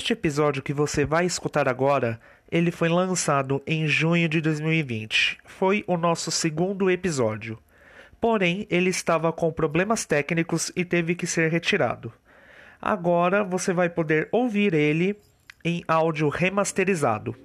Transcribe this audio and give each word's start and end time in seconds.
Este 0.00 0.14
episódio 0.14 0.62
que 0.62 0.72
você 0.72 1.04
vai 1.04 1.26
escutar 1.26 1.68
agora, 1.68 2.18
ele 2.50 2.70
foi 2.70 2.88
lançado 2.88 3.62
em 3.66 3.86
junho 3.86 4.30
de 4.30 4.40
2020. 4.40 5.36
Foi 5.44 5.84
o 5.86 5.98
nosso 5.98 6.30
segundo 6.30 6.90
episódio. 6.90 7.58
Porém, 8.18 8.66
ele 8.70 8.88
estava 8.88 9.30
com 9.30 9.52
problemas 9.52 10.06
técnicos 10.06 10.72
e 10.74 10.86
teve 10.86 11.14
que 11.14 11.26
ser 11.26 11.50
retirado. 11.50 12.10
Agora 12.80 13.44
você 13.44 13.74
vai 13.74 13.90
poder 13.90 14.26
ouvir 14.32 14.72
ele 14.72 15.20
em 15.62 15.84
áudio 15.86 16.30
remasterizado. 16.30 17.36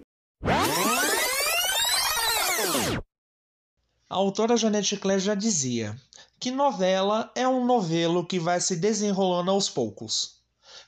A 4.10 4.16
autora 4.16 4.56
Janete 4.56 4.96
Claire 4.96 5.22
já 5.22 5.36
dizia 5.36 5.94
que 6.40 6.52
novela 6.52 7.30
é 7.36 7.46
um 7.46 7.66
novelo 7.66 8.26
que 8.26 8.40
vai 8.40 8.62
se 8.62 8.78
desenrolando 8.78 9.52
aos 9.52 9.70
poucos, 9.70 10.35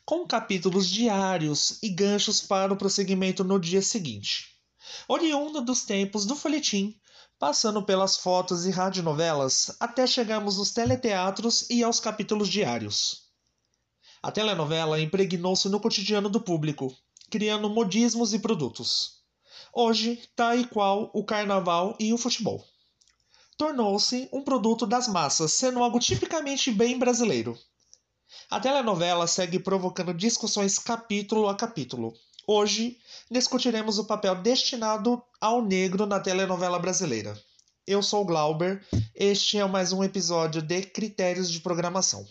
com 0.08 0.26
capítulos 0.26 0.88
diários 0.88 1.84
e 1.84 1.90
ganchos 1.90 2.40
para 2.40 2.72
o 2.72 2.78
prosseguimento 2.78 3.44
no 3.44 3.60
dia 3.60 3.82
seguinte. 3.82 4.56
Oriunda 5.06 5.60
dos 5.60 5.84
tempos 5.84 6.26
do 6.26 6.34
folhetim, 6.34 6.98
passando 7.38 7.84
pelas 7.84 8.16
fotos 8.16 8.66
e 8.66 8.72
radionovelas 8.72 9.76
até 9.82 10.08
chegarmos 10.08 10.58
nos 10.58 10.72
teleteatros 10.72 11.70
e 11.70 11.84
aos 11.84 12.00
capítulos 12.00 12.48
diários. 12.48 13.24
A 14.24 14.32
telenovela 14.32 14.98
impregnou-se 14.98 15.68
no 15.68 15.78
cotidiano 15.78 16.30
do 16.30 16.40
público, 16.40 16.96
criando 17.30 17.70
modismos 17.70 18.34
e 18.34 18.40
produtos. 18.40 19.24
Hoje, 19.74 20.24
tá 20.38 20.56
igual 20.56 21.12
o 21.14 21.26
carnaval 21.26 21.98
e 22.00 22.14
o 22.14 22.18
futebol 22.18 22.66
tornou-se 23.58 24.30
um 24.32 24.44
produto 24.44 24.86
das 24.86 25.08
massas, 25.08 25.52
sendo 25.52 25.82
algo 25.84 26.00
tipicamente 26.00 26.72
bem 26.72 26.98
brasileiro. 26.98 27.58
A 28.50 28.62
telenovela 28.62 29.28
segue 29.28 29.60
provocando 29.60 30.14
discussões 30.14 30.80
capítulo 30.80 31.50
a 31.50 31.56
capítulo. 31.56 32.14
Hoje, 32.48 32.98
discutiremos 33.30 34.00
o 34.00 34.08
papel 34.08 34.36
destinado 34.36 35.22
ao 35.42 35.62
negro 35.62 36.06
na 36.06 36.18
telenovela 36.18 36.80
brasileira. 36.80 37.38
Eu 37.86 38.02
sou 38.02 38.22
o 38.22 38.26
Glauber, 38.26 38.82
este 39.14 39.58
é 39.58 39.66
mais 39.66 39.92
um 39.92 40.02
episódio 40.02 40.62
de 40.62 40.82
Critérios 40.82 41.52
de 41.52 41.60
Programação. 41.60 42.26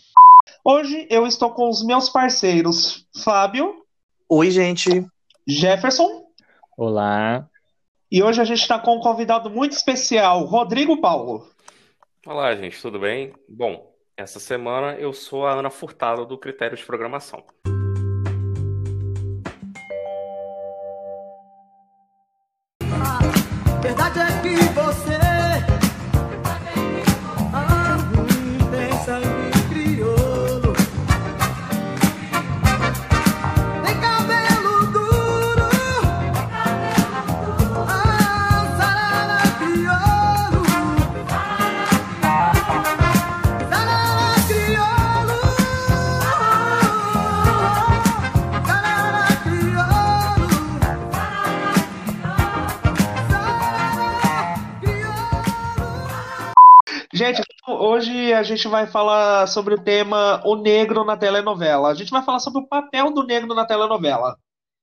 Hoje 0.65 1.05
eu 1.11 1.27
estou 1.27 1.51
com 1.51 1.69
os 1.69 1.85
meus 1.85 2.09
parceiros 2.09 3.05
Fábio. 3.23 3.85
Oi, 4.27 4.49
gente. 4.49 5.05
Jefferson. 5.47 6.25
Olá. 6.75 7.47
E 8.11 8.23
hoje 8.23 8.41
a 8.41 8.43
gente 8.43 8.61
está 8.61 8.79
com 8.79 8.95
um 8.97 9.01
convidado 9.01 9.51
muito 9.51 9.73
especial, 9.73 10.45
Rodrigo 10.45 10.99
Paulo. 10.99 11.47
Olá, 12.25 12.55
gente, 12.55 12.81
tudo 12.81 12.99
bem? 12.99 13.33
Bom, 13.47 13.95
essa 14.17 14.39
semana 14.39 14.95
eu 14.95 15.13
sou 15.13 15.45
a 15.45 15.53
Ana 15.53 15.69
Furtado 15.69 16.25
do 16.25 16.37
Critério 16.39 16.75
de 16.75 16.83
Programação. 16.83 17.45
Hoje 57.97 58.31
a 58.31 58.43
gente 58.43 58.67
vai 58.67 58.85
falar 58.85 59.47
sobre 59.47 59.73
o 59.73 59.83
tema 59.83 60.39
O 60.45 60.55
Negro 60.55 61.03
na 61.03 61.17
Telenovela. 61.17 61.89
A 61.89 61.95
gente 61.95 62.11
vai 62.11 62.21
falar 62.21 62.39
sobre 62.39 62.61
o 62.61 62.67
papel 62.67 63.11
do 63.11 63.23
negro 63.23 63.55
na 63.55 63.65
telenovela. 63.65 64.37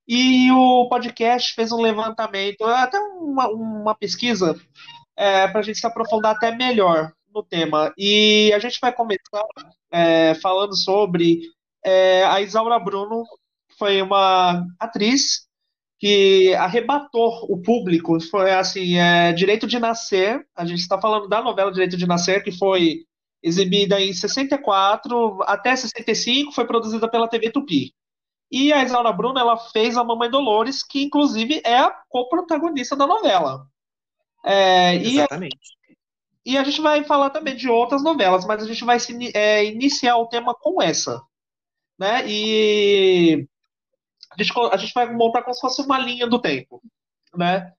E 0.05 0.51
o 0.51 0.89
podcast 0.89 1.53
fez 1.55 1.71
um 1.71 1.81
levantamento, 1.81 2.65
até 2.65 2.99
uma, 2.99 3.47
uma 3.47 3.95
pesquisa, 3.95 4.59
é, 5.15 5.47
para 5.47 5.61
a 5.61 5.63
gente 5.63 5.79
se 5.79 5.87
aprofundar 5.87 6.35
até 6.35 6.53
melhor 6.53 7.13
no 7.33 7.41
tema. 7.41 7.93
E 7.97 8.51
a 8.53 8.59
gente 8.59 8.79
vai 8.81 8.91
começar 8.91 9.43
é, 9.91 10.35
falando 10.35 10.75
sobre 10.75 11.39
é, 11.85 12.25
a 12.25 12.41
Isaura 12.41 12.77
Bruno, 12.77 13.23
que 13.69 13.77
foi 13.77 14.01
uma 14.01 14.61
atriz 14.77 15.47
que 15.97 16.53
arrebatou 16.55 17.45
o 17.49 17.61
público. 17.61 18.19
Foi 18.19 18.51
assim, 18.51 18.97
é, 18.97 19.31
Direito 19.33 19.67
de 19.67 19.79
Nascer. 19.79 20.45
A 20.55 20.65
gente 20.65 20.79
está 20.79 20.99
falando 20.99 21.27
da 21.27 21.41
novela 21.41 21.71
Direito 21.71 21.97
de 21.97 22.07
Nascer, 22.07 22.43
que 22.43 22.51
foi 22.51 23.05
exibida 23.41 24.01
em 24.01 24.11
64 24.11 25.43
até 25.43 25.75
65, 25.75 26.51
foi 26.51 26.65
produzida 26.65 27.07
pela 27.07 27.27
TV 27.27 27.51
Tupi. 27.51 27.93
E 28.51 28.73
a 28.73 28.83
Isaura 28.83 29.11
Bruno 29.11 29.39
ela 29.39 29.57
fez 29.57 29.97
a 29.97 30.03
Mamãe 30.03 30.29
Dolores, 30.29 30.83
que 30.83 31.03
inclusive 31.03 31.61
é 31.63 31.77
a 31.77 31.91
co-protagonista 32.09 32.95
da 32.95 33.05
novela. 33.05 33.67
É, 34.43 34.95
Exatamente. 34.95 35.57
E 36.45 36.51
a, 36.51 36.53
e 36.53 36.57
a, 36.57 36.63
gente 36.63 36.81
vai 36.81 37.03
falar 37.03 37.29
também 37.31 37.55
de 37.55 37.69
outras 37.69 38.03
novelas, 38.03 38.45
mas 38.45 38.63
a 38.63 38.67
gente 38.67 38.83
vai 38.83 38.99
se, 38.99 39.31
é, 39.35 39.65
iniciar 39.65 40.17
o 40.17 40.27
tema 40.27 40.55
com 40.55 40.81
essa. 40.81 41.21
Né? 41.99 42.23
E 42.27 43.47
gente, 44.37 44.51
a 44.71 44.77
gente 44.77 44.93
vai 44.93 45.11
montar 45.11 45.41
como 45.41 45.53
se 45.53 45.61
fosse 45.61 45.81
uma 45.81 45.99
linha 45.99 46.27
do 46.27 46.39
tempo, 46.39 46.81
né? 47.35 47.71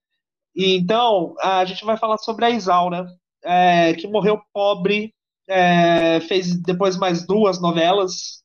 E, 0.55 0.77
então, 0.77 1.35
a 1.41 1.65
gente 1.65 1.85
vai 1.85 1.97
falar 1.97 2.19
sobre 2.19 2.45
a 2.45 2.51
Isaura, 2.51 3.07
é, 3.43 3.95
que 3.95 4.09
morreu 4.09 4.41
pobre, 4.53 5.15
é, 5.49 6.21
fez 6.21 6.57
depois 6.57 6.97
mais 6.97 7.27
duas 7.27 7.61
novelas, 7.61 8.43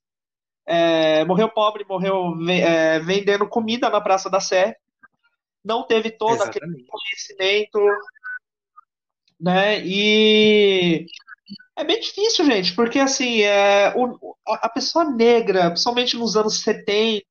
é, 0.66 1.24
morreu 1.26 1.50
pobre, 1.50 1.86
morreu 1.88 2.36
é, 2.50 3.00
vendendo 3.00 3.48
comida 3.48 3.90
na 3.90 4.02
Praça 4.02 4.30
da 4.30 4.40
Sé, 4.40 4.76
não 5.64 5.84
teve 5.86 6.12
todo 6.12 6.34
Exatamente. 6.34 6.58
aquele 6.58 6.86
conhecimento, 6.86 7.80
né? 9.40 9.82
E 9.86 11.06
é 11.76 11.84
bem 11.84 12.00
difícil, 12.00 12.46
gente, 12.46 12.76
porque 12.76 13.00
assim, 13.00 13.42
é, 13.42 13.94
o, 13.96 14.36
a 14.46 14.70
pessoa 14.70 15.06
negra, 15.06 15.70
principalmente 15.70 16.18
nos 16.18 16.36
anos 16.36 16.62
70, 16.62 17.26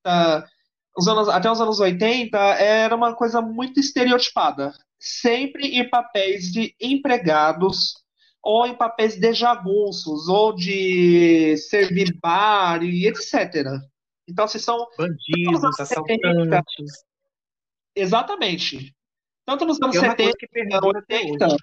os 0.96 1.06
anos, 1.06 1.28
até 1.28 1.50
os 1.50 1.60
anos 1.60 1.80
80 1.80 2.38
era 2.38 2.94
uma 2.94 3.14
coisa 3.14 3.40
muito 3.40 3.80
estereotipada. 3.80 4.72
Sempre 4.98 5.78
em 5.78 5.88
papéis 5.88 6.52
de 6.52 6.74
empregados 6.80 7.94
ou 8.42 8.66
em 8.66 8.74
papéis 8.74 9.18
de 9.18 9.32
jagunços 9.32 10.28
ou 10.28 10.54
de 10.54 11.56
servir 11.56 12.18
bar 12.20 12.82
e 12.82 13.06
etc. 13.06 13.66
Então, 14.28 14.46
vocês 14.46 14.62
são 14.64 14.86
bandidos, 14.96 15.80
assaltantes. 15.80 17.04
Exatamente. 17.94 18.94
Tanto 19.44 19.64
nos 19.64 19.80
anos 19.82 19.96
70 19.96 20.22
e 20.22 20.78
80. 20.82 21.56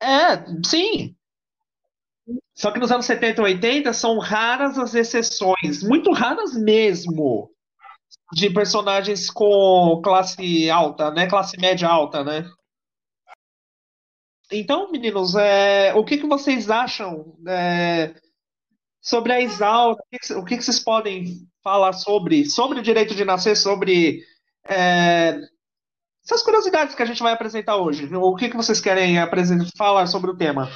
É, 0.00 0.66
sim. 0.66 1.14
Só 2.54 2.70
que 2.70 2.78
nos 2.78 2.90
anos 2.90 3.06
70 3.06 3.40
e 3.40 3.44
80 3.44 3.92
são 3.92 4.18
raras 4.18 4.78
as 4.78 4.94
exceções, 4.94 5.82
muito 5.82 6.12
raras 6.12 6.54
mesmo 6.54 7.50
de 8.32 8.50
personagens 8.50 9.30
com 9.30 10.00
classe 10.02 10.68
alta, 10.70 11.10
né? 11.10 11.28
Classe 11.28 11.58
média 11.58 11.88
alta, 11.88 12.22
né? 12.22 12.48
Então, 14.50 14.90
meninos, 14.90 15.34
é, 15.34 15.94
o 15.94 16.04
que, 16.04 16.18
que 16.18 16.26
vocês 16.26 16.70
acham 16.70 17.36
é, 17.46 18.14
sobre 19.00 19.32
a 19.32 19.40
Isaura? 19.40 19.98
O, 20.36 20.44
que, 20.44 20.56
que, 20.56 20.62
vocês 20.62 20.80
podem 20.80 21.46
falar 21.62 21.92
sobre, 21.92 22.46
sobre 22.46 22.80
o 22.80 22.82
direito 22.82 23.14
de 23.14 23.24
nascer, 23.24 23.56
sobre 23.56 24.24
é, 24.66 25.38
essas 26.24 26.42
curiosidades 26.42 26.94
que 26.94 27.02
a 27.02 27.06
gente 27.06 27.22
vai 27.22 27.32
apresentar 27.32 27.76
hoje? 27.76 28.08
O 28.14 28.34
que, 28.36 28.48
que 28.48 28.56
vocês 28.56 28.80
querem 28.80 29.16
falar 29.76 30.06
sobre 30.06 30.30
o 30.30 30.36
tema? 30.36 30.70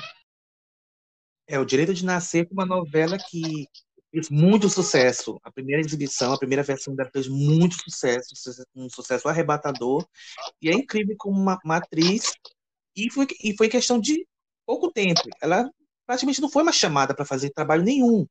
É, 1.47 1.59
o 1.59 1.65
Direito 1.65 1.93
de 1.93 2.05
Nascer 2.05 2.47
é 2.51 2.53
uma 2.53 2.65
novela 2.65 3.19
que 3.19 3.67
fez 4.13 4.29
muito 4.29 4.69
sucesso. 4.69 5.41
A 5.43 5.51
primeira 5.51 5.81
exibição, 5.81 6.33
a 6.33 6.39
primeira 6.39 6.63
versão 6.63 6.95
dela 6.95 7.11
fez 7.13 7.27
muito 7.27 7.77
sucesso, 7.83 8.35
um 8.77 8.89
sucesso 8.89 9.29
arrebatador. 9.29 10.07
E 10.61 10.69
é 10.69 10.75
incrível 10.75 11.17
como 11.19 11.41
uma, 11.41 11.59
uma 11.65 11.79
atriz. 11.79 12.33
E 12.95 13.11
foi, 13.11 13.27
e 13.43 13.57
foi 13.57 13.69
questão 13.69 13.99
de 13.99 14.27
pouco 14.67 14.93
tempo. 14.93 15.23
Ela 15.41 15.69
praticamente 16.07 16.43
não 16.43 16.51
foi 16.51 16.63
mais 16.63 16.77
chamada 16.77 17.15
para 17.15 17.25
fazer 17.25 17.51
trabalho 17.51 17.83
nenhum. 17.83 18.27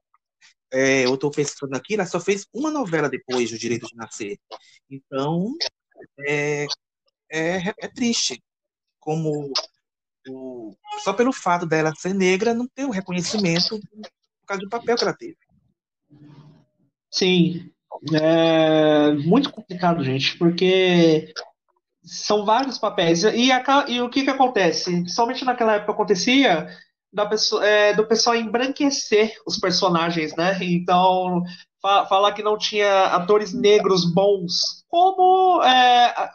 É, 0.72 1.06
eu 1.06 1.16
estou 1.16 1.32
pensando 1.32 1.76
aqui, 1.76 1.96
ela 1.96 2.06
só 2.06 2.20
fez 2.20 2.46
uma 2.54 2.72
novela 2.72 3.10
depois 3.10 3.52
do 3.52 3.58
Direito 3.58 3.88
de 3.88 3.96
Nascer. 3.96 4.38
Então, 4.90 5.54
é, 6.28 6.66
é, 7.30 7.58
é 7.78 7.88
triste 7.88 8.42
como 9.00 9.52
o, 10.30 10.76
só 11.04 11.14
pelo 11.14 11.34
fato 11.34 11.66
dela 11.66 11.94
ser 11.96 12.14
negra 12.14 12.54
não 12.54 12.68
ter 12.68 12.86
o 12.86 12.92
reconhecimento 12.92 13.80
por 13.80 14.48
causa 14.48 14.64
do 14.64 14.70
papel 14.70 14.96
que 14.96 15.04
ela 15.04 15.14
teve. 15.14 15.38
Sim. 17.12 17.70
É 18.14 19.12
muito 19.14 19.52
complicado, 19.52 20.04
gente, 20.04 20.38
porque 20.38 21.32
são 22.04 22.46
vários 22.46 22.78
papéis. 22.78 23.24
E, 23.24 23.52
a, 23.52 23.86
e 23.88 24.02
o 24.02 24.10
que, 24.10 24.24
que 24.24 24.30
acontece? 24.30 25.08
Somente 25.08 25.46
naquela 25.46 25.76
época 25.76 25.92
acontecia 25.92 26.68
pessoa, 27.30 27.66
é, 27.66 27.94
do 27.94 28.08
pessoal 28.08 28.36
embranquecer 28.36 29.34
os 29.46 29.58
personagens, 29.60 30.36
né? 30.36 30.58
Então, 30.62 31.44
fa 31.82 32.06
falar 32.06 32.34
que 32.34 32.42
não 32.42 32.58
tinha 32.58 33.06
atores 33.08 33.54
negros 33.54 34.06
bons, 34.12 34.84
como 34.88 35.62
é, 35.64 36.32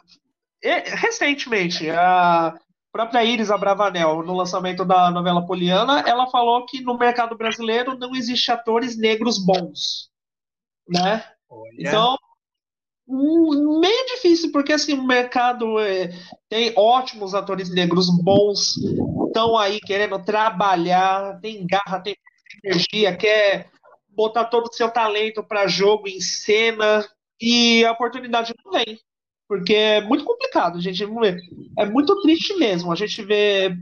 recentemente, 0.95 1.89
a 1.89 2.53
própria 2.91 3.23
Iris 3.23 3.51
Abravanel, 3.51 4.23
no 4.23 4.33
lançamento 4.33 4.85
da 4.85 5.11
novela 5.11 5.45
Poliana, 5.45 6.01
ela 6.01 6.27
falou 6.27 6.65
que 6.65 6.81
no 6.81 6.97
mercado 6.97 7.37
brasileiro 7.37 7.97
não 7.97 8.15
existe 8.15 8.51
atores 8.51 8.97
negros 8.97 9.37
bons, 9.43 10.09
né? 10.89 11.23
Olha. 11.49 11.71
Então, 11.77 12.17
meio 13.07 14.05
difícil, 14.15 14.51
porque 14.51 14.73
assim, 14.73 14.93
o 14.93 15.05
mercado 15.05 15.79
é, 15.79 16.09
tem 16.49 16.73
ótimos 16.75 17.33
atores 17.33 17.69
negros 17.69 18.09
bons, 18.23 18.75
estão 19.27 19.57
aí 19.57 19.79
querendo 19.79 20.23
trabalhar, 20.23 21.39
tem 21.39 21.65
garra, 21.65 21.99
tem 21.99 22.15
energia, 22.63 23.15
quer 23.15 23.69
botar 24.09 24.45
todo 24.45 24.67
o 24.67 24.73
seu 24.73 24.89
talento 24.89 25.43
para 25.43 25.67
jogo, 25.67 26.07
em 26.07 26.19
cena, 26.19 27.07
e 27.39 27.85
a 27.85 27.91
oportunidade 27.91 28.53
não 28.63 28.71
vem. 28.71 28.99
Porque 29.47 29.73
é 29.73 30.01
muito 30.01 30.25
complicado, 30.25 30.81
gente. 30.81 31.03
É 31.77 31.85
muito 31.85 32.21
triste 32.21 32.53
mesmo. 32.55 32.91
A 32.91 32.95
gente 32.95 33.23
vê 33.23 33.73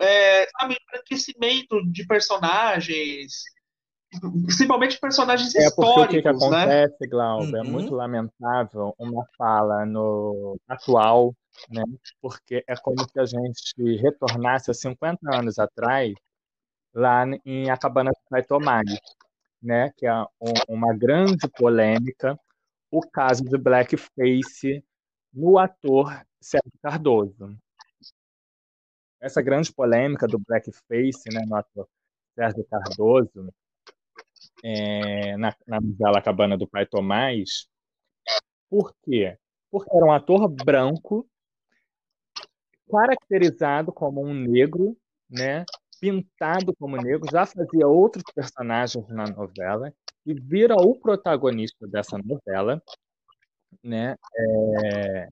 é, 0.00 0.46
sabe, 0.58 0.76
enfraquecimento 0.80 1.80
de 1.90 2.06
personagens, 2.06 3.44
principalmente 4.20 4.98
personagens 4.98 5.54
é 5.54 5.66
históricos, 5.66 5.94
porque 5.94 6.18
o 6.18 6.22
que, 6.22 6.22
que 6.22 6.28
né? 6.28 6.36
acontece, 6.36 6.96
né? 7.00 7.06
Glauber, 7.08 7.56
é 7.56 7.60
uhum. 7.60 7.66
é 7.66 7.70
muito 7.70 7.94
lamentável 7.94 8.94
uma 8.98 9.26
fala 9.36 9.84
no 9.86 10.58
atual, 10.68 11.34
né? 11.70 11.82
Porque 12.20 12.64
é 12.66 12.76
como 12.76 13.00
se 13.00 13.20
a 13.20 13.24
gente 13.24 13.96
retornasse 14.00 14.70
a 14.70 14.74
50 14.74 15.18
anos 15.34 15.58
atrás, 15.58 16.12
lá 16.94 17.24
em 17.44 17.70
Acabana 17.70 18.10
do 18.10 18.18
Pai 18.28 18.42
Tomás, 18.42 18.88
né? 19.62 19.90
Que 19.96 20.06
é 20.06 20.14
um, 20.14 20.52
uma 20.68 20.94
grande 20.94 21.48
polêmica, 21.56 22.38
o 22.90 23.00
caso 23.00 23.44
de 23.44 23.58
blackface 23.58 24.84
no 25.32 25.58
ator 25.58 26.24
Sérgio 26.40 26.72
Cardoso. 26.82 27.56
Essa 29.20 29.42
grande 29.42 29.72
polêmica 29.72 30.26
do 30.26 30.38
blackface, 30.38 31.28
né, 31.32 31.44
no 31.46 31.56
ator 31.56 31.88
Sérgio 32.34 32.64
Cardoso, 32.70 33.52
é, 34.68 35.36
na, 35.36 35.54
na 35.64 35.80
novela 35.80 36.20
Cabana 36.20 36.58
do 36.58 36.66
Pai 36.66 36.84
Tomás. 36.84 37.68
Por 38.68 38.92
quê? 39.04 39.38
Porque 39.70 39.96
era 39.96 40.04
um 40.04 40.12
ator 40.12 40.48
branco, 40.48 41.24
caracterizado 42.90 43.92
como 43.92 44.20
um 44.24 44.34
negro, 44.34 44.96
né? 45.30 45.64
pintado 46.00 46.74
como 46.76 46.96
negro, 46.96 47.30
já 47.30 47.46
fazia 47.46 47.86
outros 47.86 48.24
personagens 48.34 49.08
na 49.08 49.24
novela 49.24 49.94
e 50.26 50.34
vira 50.34 50.74
o 50.74 50.98
protagonista 50.98 51.86
dessa 51.86 52.18
novela, 52.18 52.82
né? 53.82 54.16
É, 54.36 55.28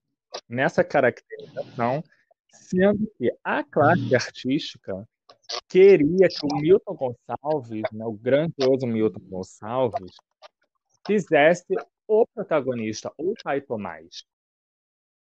nessa 0.49 0.83
caracterização, 0.83 2.03
sendo 2.51 3.13
que 3.19 3.31
a 3.43 3.63
classe 3.65 4.15
artística 4.15 5.07
queria 5.69 6.29
que 6.29 6.47
o 6.47 6.57
Milton 6.57 6.95
Gonçalves, 6.95 7.83
né, 7.93 8.05
o 8.05 8.13
grandioso 8.13 8.87
Milton 8.87 9.21
Gonçalves, 9.29 10.13
fizesse 11.07 11.75
o 12.07 12.27
protagonista, 12.35 13.13
o 13.19 13.35
pai 13.43 13.61
Tomás. 13.61 14.25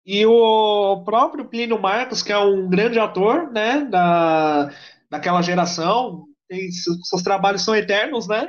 E 0.06 0.26
o 0.26 1.04
próprio 1.04 1.46
Plínio 1.46 1.80
Marcos, 1.80 2.24
que 2.24 2.32
é 2.32 2.38
um 2.38 2.68
grande 2.68 3.00
ator, 3.00 3.52
né, 3.52 3.86
da, 3.86 4.72
daquela 5.10 5.42
geração, 5.42 6.26
tem, 6.48 6.72
seus 6.72 7.22
trabalhos 7.22 7.64
são 7.64 7.76
eternos, 7.76 8.28
né? 8.28 8.48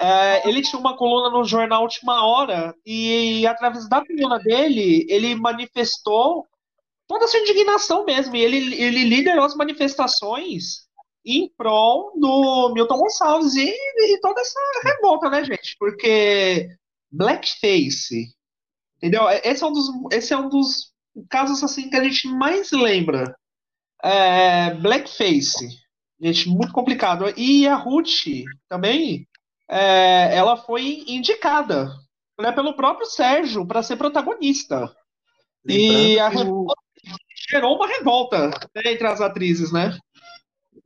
É, 0.00 0.48
ele 0.48 0.62
tinha 0.62 0.80
uma 0.80 0.96
coluna 0.96 1.28
no 1.30 1.44
jornal 1.44 1.82
Última 1.82 2.24
Hora 2.24 2.74
e, 2.84 3.46
através 3.46 3.88
da 3.88 4.04
coluna 4.04 4.38
dele, 4.38 5.06
ele 5.08 5.34
manifestou 5.34 6.46
toda 7.06 7.24
a 7.24 7.28
sua 7.28 7.40
indignação 7.40 8.04
mesmo. 8.04 8.34
E 8.36 8.40
ele, 8.40 8.74
ele 8.80 9.04
liderou 9.04 9.44
as 9.44 9.54
manifestações 9.54 10.86
em 11.24 11.48
prol 11.56 12.12
do 12.18 12.72
Milton 12.74 12.98
Gonçalves 12.98 13.54
e, 13.54 13.68
e, 13.70 14.20
toda 14.20 14.40
essa 14.40 14.58
revolta, 14.84 15.30
né, 15.30 15.44
gente? 15.44 15.76
Porque 15.78 16.68
blackface, 17.10 18.34
entendeu? 18.96 19.28
Esse 19.44 19.62
é 19.62 19.66
um 19.66 19.72
dos, 19.72 19.86
esse 20.12 20.32
é 20.32 20.36
um 20.36 20.48
dos 20.48 20.92
casos 21.30 21.62
assim 21.62 21.88
que 21.88 21.96
a 21.96 22.02
gente 22.02 22.26
mais 22.28 22.72
lembra. 22.72 23.36
É, 24.02 24.74
blackface, 24.74 25.68
gente, 26.20 26.48
muito 26.48 26.72
complicado. 26.72 27.32
E 27.36 27.68
a 27.68 27.76
Ruth 27.76 28.26
também, 28.68 29.28
é, 29.68 30.34
ela 30.34 30.56
foi 30.56 31.04
indicada 31.06 31.88
né, 32.40 32.50
pelo 32.50 32.74
próprio 32.74 33.06
Sérgio 33.06 33.66
para 33.66 33.82
ser 33.82 33.96
protagonista. 33.96 34.92
Lembrando 35.64 36.08
e 36.08 36.18
a 36.18 36.28
revolta 36.28 36.82
gerou 37.52 37.76
uma 37.76 37.86
revolta 37.86 38.48
né, 38.74 38.82
entre 38.86 39.06
as 39.06 39.20
atrizes, 39.20 39.70
né? 39.70 39.98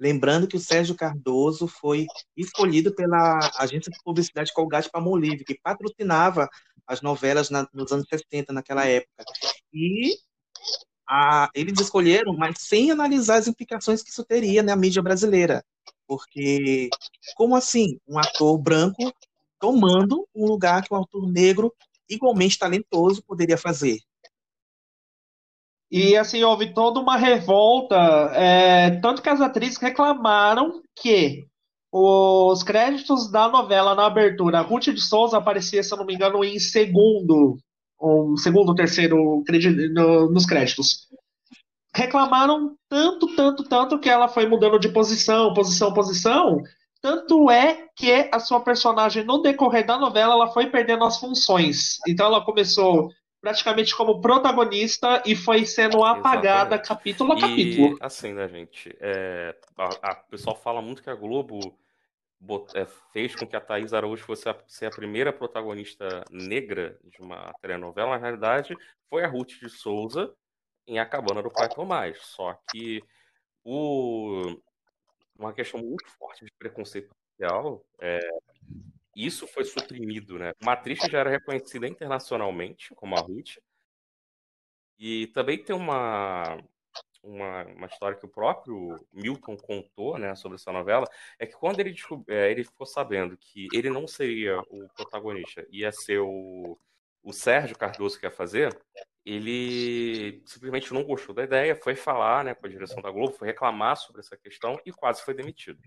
Lembrando 0.00 0.48
que 0.48 0.56
o 0.56 0.60
Sérgio 0.60 0.96
Cardoso 0.96 1.68
foi 1.68 2.06
escolhido 2.36 2.92
pela 2.92 3.38
agência 3.56 3.90
de 3.90 4.02
publicidade 4.02 4.52
Colgate 4.52 4.90
Palmolive, 4.90 5.44
que 5.44 5.58
patrocinava 5.62 6.48
as 6.84 7.00
novelas 7.00 7.50
na, 7.50 7.68
nos 7.72 7.92
anos 7.92 8.06
60, 8.08 8.52
naquela 8.52 8.84
época. 8.84 9.24
E 9.72 10.16
a, 11.08 11.48
eles 11.54 11.80
escolheram, 11.80 12.36
mas 12.36 12.56
sem 12.58 12.90
analisar 12.90 13.36
as 13.36 13.46
implicações 13.46 14.02
que 14.02 14.10
isso 14.10 14.24
teria 14.24 14.60
na 14.60 14.74
mídia 14.74 15.00
brasileira. 15.00 15.64
Porque, 16.04 16.90
como 17.36 17.54
assim, 17.54 17.98
um 18.08 18.18
ator 18.18 18.58
branco 18.58 19.12
tomando 19.60 20.26
um 20.34 20.46
lugar 20.46 20.82
que 20.82 20.92
um 20.92 21.00
ator 21.00 21.30
negro 21.30 21.72
igualmente 22.08 22.58
talentoso 22.58 23.22
poderia 23.22 23.56
fazer? 23.56 24.00
E 25.90 26.16
assim, 26.16 26.42
houve 26.42 26.74
toda 26.74 26.98
uma 26.98 27.16
revolta, 27.16 27.96
é, 28.34 28.90
tanto 29.00 29.22
que 29.22 29.28
as 29.28 29.40
atrizes 29.40 29.78
reclamaram 29.78 30.82
que 30.94 31.46
os 31.92 32.62
créditos 32.62 33.30
da 33.30 33.48
novela 33.48 33.94
na 33.94 34.06
abertura, 34.06 34.58
a 34.58 34.62
Ruth 34.62 34.86
de 34.86 35.00
Souza 35.00 35.38
aparecia, 35.38 35.82
se 35.82 35.92
eu 35.92 35.98
não 35.98 36.04
me 36.04 36.14
engano, 36.14 36.44
em 36.44 36.58
segundo, 36.58 37.56
um 38.00 38.36
segundo, 38.36 38.74
terceiro 38.74 39.42
no, 39.92 40.30
nos 40.30 40.44
créditos. 40.44 41.06
Reclamaram 41.94 42.76
tanto, 42.90 43.34
tanto, 43.34 43.64
tanto 43.64 43.98
que 43.98 44.10
ela 44.10 44.28
foi 44.28 44.46
mudando 44.46 44.78
de 44.78 44.88
posição, 44.88 45.54
posição, 45.54 45.94
posição. 45.94 46.60
Tanto 47.00 47.50
é 47.50 47.86
que 47.96 48.28
a 48.32 48.40
sua 48.40 48.60
personagem, 48.60 49.24
no 49.24 49.40
decorrer 49.40 49.86
da 49.86 49.96
novela, 49.96 50.34
ela 50.34 50.52
foi 50.52 50.66
perdendo 50.66 51.04
as 51.04 51.18
funções. 51.18 51.98
Então 52.06 52.26
ela 52.26 52.44
começou 52.44 53.10
praticamente 53.40 53.94
como 53.94 54.20
protagonista 54.20 55.22
e 55.24 55.36
foi 55.36 55.64
sendo 55.64 56.04
apagada 56.04 56.76
Exatamente. 56.76 56.88
capítulo 56.88 57.32
a 57.32 57.40
capítulo. 57.40 57.94
E, 57.94 57.98
assim, 58.00 58.32
né, 58.32 58.48
gente? 58.48 58.96
É, 59.00 59.56
a, 59.76 60.10
a, 60.10 60.12
o 60.26 60.30
pessoal 60.30 60.56
fala 60.56 60.82
muito 60.82 61.02
que 61.02 61.10
a 61.10 61.14
Globo 61.14 61.78
bot, 62.40 62.76
é, 62.76 62.86
fez 63.12 63.34
com 63.34 63.46
que 63.46 63.56
a 63.56 63.60
Thaís 63.60 63.92
Araújo 63.92 64.24
fosse 64.24 64.48
a, 64.48 64.56
ser 64.66 64.86
a 64.86 64.90
primeira 64.90 65.32
protagonista 65.32 66.24
negra 66.30 66.98
de 67.04 67.20
uma 67.20 67.52
telenovela. 67.60 68.10
Na 68.10 68.16
realidade, 68.16 68.76
foi 69.08 69.24
a 69.24 69.28
Ruth 69.28 69.58
de 69.60 69.68
Souza 69.68 70.34
em 70.86 70.98
A 70.98 71.06
Cabana 71.06 71.42
do 71.42 71.50
Pai 71.50 71.68
Tomás. 71.68 72.18
Só 72.22 72.58
que 72.70 73.02
o, 73.64 74.56
uma 75.38 75.52
questão 75.52 75.80
muito 75.80 76.08
forte 76.18 76.44
de 76.44 76.52
preconceito 76.58 77.10
racial 77.38 77.84
é, 78.00 78.20
isso 79.16 79.46
foi 79.46 79.64
suprimido, 79.64 80.38
né? 80.38 80.52
Uma 80.62 80.74
atriz 80.74 80.98
já 81.10 81.18
era 81.18 81.30
reconhecida 81.30 81.88
internacionalmente, 81.88 82.94
como 82.94 83.16
a 83.16 83.20
Ruth. 83.20 83.56
E 84.98 85.26
também 85.28 85.62
tem 85.62 85.74
uma, 85.74 86.58
uma, 87.22 87.64
uma, 87.64 87.86
história 87.86 88.16
que 88.16 88.26
o 88.26 88.30
próprio 88.30 88.94
Milton 89.12 89.56
contou 89.56 90.18
né, 90.18 90.34
sobre 90.34 90.56
essa 90.56 90.72
novela, 90.72 91.06
é 91.38 91.46
que 91.46 91.54
quando 91.54 91.80
ele, 91.80 91.94
é, 92.28 92.50
ele 92.50 92.64
ficou 92.64 92.86
sabendo 92.86 93.36
que 93.36 93.68
ele 93.72 93.90
não 93.90 94.06
seria 94.06 94.60
o 94.70 94.88
protagonista, 94.94 95.66
ia 95.70 95.92
ser 95.92 96.20
o, 96.20 96.78
o 97.22 97.32
Sérgio 97.32 97.76
Cardoso 97.76 98.18
que 98.18 98.26
ia 98.26 98.30
fazer, 98.30 98.78
ele 99.24 100.42
simplesmente 100.46 100.94
não 100.94 101.02
gostou 101.02 101.34
da 101.34 101.42
ideia, 101.42 101.74
foi 101.74 101.96
falar 101.96 102.44
né, 102.44 102.54
com 102.54 102.66
a 102.66 102.70
direção 102.70 103.02
da 103.02 103.10
Globo, 103.10 103.32
foi 103.32 103.48
reclamar 103.48 103.96
sobre 103.96 104.20
essa 104.20 104.36
questão 104.36 104.80
e 104.86 104.92
quase 104.92 105.22
foi 105.22 105.34
demitido. 105.34 105.80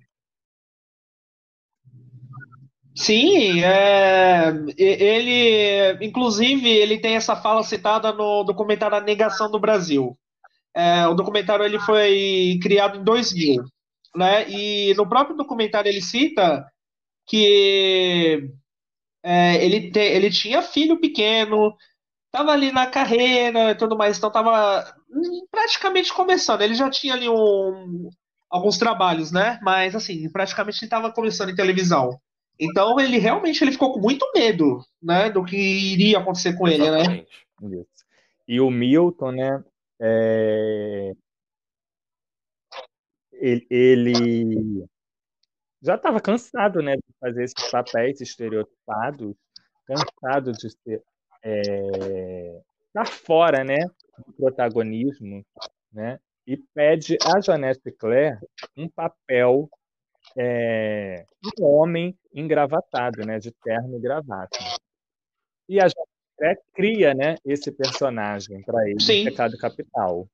Sim, 2.99 3.61
é, 3.63 4.49
ele, 4.77 6.05
inclusive, 6.05 6.67
ele 6.69 6.99
tem 6.99 7.15
essa 7.15 7.33
fala 7.35 7.63
citada 7.63 8.11
no 8.11 8.43
documentário 8.43 8.97
A 8.97 9.01
Negação 9.01 9.49
do 9.49 9.57
Brasil. 9.59 10.17
É, 10.75 11.07
o 11.07 11.15
documentário 11.15 11.65
ele 11.65 11.79
foi 11.79 12.59
criado 12.61 12.99
em 12.99 13.03
2000, 13.03 13.63
né? 14.15 14.49
E 14.49 14.93
no 14.95 15.07
próprio 15.09 15.37
documentário 15.37 15.89
ele 15.89 16.01
cita 16.01 16.65
que 17.27 18.49
é, 19.23 19.63
ele, 19.65 19.91
te, 19.91 19.99
ele 19.99 20.29
tinha 20.31 20.61
filho 20.61 20.99
pequeno, 20.99 21.75
tava 22.31 22.51
ali 22.53 22.71
na 22.71 22.87
carreira 22.87 23.71
e 23.71 23.75
tudo 23.75 23.97
mais, 23.97 24.17
então 24.17 24.31
tava 24.31 24.85
praticamente 25.51 26.13
começando. 26.13 26.61
Ele 26.61 26.75
já 26.75 26.89
tinha 26.89 27.13
ali 27.15 27.29
um, 27.29 28.09
alguns 28.49 28.77
trabalhos, 28.77 29.31
né? 29.31 29.59
Mas 29.63 29.95
assim, 29.95 30.29
praticamente 30.31 30.83
ele 30.83 30.89
tava 30.91 31.11
começando 31.13 31.49
em 31.51 31.55
televisão. 31.55 32.19
Então 32.59 32.99
ele 32.99 33.17
realmente 33.17 33.63
ele 33.63 33.71
ficou 33.71 33.93
com 33.93 33.99
muito 33.99 34.29
medo, 34.35 34.83
né, 35.01 35.29
do 35.29 35.45
que 35.45 35.55
iria 35.55 36.19
acontecer 36.19 36.57
com 36.57 36.67
Exatamente. 36.67 37.27
ele, 37.61 37.77
né? 37.77 37.85
E 38.47 38.59
o 38.59 38.69
Milton, 38.69 39.31
né, 39.31 39.63
é... 40.01 41.13
ele, 43.31 43.65
ele 43.69 44.85
já 45.81 45.95
estava 45.95 46.19
cansado, 46.19 46.81
né, 46.81 46.97
de 46.97 47.15
fazer 47.19 47.45
esses 47.45 47.71
papéis 47.71 48.19
estereotipados, 48.19 49.35
cansado 49.85 50.51
de 50.51 50.69
ser 50.69 51.01
é, 51.41 52.61
tá 52.91 53.05
fora, 53.05 53.63
né, 53.63 53.77
do 54.27 54.33
protagonismo, 54.33 55.45
né, 55.93 56.19
e 56.45 56.57
pede 56.57 57.17
a 57.23 57.39
Janete 57.39 57.91
Claire 57.91 58.37
um 58.75 58.89
papel 58.89 59.69
é, 60.39 61.25
um 61.59 61.65
homem 61.65 62.17
engravatado, 62.33 63.25
né, 63.25 63.39
de 63.39 63.51
terno 63.51 63.97
e 63.97 63.99
gravata. 63.99 64.57
E 65.67 65.79
a 65.79 65.87
Claire 66.37 66.59
cria, 66.73 67.13
né, 67.13 67.35
esse 67.45 67.71
personagem 67.71 68.61
para 68.61 68.87
ele, 68.89 69.01
Sim. 69.01 69.25
Pecado 69.25 69.57
Capital. 69.57 70.27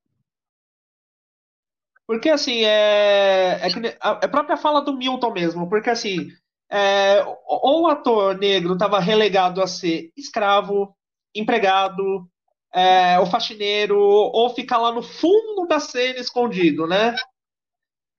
Porque, 2.06 2.30
assim, 2.30 2.64
é, 2.64 3.60
é, 3.62 3.98
a, 4.00 4.28
própria 4.28 4.56
fala 4.56 4.82
do 4.82 4.96
Milton 4.96 5.32
mesmo, 5.32 5.68
porque, 5.68 5.90
assim, 5.90 6.28
é, 6.70 7.24
ou 7.48 7.82
o 7.84 7.88
ator 7.88 8.38
negro 8.38 8.74
estava 8.74 9.00
relegado 9.00 9.60
a 9.60 9.66
ser 9.66 10.12
escravo, 10.16 10.96
empregado, 11.34 12.30
é, 12.72 13.18
ou 13.20 13.26
faxineiro, 13.26 14.00
ou 14.00 14.54
ficar 14.54 14.78
lá 14.78 14.92
no 14.92 15.02
fundo 15.02 15.68
da 15.68 15.80
cena 15.80 16.20
escondido, 16.20 16.86
né? 16.86 17.16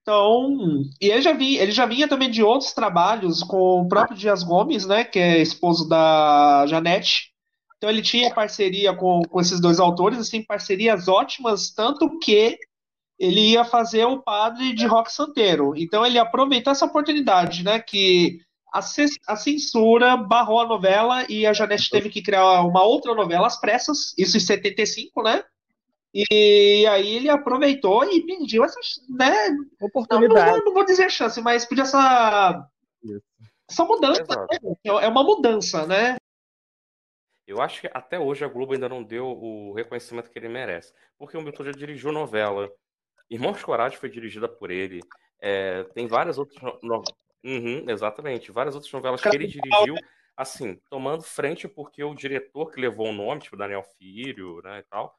Então, 0.07 0.57
e 1.03 1.09
ele 1.09 1.21
já, 1.21 1.33
vinha, 1.33 1.61
ele 1.61 1.73
já 1.73 1.85
vinha 1.85 2.07
também 2.07 2.31
de 2.31 2.41
outros 2.41 2.73
trabalhos 2.73 3.43
com 3.43 3.81
o 3.81 3.89
próprio 3.89 4.17
Dias 4.17 4.45
Gomes, 4.45 4.87
né, 4.87 5.03
que 5.03 5.19
é 5.19 5.43
esposo 5.43 5.89
da 5.89 6.65
Janete. 6.69 7.33
Então 7.77 7.91
ele 7.91 8.01
tinha 8.01 8.33
parceria 8.33 8.95
com, 8.95 9.21
com 9.23 9.41
esses 9.41 9.61
dois 9.61 9.81
autores, 9.81 10.21
assim, 10.21 10.45
parcerias 10.45 11.09
ótimas, 11.09 11.71
tanto 11.71 12.21
que 12.21 12.57
ele 13.19 13.51
ia 13.51 13.65
fazer 13.65 14.05
o 14.05 14.23
padre 14.23 14.73
de 14.75 14.87
rock 14.87 15.13
santeiro. 15.13 15.75
Então 15.77 16.07
ele 16.07 16.21
aproveitou 16.21 16.71
essa 16.71 16.87
oportunidade, 16.87 17.65
né? 17.65 17.81
Que 17.81 18.39
a, 18.73 18.79
a 18.79 19.37
censura 19.37 20.17
barrou 20.17 20.61
a 20.61 20.69
novela 20.69 21.27
e 21.29 21.45
a 21.45 21.53
Janete 21.53 21.91
teve 21.91 22.11
que 22.11 22.23
criar 22.23 22.63
uma 22.63 22.85
outra 22.85 23.13
novela 23.13 23.49
às 23.49 23.59
pressas, 23.59 24.15
isso 24.17 24.37
em 24.37 24.41
75, 24.41 25.21
né? 25.25 25.43
E 26.18 26.87
aí 26.87 27.16
ele 27.16 27.28
aproveitou 27.28 28.02
e 28.04 28.25
pediu 28.25 28.64
essa 28.64 28.80
né, 29.08 29.50
oportunidade. 29.80 30.50
Não, 30.50 30.58
não, 30.58 30.64
não 30.64 30.73
vou 30.73 30.85
dizer 30.85 31.11
chance, 31.11 31.40
mas 31.42 31.66
pediu 31.66 31.85
essa, 31.85 32.66
essa 33.68 33.85
mudança. 33.85 34.25
Né? 34.25 34.78
É 34.85 35.08
uma 35.08 35.23
mudança, 35.23 35.87
né? 35.87 36.16
Eu 37.46 37.61
acho 37.61 37.82
que 37.82 37.90
até 37.92 38.18
hoje 38.18 38.44
a 38.44 38.49
Globo 38.49 38.73
ainda 38.73 38.88
não 38.88 39.02
deu 39.02 39.26
o 39.26 39.75
reconhecimento 39.75 40.30
que 40.30 40.38
ele 40.38 40.49
merece. 40.49 40.92
Porque 41.18 41.37
o 41.37 41.42
Milton 41.42 41.64
já 41.64 41.73
dirigiu 41.73 42.11
novela, 42.11 42.73
Irmãos 43.28 43.62
Coragem 43.62 43.99
foi 43.99 44.08
dirigida 44.08 44.49
por 44.49 44.70
ele. 44.70 45.00
É, 45.40 45.85
tem 45.94 46.06
várias 46.06 46.38
outras. 46.38 46.58
No... 46.82 47.02
Uhum, 47.44 47.85
exatamente. 47.88 48.50
Várias 48.50 48.75
outras 48.75 48.92
novelas 48.92 49.20
que 49.20 49.28
ele 49.28 49.46
dirigiu, 49.46 49.94
assim, 50.37 50.80
tomando 50.88 51.23
frente 51.23 51.68
porque 51.68 52.02
o 52.02 52.14
diretor 52.14 52.70
que 52.70 52.80
levou 52.80 53.08
o 53.08 53.12
nome, 53.12 53.42
tipo 53.42 53.56
Daniel 53.56 53.82
Filho, 53.99 54.61
né, 54.62 54.80
e 54.80 54.82
tal. 54.85 55.14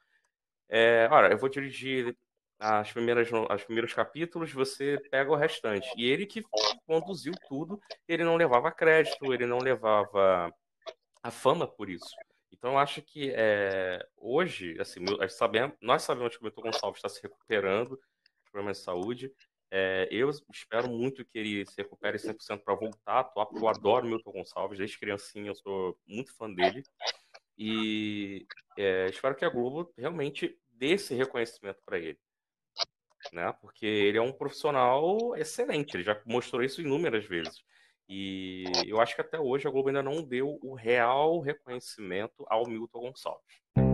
É, 0.69 1.07
olha, 1.11 1.31
eu 1.31 1.37
vou 1.37 1.49
dirigir 1.49 2.15
as 2.59 2.91
primeiras, 2.91 3.29
os 3.31 3.63
primeiros 3.63 3.93
capítulos, 3.93 4.51
você 4.51 4.99
pega 5.11 5.31
o 5.31 5.35
restante. 5.35 5.87
E 5.95 6.05
ele 6.05 6.25
que 6.25 6.43
conduziu 6.85 7.33
tudo, 7.47 7.79
ele 8.07 8.23
não 8.23 8.35
levava 8.35 8.71
crédito, 8.71 9.33
ele 9.33 9.45
não 9.45 9.59
levava 9.59 10.51
a 11.21 11.31
fama 11.31 11.67
por 11.67 11.89
isso. 11.89 12.15
Então, 12.51 12.71
eu 12.71 12.79
acho 12.79 13.01
que 13.01 13.31
é, 13.35 14.03
hoje, 14.17 14.75
assim, 14.79 15.01
sabemos, 15.29 15.77
nós 15.81 16.01
sabemos 16.01 16.35
que 16.35 16.41
o 16.41 16.45
Milton 16.45 16.63
Gonçalves 16.63 16.97
está 16.97 17.09
se 17.09 17.21
recuperando 17.21 17.95
de 17.95 18.51
problemas 18.51 18.77
de 18.77 18.83
saúde. 18.83 19.31
É, 19.69 20.07
eu 20.09 20.29
espero 20.51 20.89
muito 20.89 21.25
que 21.25 21.37
ele 21.37 21.65
se 21.65 21.75
recupere 21.77 22.17
100% 22.17 22.63
para 22.63 22.73
voltar 22.73 23.13
a 23.13 23.19
atuar, 23.19 23.45
porque 23.45 23.63
eu 23.63 23.67
adoro 23.67 24.05
o 24.05 24.09
Milton 24.09 24.31
Gonçalves, 24.31 24.77
desde 24.77 24.97
criancinha 24.97 25.51
eu 25.51 25.55
sou 25.55 25.97
muito 26.07 26.33
fã 26.35 26.51
dele. 26.51 26.83
E 27.57 28.45
é, 28.77 29.07
espero 29.07 29.35
que 29.35 29.45
a 29.45 29.49
Globo 29.49 29.91
realmente 29.97 30.57
dê 30.69 30.91
esse 30.93 31.15
reconhecimento 31.15 31.79
para 31.85 31.97
ele. 31.97 32.19
Né? 33.33 33.51
Porque 33.61 33.85
ele 33.85 34.17
é 34.17 34.21
um 34.21 34.31
profissional 34.31 35.35
excelente, 35.35 35.95
ele 35.95 36.03
já 36.03 36.21
mostrou 36.25 36.63
isso 36.63 36.81
inúmeras 36.81 37.25
vezes. 37.25 37.63
E 38.07 38.63
eu 38.85 39.01
acho 39.01 39.15
que 39.15 39.21
até 39.21 39.39
hoje 39.39 39.67
a 39.67 39.71
Globo 39.71 39.89
ainda 39.89 40.03
não 40.03 40.23
deu 40.23 40.57
o 40.61 40.75
real 40.75 41.39
reconhecimento 41.41 42.45
ao 42.47 42.65
Milton 42.67 43.01
Gonçalves. 43.01 43.86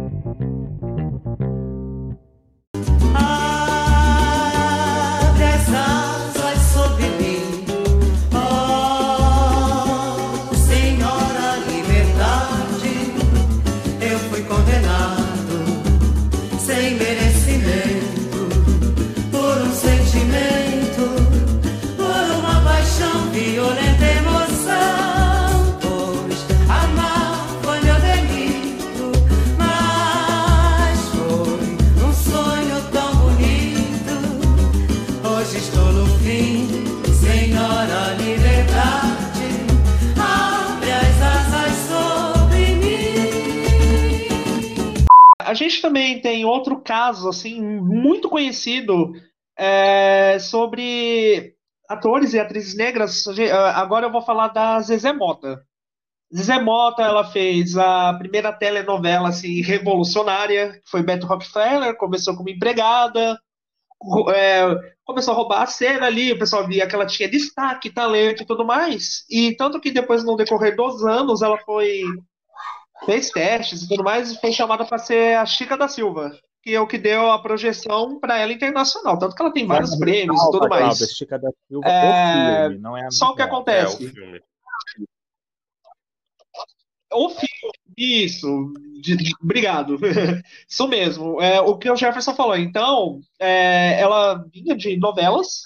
A 45.53 45.55
gente 45.55 45.83
também 45.83 46.19
tem 46.19 46.45
outro 46.45 46.81
caso, 46.81 47.29
assim, 47.29 47.61
muito 47.61 48.27
conhecido 48.27 49.13
é, 49.55 50.39
sobre 50.39 51.53
atores 51.87 52.33
e 52.33 52.39
atrizes 52.39 52.75
negras. 52.75 53.23
Agora 53.75 54.07
eu 54.07 54.11
vou 54.11 54.23
falar 54.23 54.47
da 54.47 54.81
Zezé 54.81 55.13
Mota. 55.13 55.63
Zezé 56.35 56.59
Mota, 56.59 57.03
ela 57.03 57.23
fez 57.23 57.77
a 57.77 58.15
primeira 58.15 58.51
telenovela 58.51 59.29
assim, 59.29 59.61
revolucionária, 59.61 60.81
que 60.83 60.89
foi 60.89 61.03
Beto 61.03 61.27
Rockefeller, 61.27 61.95
começou 61.97 62.35
como 62.35 62.49
empregada, 62.49 63.39
é, 64.33 64.65
começou 65.05 65.35
a 65.35 65.37
roubar 65.37 65.61
a 65.61 65.67
cena 65.67 66.07
ali, 66.07 66.31
o 66.31 66.39
pessoal 66.39 66.65
via 66.65 66.87
que 66.87 66.95
ela 66.95 67.05
tinha 67.05 67.29
destaque, 67.29 67.93
talento 67.93 68.41
e 68.41 68.45
tudo 68.47 68.65
mais. 68.65 69.23
E 69.29 69.55
tanto 69.55 69.79
que 69.79 69.91
depois, 69.91 70.23
no 70.23 70.35
decorrer 70.35 70.75
dos 70.75 71.05
anos, 71.05 71.43
ela 71.43 71.59
foi 71.59 72.01
fez 73.05 73.29
testes 73.29 73.83
e 73.83 73.87
tudo 73.87 74.03
mais, 74.03 74.31
e 74.31 74.39
foi 74.39 74.51
chamada 74.51 74.85
para 74.85 74.97
ser 74.97 75.37
a 75.37 75.45
Chica 75.45 75.77
da 75.77 75.87
Silva, 75.87 76.37
que 76.61 76.73
é 76.73 76.79
o 76.79 76.87
que 76.87 76.97
deu 76.97 77.31
a 77.31 77.41
projeção 77.41 78.19
para 78.19 78.37
ela 78.39 78.53
internacional. 78.53 79.17
Tanto 79.17 79.35
que 79.35 79.41
ela 79.41 79.53
tem 79.53 79.65
vários 79.65 79.95
prêmios 79.97 80.41
e 80.41 80.51
tudo 80.51 80.69
mais. 80.69 80.97
Cláudia, 80.97 81.07
Chica 81.07 81.39
da 81.39 81.49
Silva 81.67 81.87
é... 81.87 82.65
o 82.65 82.69
filme, 82.69 82.81
não 82.81 82.97
é 82.97 83.05
a 83.05 83.11
Só 83.11 83.31
o 83.31 83.35
que 83.35 83.41
acontece. 83.41 84.05
É, 84.05 84.07
o 84.07 84.09
filme. 84.09 84.41
O 87.15 87.29
filme, 87.29 87.73
isso, 87.95 88.73
de, 88.99 89.15
de, 89.15 89.31
obrigado. 89.41 89.99
isso 90.67 90.87
mesmo. 90.87 91.39
É, 91.39 91.61
o 91.61 91.77
que 91.77 91.89
o 91.89 91.95
Jefferson 91.95 92.33
falou. 92.33 92.57
Então, 92.57 93.21
é, 93.39 93.99
ela 93.99 94.43
vinha 94.51 94.75
de 94.75 94.97
novelas, 94.97 95.61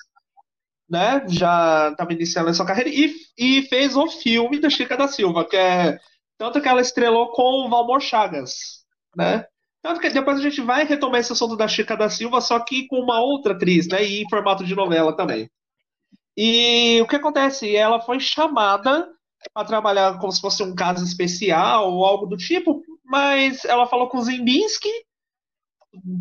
né? 0.89 1.23
Já 1.29 1.89
estava 1.91 2.11
iniciando 2.11 2.49
a 2.49 2.53
sua 2.53 2.65
carreira 2.65 2.89
e, 2.89 3.15
e 3.37 3.61
fez 3.63 3.95
o 3.95 4.07
filme 4.07 4.59
da 4.59 4.69
Chica 4.69 4.97
da 4.97 5.07
Silva, 5.07 5.45
que 5.45 5.55
é 5.55 5.97
tanto 6.37 6.61
que 6.61 6.67
ela 6.67 6.81
estrelou 6.81 7.31
com 7.31 7.65
o 7.65 7.69
Valmor 7.69 7.99
Chagas, 7.99 8.85
né? 9.15 9.45
Tanto 9.81 9.99
que 9.99 10.09
depois 10.09 10.37
a 10.37 10.41
gente 10.41 10.61
vai 10.61 10.83
retomar 10.83 11.19
esse 11.19 11.31
assunto 11.31 11.55
da 11.55 11.67
Chica 11.67 11.95
da 11.95 12.09
Silva, 12.09 12.41
só 12.41 12.59
que 12.59 12.87
com 12.87 12.99
uma 12.99 13.19
outra 13.21 13.53
atriz, 13.53 13.87
né? 13.87 14.03
E 14.05 14.21
em 14.21 14.29
formato 14.29 14.63
de 14.63 14.75
novela 14.75 15.15
também. 15.15 15.49
E 16.35 16.99
o 17.01 17.07
que 17.07 17.15
acontece? 17.15 17.75
Ela 17.75 17.99
foi 17.99 18.19
chamada 18.19 19.09
para 19.53 19.67
trabalhar 19.67 20.19
como 20.19 20.31
se 20.31 20.41
fosse 20.41 20.61
um 20.61 20.75
caso 20.75 21.03
especial 21.03 21.91
ou 21.91 22.05
algo 22.05 22.25
do 22.25 22.37
tipo, 22.37 22.83
mas 23.03 23.65
ela 23.65 23.87
falou 23.87 24.07
com 24.07 24.17
o 24.17 24.23
Zimbinski, 24.23 24.89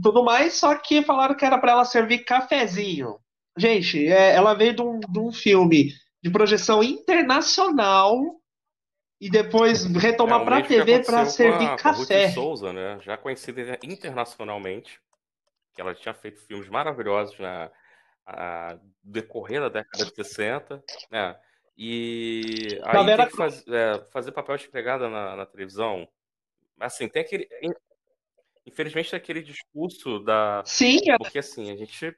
tudo 0.03 0.25
mais, 0.25 0.55
só 0.55 0.75
que 0.77 1.03
falaram 1.03 1.35
que 1.35 1.45
era 1.45 1.59
para 1.59 1.73
ela 1.73 1.85
servir 1.85 2.21
cafezinho. 2.21 3.19
Gente, 3.59 4.07
é, 4.07 4.35
ela 4.35 4.55
veio 4.55 4.75
de 4.75 4.83
um, 4.83 5.01
de 5.01 5.19
um 5.19 5.33
filme 5.33 5.93
de 6.23 6.31
projeção 6.31 6.83
internacional 6.83 8.17
e 9.21 9.31
depois 9.31 9.85
retomar 9.85 10.43
É, 10.43 10.45
para 10.45 10.59
a 10.59 10.63
TV 10.63 11.03
para 11.05 11.25
servir 11.27 11.65
a, 11.67 11.79
com 11.81 11.89
a 11.89 11.93
Ruth 11.93 12.09
café. 12.09 12.31
Souza, 12.31 12.73
né? 12.73 12.99
Já 13.03 13.17
conhecida 13.17 13.79
internacionalmente, 13.83 15.01
que 15.75 15.81
ela 15.81 15.95
tinha 15.95 16.15
feito 16.15 16.41
filmes 16.41 16.69
maravilhosos 16.69 17.39
na 17.39 17.71
a, 18.27 18.77
decorrer 19.03 19.61
da 19.61 19.69
década 19.69 20.05
de 20.05 20.15
60, 20.15 20.83
né? 21.11 21.37
E 21.79 22.81
aí 22.85 22.93
Galera- 22.95 23.23
tem 23.25 23.31
que 23.31 23.37
faz, 23.37 23.65
é, 23.69 24.05
fazer 24.11 24.33
papel 24.33 24.57
de 24.57 24.67
empregada 24.67 25.09
na, 25.09 25.37
na 25.37 25.47
televisão. 25.47 26.09
Assim, 26.81 27.09
tem 27.09 27.23
aquele. 27.23 27.49
Infelizmente, 28.67 29.11
tem 29.11 29.17
aquele 29.19 29.43
discurso 29.43 30.19
da. 30.21 30.63
Sim, 30.65 30.99
é- 31.11 31.19
Porque 31.19 31.39
assim, 31.39 31.71
a 31.71 31.77
gente 31.77 32.01
tem 32.01 32.13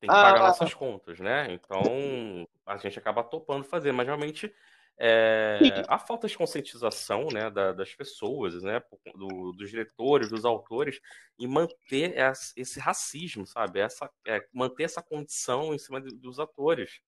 que 0.00 0.06
pagar 0.08 0.36
Ah. 0.40 0.48
nossas 0.48 0.74
contas, 0.74 1.18
né? 1.20 1.46
Então 1.50 2.46
a 2.66 2.76
gente 2.76 2.98
acaba 2.98 3.22
topando 3.24 3.64
fazer, 3.64 3.92
mas 3.92 4.06
realmente 4.06 4.52
é, 4.98 5.82
a 5.88 5.98
falta 5.98 6.28
de 6.28 6.36
conscientização 6.38 7.28
né, 7.32 7.50
da- 7.50 7.72
das 7.72 7.94
pessoas, 7.94 8.62
né, 8.62 8.80
do- 9.16 9.52
dos 9.52 9.70
diretores, 9.70 10.30
dos 10.30 10.44
autores, 10.44 11.00
e 11.38 11.46
manter 11.46 12.16
essa- 12.16 12.52
esse 12.56 12.78
racismo, 12.78 13.46
sabe? 13.46 13.80
Essa, 13.80 14.08
é, 14.26 14.44
manter 14.52 14.84
essa 14.84 15.02
condição 15.02 15.74
em 15.74 15.78
cima 15.78 16.00
de- 16.00 16.14
dos 16.14 16.38
atores. 16.38 17.00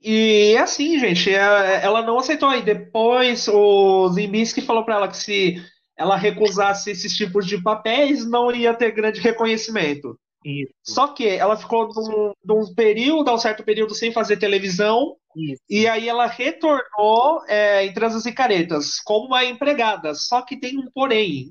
E 0.00 0.56
assim, 0.56 0.98
gente, 0.98 1.28
é- 1.30 1.84
ela 1.84 2.02
não 2.02 2.18
aceitou. 2.18 2.52
E 2.54 2.62
depois 2.62 3.46
o 3.48 4.08
Zimbinski 4.08 4.62
falou 4.62 4.84
para 4.84 4.94
ela 4.94 5.08
que 5.08 5.16
se 5.16 5.56
ela 5.96 6.16
recusasse 6.16 6.90
esses 6.90 7.12
tipos 7.14 7.46
de 7.46 7.62
papéis, 7.62 8.24
não 8.28 8.50
ia 8.50 8.72
ter 8.72 8.90
grande 8.92 9.20
reconhecimento. 9.20 10.18
Isso, 10.44 10.72
Só 10.82 11.08
que 11.08 11.28
ela 11.28 11.56
ficou 11.56 11.88
num, 11.94 12.32
num 12.44 12.74
período, 12.74 13.30
um 13.32 13.38
certo 13.38 13.62
período, 13.62 13.94
sem 13.94 14.10
fazer 14.12 14.38
televisão, 14.38 15.16
isso. 15.36 15.60
e 15.68 15.86
aí 15.86 16.08
ela 16.08 16.26
retornou 16.26 17.42
é, 17.46 17.84
em 17.84 17.92
Transas 17.92 18.24
e 18.26 18.32
Caretas 18.32 18.98
como 19.00 19.26
uma 19.26 19.44
empregada. 19.44 20.14
Só 20.14 20.42
que 20.42 20.56
tem 20.58 20.78
um 20.78 20.90
porém. 20.94 21.50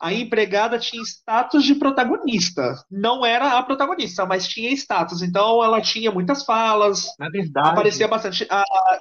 A 0.00 0.12
empregada 0.12 0.78
tinha 0.80 1.00
status 1.04 1.62
de 1.62 1.76
protagonista. 1.76 2.74
Não 2.90 3.24
era 3.24 3.56
a 3.56 3.62
protagonista, 3.62 4.26
mas 4.26 4.48
tinha 4.48 4.70
status. 4.72 5.22
Então 5.22 5.62
ela 5.62 5.80
tinha 5.80 6.10
muitas 6.10 6.44
falas, 6.44 7.06
Na 7.18 7.28
verdade, 7.28 7.68
aparecia 7.68 8.08
bastante. 8.08 8.44
A, 8.50 8.62
a- 8.62 8.98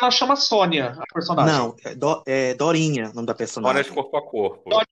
ela 0.00 0.10
chama 0.10 0.36
Sônia, 0.36 0.94
a 0.98 1.04
personagem. 1.12 1.52
não, 1.56 1.74
é, 1.84 1.94
Do- 1.94 2.22
é 2.26 2.54
Dorinha, 2.54 3.10
o 3.10 3.14
nome 3.14 3.26
da 3.26 3.32
Olha 3.32 3.36
personagem. 3.38 3.82
de 3.84 3.90
corpo 3.90 4.16
a 4.16 4.22
corpo. 4.22 4.68
Dorinha 4.70 4.86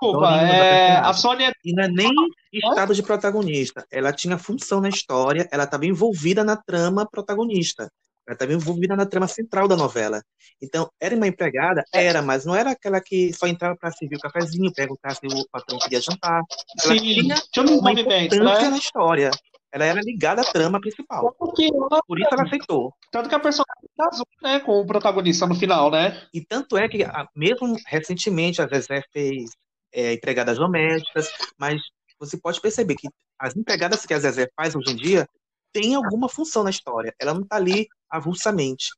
da 0.00 0.42
é, 0.42 0.96
a. 0.96 1.12
Sônia 1.12 1.52
E 1.64 1.72
não 1.72 1.84
é 1.84 1.88
nem 1.88 2.10
estado 2.52 2.94
de 2.94 3.02
protagonista. 3.02 3.84
Ela 3.90 4.12
tinha 4.12 4.38
função 4.38 4.80
na 4.80 4.88
história, 4.88 5.48
ela 5.52 5.64
estava 5.64 5.86
envolvida 5.86 6.42
na 6.44 6.56
trama 6.56 7.06
protagonista. 7.08 7.90
Ela 8.26 8.34
estava 8.34 8.52
envolvida 8.52 8.94
na 8.96 9.06
trama 9.06 9.26
central 9.26 9.66
da 9.66 9.76
novela. 9.76 10.22
Então, 10.62 10.88
era 11.00 11.16
uma 11.16 11.26
empregada? 11.26 11.82
Era, 11.92 12.22
mas 12.22 12.44
não 12.44 12.54
era 12.54 12.70
aquela 12.70 13.00
que 13.00 13.32
só 13.32 13.46
entrava 13.46 13.76
para 13.76 13.90
servir 13.90 14.16
o 14.16 14.20
cafezinho, 14.20 14.72
perguntar 14.72 15.14
se 15.14 15.26
o 15.26 15.48
patrão 15.50 15.78
queria 15.78 16.00
jantar. 16.00 16.42
Ela 16.84 16.94
sim, 16.98 17.28
tinha 17.52 17.64
um 17.66 17.78
uma 17.78 17.92
importância 17.92 18.42
né? 18.44 18.68
na 18.70 18.76
história. 18.76 19.30
Ela 19.72 19.84
era 19.84 20.00
ligada 20.02 20.42
à 20.42 20.44
trama 20.44 20.80
principal. 20.80 21.24
Ela- 21.38 22.00
Por 22.06 22.18
isso 22.20 22.28
ela 22.32 22.42
aceitou. 22.42 22.92
tanto 23.10 23.28
que 23.28 23.34
a 23.34 23.38
personagem 23.40 23.88
casou 23.96 24.26
né, 24.42 24.60
com 24.60 24.80
o 24.80 24.86
protagonista 24.86 25.46
no 25.46 25.54
final, 25.54 25.90
né? 25.90 26.20
E 26.34 26.44
tanto 26.44 26.76
é 26.76 26.88
que, 26.88 27.02
a- 27.04 27.26
mesmo 27.34 27.76
recentemente, 27.86 28.60
a 28.60 28.66
Zezé 28.66 29.02
fez 29.12 29.50
é, 29.92 30.14
empregadas 30.14 30.58
domésticas, 30.58 31.30
mas 31.58 31.80
você 32.18 32.38
pode 32.38 32.60
perceber 32.60 32.94
que 32.96 33.08
as 33.38 33.56
empregadas 33.56 34.04
que 34.04 34.14
a 34.14 34.18
Zezé 34.18 34.48
faz 34.54 34.74
hoje 34.74 34.92
em 34.92 34.96
dia 34.96 35.28
têm 35.72 35.94
alguma 35.94 36.28
função 36.28 36.62
na 36.62 36.70
história. 36.70 37.14
Ela 37.18 37.34
não 37.34 37.42
está 37.42 37.56
ali 37.56 37.88
avulsamente. 38.10 38.88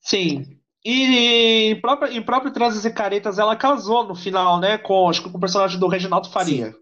Sim. 0.00 0.60
E 0.84 1.70
em 1.70 1.80
próprio, 1.80 2.12
em 2.12 2.22
próprio 2.22 2.52
Transes 2.52 2.84
e 2.84 2.92
Caretas 2.92 3.38
ela 3.38 3.56
casou 3.56 4.04
no 4.06 4.14
final, 4.14 4.60
né? 4.60 4.76
Com, 4.76 5.08
acho 5.08 5.22
que 5.22 5.30
com 5.30 5.38
o 5.38 5.40
personagem 5.40 5.80
do 5.80 5.88
Reginaldo 5.88 6.30
Faria. 6.30 6.74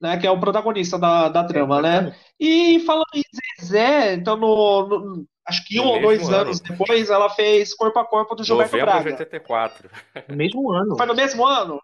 Né, 0.00 0.16
que 0.16 0.26
é 0.28 0.30
o 0.30 0.38
protagonista 0.38 0.96
da, 0.96 1.28
da 1.28 1.44
trama, 1.44 1.82
né? 1.82 2.16
E 2.38 2.78
falando 2.86 3.08
em 3.16 3.22
Zezé, 3.60 4.14
então 4.14 4.36
no, 4.36 4.86
no- 4.88 5.26
acho 5.48 5.64
que 5.64 5.80
um 5.80 5.86
ou 5.86 6.00
dois 6.00 6.22
ano. 6.28 6.36
anos 6.36 6.60
depois 6.60 7.10
ela 7.10 7.28
fez 7.30 7.74
Corpo 7.74 7.98
a 7.98 8.04
Corpo 8.04 8.34
do 8.34 8.44
Gilberto 8.44 8.76
Novembro 8.76 8.98
de 8.98 9.02
Braga. 9.02 9.22
84. 9.24 9.90
No 10.28 10.36
mesmo 10.36 10.70
ano. 10.72 10.96
Foi 10.96 11.06
no 11.06 11.14
mesmo 11.14 11.46
ano? 11.46 11.80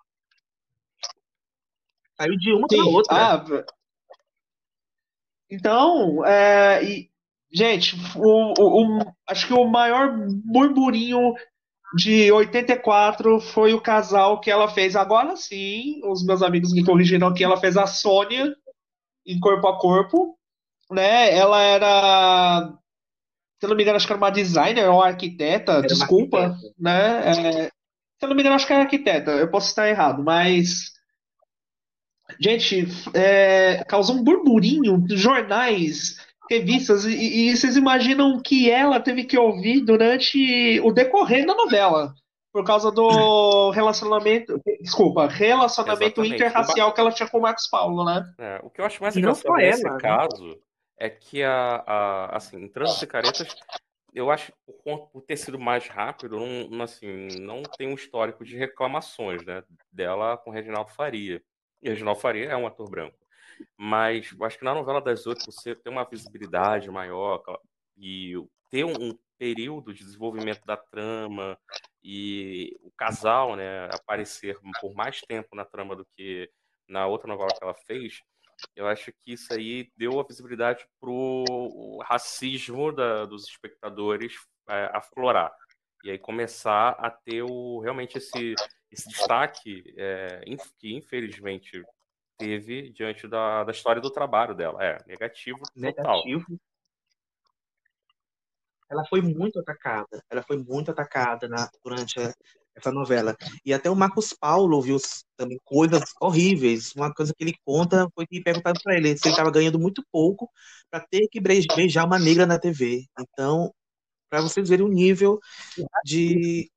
Saiu 2.17 2.37
de 2.37 2.53
uma 2.53 2.67
para 2.69 2.85
outra. 2.85 3.17
Ah, 3.17 3.45
então, 5.51 6.25
é, 6.25 6.83
e, 6.85 7.11
gente, 7.53 7.97
o, 8.17 8.53
o- 8.59 8.99
o- 9.01 9.15
acho 9.29 9.47
que 9.47 9.53
o 9.55 9.65
maior 9.67 10.13
burburinho 10.45 11.35
de 11.97 12.31
84 12.33 13.41
foi 13.41 13.73
o 13.75 13.81
casal 13.81 14.41
que 14.41 14.51
ela 14.51 14.69
fez. 14.69 14.97
Agora 14.97 15.37
sim, 15.37 16.01
os 16.05 16.25
meus 16.25 16.43
amigos 16.43 16.73
me 16.73 16.85
corrigiram 16.85 17.29
aqui, 17.29 17.45
ela 17.45 17.57
fez 17.61 17.77
a 17.77 17.87
Sônia 17.87 18.55
em 19.27 19.39
Corpo 19.39 19.67
a 19.69 19.79
Corpo, 19.79 20.37
né? 20.91 21.35
Ela 21.37 21.63
era, 21.63 22.73
se 23.59 23.67
eu 23.67 23.69
não 23.69 23.77
me 23.77 23.83
engano, 23.83 23.97
acho 23.97 24.07
que 24.07 24.13
era 24.13 24.21
uma 24.21 24.31
designer 24.31 24.89
ou 24.89 25.03
arquiteta, 25.03 25.73
Era 25.73 25.87
desculpa, 25.87 26.39
arquiteta. 26.39 26.75
né? 26.79 27.29
É, 27.29 27.63
se 27.65 27.71
eu 28.23 28.29
não 28.29 28.37
me 28.37 28.43
engano, 28.43 28.57
acho 28.57 28.67
que 28.67 28.73
era 28.73 28.83
arquiteta, 28.83 29.31
eu 29.33 29.51
posso 29.51 29.69
estar 29.69 29.89
errado, 29.89 30.23
mas 30.23 30.95
Gente, 32.41 32.87
é, 33.13 33.85
causou 33.85 34.17
um 34.17 34.25
burburinho, 34.25 35.05
jornais, 35.11 36.17
revistas, 36.51 37.05
e, 37.05 37.51
e 37.51 37.57
vocês 37.57 37.77
imaginam 37.77 38.41
que 38.41 38.71
ela 38.71 38.99
teve 38.99 39.25
que 39.25 39.39
ouvir 39.39 39.81
durante 39.81 40.81
o 40.81 40.93
decorrer 40.93 41.47
da 41.47 41.55
novela, 41.55 42.15
por 42.53 42.65
causa 42.65 42.91
do 42.91 43.71
relacionamento, 43.73 44.61
desculpa, 44.81 45.27
relacionamento 45.27 46.23
Exatamente. 46.23 46.35
interracial 46.35 46.93
que 46.93 47.01
ela 47.01 47.13
tinha 47.13 47.29
com 47.29 47.39
o 47.39 47.43
Marcos 47.43 47.69
Paulo, 47.69 48.05
né? 48.05 48.25
É, 48.39 48.61
o 48.63 48.71
que 48.71 48.81
eu 48.81 48.85
acho 48.87 49.03
mais 49.03 49.17
engraçado 49.17 49.55
nesse 49.57 49.87
ela, 49.87 49.95
né? 49.95 50.55
É 50.99 51.11
que 51.11 51.43
a, 51.43 51.77
a- 51.87 52.37
assim, 52.37 52.59
em 52.59 52.69
Trânsito 52.69 53.05
e 53.05 53.09
Caretas, 53.09 53.49
eu 54.15 54.31
acho 54.31 54.53
por, 54.85 55.09
por 55.09 55.23
ter 55.23 55.37
sido 55.37 55.59
mais 55.59 55.89
rápido, 55.89 56.39
não, 56.39 56.83
assim, 56.83 57.09
não 57.41 57.63
tem 57.63 57.89
um 57.89 57.95
histórico 57.95 58.45
de 58.45 58.57
reclamações, 58.57 59.45
né, 59.45 59.63
dela 59.93 60.37
com 60.39 60.51
Reginaldo 60.51 60.91
Faria. 60.93 61.43
E 61.83 61.89
Reginaldo 61.89 62.21
Faria 62.21 62.47
é 62.51 62.57
um 62.57 62.67
ator 62.67 62.89
branco. 62.89 63.19
Mas 63.77 64.33
eu 64.33 64.45
acho 64.45 64.59
que 64.59 64.65
na 64.65 64.75
novela 64.75 65.01
das 65.01 65.27
oito 65.27 65.45
você 65.45 65.75
tem 65.75 65.93
uma 65.93 66.05
visibilidade 66.05 66.91
maior 66.91 67.43
e 67.97 68.35
ter 68.71 68.85
um 68.85 69.19
período 69.39 69.93
de 69.93 70.05
desenvolvimento 70.05 70.65
da 70.65 70.77
trama 70.77 71.59
e 72.03 72.77
o 72.83 72.91
casal, 72.93 73.57
né, 73.57 73.87
aparecer 73.93 74.59
por 74.81 74.95
mais 74.95 75.21
tempo 75.23 75.57
na 75.57 75.65
trama 75.65 75.97
do 75.97 76.07
que 76.17 76.51
na 76.89 77.07
outra 77.07 77.27
novela 77.29 77.49
que 77.55 77.65
ela 77.65 77.75
fez, 77.75 78.21
eu 78.77 78.87
acho 78.87 79.13
que 79.23 79.33
isso 79.33 79.53
aí 79.55 79.91
deu 79.97 80.19
a 80.19 80.25
visibilidade 80.25 80.87
pro 81.01 81.99
racismo 82.05 82.93
da- 82.93 83.25
dos 83.25 83.45
espectadores 83.49 84.35
é, 84.69 84.91
aflorar. 84.93 85.53
E 86.03 86.11
aí 86.11 86.19
começar 86.19 86.91
a 86.91 87.11
ter 87.11 87.43
o, 87.43 87.81
realmente 87.81 88.19
esse, 88.19 88.57
esse 88.91 89.09
destaque 89.09 89.95
é, 89.97 90.41
que 90.79 90.95
infelizmente 90.95 91.83
teve 92.37 92.91
diante 92.91 93.27
da, 93.29 93.65
da 93.65 93.73
história 93.73 94.03
do 94.03 94.11
trabalho 94.11 94.55
dela. 94.55 94.83
É, 94.85 94.99
negativo 95.07 95.59
total. 95.59 96.17
negativo. 96.25 96.61
Ela 98.91 99.05
foi 99.07 99.23
muito 99.23 99.59
atacada. 99.61 100.23
Ela 100.31 100.43
foi 100.43 100.59
muito 100.59 100.91
atacada 100.91 101.49
na- 101.49 101.71
durante 101.83 102.21
essa 102.75 102.91
novela. 102.91 103.37
E 103.65 103.73
até 103.73 103.91
o 103.91 103.97
Marcos 103.97 104.33
Paulo 104.33 104.81
viu 104.83 104.97
também 105.37 105.59
coisas 105.65 106.03
horríveis. 106.21 106.93
Uma 106.95 107.13
coisa 107.13 107.33
que 107.37 107.45
ele 107.45 107.55
conta 107.65 108.09
foi 108.15 108.27
que 108.27 108.43
perguntaram 108.43 108.81
para 108.83 108.97
ele 108.97 109.17
se 109.17 109.27
ele 109.27 109.33
estava 109.33 109.51
ganhando 109.51 109.79
muito 109.79 110.05
pouco 110.11 110.51
para 110.91 111.01
ter 111.01 111.29
que 111.29 111.41
beijar 111.41 112.05
uma 112.05 112.19
negra 112.19 112.47
na 112.47 112.59
TV. 112.59 113.07
Então, 113.19 113.73
para 114.29 114.41
vocês 114.41 114.69
verem 114.69 114.85
o 114.85 114.89
nível 114.89 115.39
de 116.05 116.69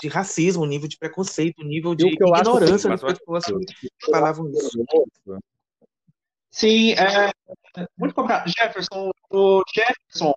de 0.00 0.08
racismo, 0.08 0.62
o 0.62 0.66
nível 0.66 0.88
de 0.88 0.98
preconceito, 0.98 1.60
o 1.60 1.64
nível 1.64 1.94
de 1.94 2.06
ignorância 2.06 2.90
das 2.90 3.00
pessoas 3.00 3.44
que 3.46 3.88
falavam 4.10 4.50
isso. 4.50 4.78
Sim, 6.50 6.92
é 6.92 7.32
muito 7.98 8.14
complicado. 8.14 8.48
Jefferson, 8.48 9.10
o 9.30 9.62
Jefferson, 9.74 10.34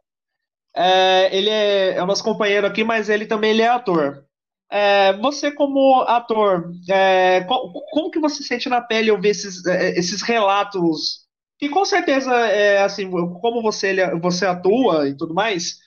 é, 0.75 1.36
ele 1.36 1.49
é, 1.49 1.95
é 1.97 2.03
o 2.03 2.05
nosso 2.05 2.23
companheiro 2.23 2.65
aqui, 2.67 2.84
mas 2.84 3.10
ele 3.10 3.25
também 3.25 3.51
ele 3.51 3.62
é 3.62 3.67
ator. 3.67 4.23
É, 4.71 5.13
você 5.13 5.51
como 5.51 6.01
ator, 6.01 6.71
é, 6.89 7.41
co- 7.41 7.71
como, 7.91 8.12
que 8.12 8.19
você 8.19 8.43
sente 8.43 8.69
na 8.69 8.79
pele 8.82 9.10
ouvir 9.12 9.29
esses, 9.29 9.65
é, 9.65 9.97
esses 9.97 10.21
relatos? 10.21 11.27
Que 11.58 11.69
com 11.69 11.84
certeza 11.84 12.32
é 12.34 12.84
assim, 12.84 13.10
como 13.10 13.62
você, 13.62 13.88
ele- 13.89 14.19
você 14.19 14.45
atua 14.45 15.10
e 15.10 15.17
tudo 15.17 15.34
mais, 15.34 15.77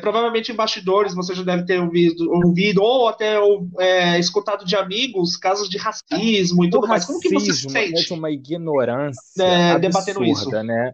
provavelmente 0.00 0.50
em 0.50 0.54
bastidores 0.54 1.14
você 1.14 1.34
já 1.34 1.42
deve 1.42 1.64
ter 1.64 1.80
ouvido, 1.80 2.30
ouvido 2.32 2.82
ou 2.82 3.08
até 3.08 3.36
escutado 4.18 4.64
de 4.64 4.76
amigos 4.76 5.36
casos 5.36 5.68
de 5.68 5.76
racismo 5.78 6.64
e 6.64 6.68
O 6.68 6.70
tudo 6.70 6.88
mais. 6.88 7.04
Como 7.04 7.20
que 7.20 7.28
você 7.30 7.52
se 7.52 7.68
sente? 7.68 8.12
uma 8.14 8.30
ignorância 8.30 9.44
É, 9.44 9.78
debatendo 9.78 10.20
absurda, 10.20 10.62
né? 10.62 10.92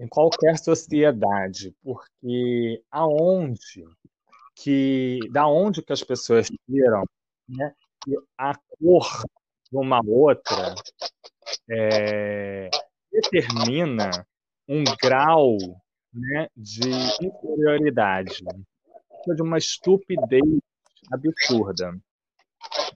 Em 0.00 0.08
qualquer 0.08 0.58
sociedade, 0.58 1.74
porque 1.82 2.82
aonde 2.90 3.84
que 4.56 5.18
da 5.30 5.46
onde 5.46 5.82
que 5.82 5.92
as 5.92 6.02
pessoas 6.02 6.48
tiram 6.66 7.04
né, 7.46 7.74
a 8.38 8.54
cor 8.78 9.24
de 9.70 9.76
uma 9.76 10.00
outra 10.06 10.74
é, 11.70 12.70
determina 13.12 14.10
um 14.66 14.82
grau 15.02 15.58
né, 16.12 16.48
de 16.56 16.88
inferioridade, 17.22 18.42
de 19.26 19.42
uma 19.42 19.58
estupidez 19.58 20.42
absurda. 21.12 21.92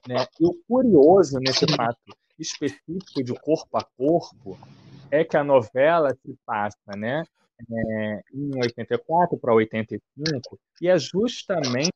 Né? 0.07 0.25
E 0.39 0.45
o 0.45 0.53
curioso 0.67 1.39
nesse 1.39 1.67
fato 1.75 1.99
específico 2.39 3.23
de 3.23 3.33
corpo 3.39 3.77
a 3.77 3.83
corpo 3.83 4.57
é 5.15 5.25
que 5.25 5.37
a 5.37 5.43
novela 5.43 6.13
se 6.13 6.37
passa 6.45 6.77
né, 6.95 7.23
é, 7.59 8.21
em 8.33 8.51
84 8.61 9.37
para 9.37 9.53
85 9.53 10.59
e 10.81 10.87
é 10.87 10.97
justamente 10.97 11.91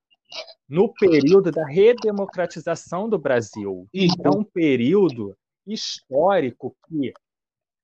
no 0.68 0.94
período 0.94 1.52
da 1.52 1.66
redemocratização 1.66 3.10
do 3.10 3.18
Brasil. 3.18 3.88
É 3.94 4.30
um 4.30 4.44
período 4.44 5.36
histórico 5.66 6.76
que 6.88 7.12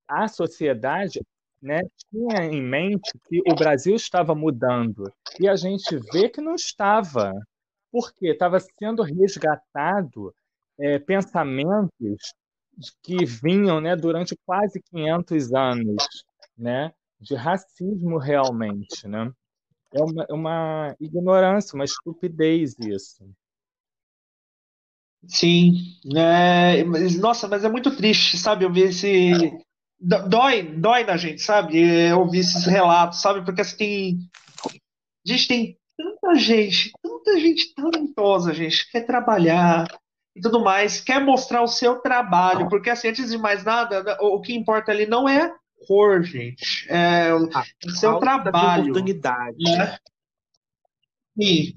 a 0.08 0.28
sociedade 0.28 1.22
né, 1.62 1.82
tinha 2.10 2.46
em 2.46 2.62
mente 2.62 3.12
que 3.28 3.42
o 3.52 3.56
Brasil 3.56 3.96
estava 3.96 4.36
mudando 4.36 5.12
e 5.40 5.48
a 5.48 5.56
gente 5.56 5.98
vê 6.14 6.30
que 6.30 6.40
não 6.40 6.54
estava, 6.54 7.34
porque 7.92 8.28
estava 8.28 8.60
sendo 8.60 9.02
resgatado 9.02 10.34
é, 10.80 11.00
pensamentos 11.00 12.34
que 13.04 13.26
vinham 13.26 13.80
né, 13.80 13.96
durante 13.96 14.36
quase 14.46 14.82
500 14.82 15.54
anos 15.54 16.04
né, 16.58 16.94
de 17.20 17.36
racismo 17.36 18.18
realmente. 18.18 19.08
Né? 19.08 19.32
É 19.94 20.04
uma, 20.04 20.26
uma 20.30 20.96
ignorância, 21.00 21.76
uma 21.76 21.86
estupidez 21.86 22.76
isso. 22.80 23.24
Sim, 25.28 25.98
né? 26.06 26.84
Nossa, 27.20 27.48
mas 27.48 27.64
é 27.64 27.70
muito 27.70 27.96
triste, 27.96 28.38
sabe? 28.38 28.66
Eu 28.66 28.72
ver 28.72 28.90
esse. 28.90 29.32
Dói, 30.00 30.62
dói 30.62 31.04
na 31.04 31.18
gente, 31.18 31.42
sabe? 31.42 32.14
Ouvir 32.14 32.40
esses 32.40 32.66
relatos, 32.66 33.22
sabe? 33.22 33.44
Porque 33.44 33.62
assim, 33.62 33.78
tem. 33.78 34.30
A 34.72 35.32
gente 35.32 35.48
tem 35.48 35.80
tanta 35.98 36.36
gente, 36.36 36.92
tanta 37.02 37.40
gente 37.40 37.74
talentosa, 37.74 38.54
gente, 38.54 38.86
que 38.86 38.92
quer 38.92 39.06
trabalhar 39.06 39.88
e 40.36 40.42
tudo 40.42 40.60
mais, 40.60 41.00
quer 41.00 41.24
mostrar 41.24 41.62
o 41.62 41.68
seu 41.68 41.96
trabalho, 42.00 42.68
porque 42.68 42.90
assim, 42.90 43.08
antes 43.08 43.32
de 43.32 43.38
mais 43.38 43.64
nada, 43.64 44.18
o 44.20 44.42
que 44.42 44.54
importa 44.54 44.92
ali 44.92 45.06
não 45.06 45.30
é 45.30 45.44
a 45.44 45.56
cor, 45.88 46.24
gente, 46.24 46.86
é 46.90 47.34
o 47.34 47.90
seu 47.92 48.20
trabalho. 48.20 48.84
oportunidade. 48.84 49.64
Né? 49.64 49.98
Sim. 51.42 51.74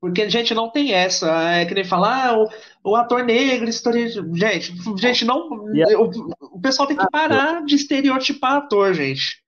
Porque 0.00 0.20
a 0.20 0.28
gente 0.28 0.52
não 0.52 0.70
tem 0.70 0.92
essa. 0.92 1.50
É 1.52 1.64
que 1.64 1.72
nem 1.72 1.82
falar, 1.82 2.28
ah, 2.28 2.38
o, 2.38 2.48
o 2.90 2.94
ator 2.94 3.24
negro, 3.24 3.70
história. 3.70 4.06
Gente, 4.06 4.74
gente, 4.98 5.24
não. 5.24 5.48
O, 5.48 6.56
o 6.56 6.60
pessoal 6.60 6.86
tem 6.86 6.94
que 6.94 7.10
parar 7.10 7.64
de 7.64 7.74
estereotipar 7.74 8.56
ator, 8.56 8.92
gente. 8.92 9.42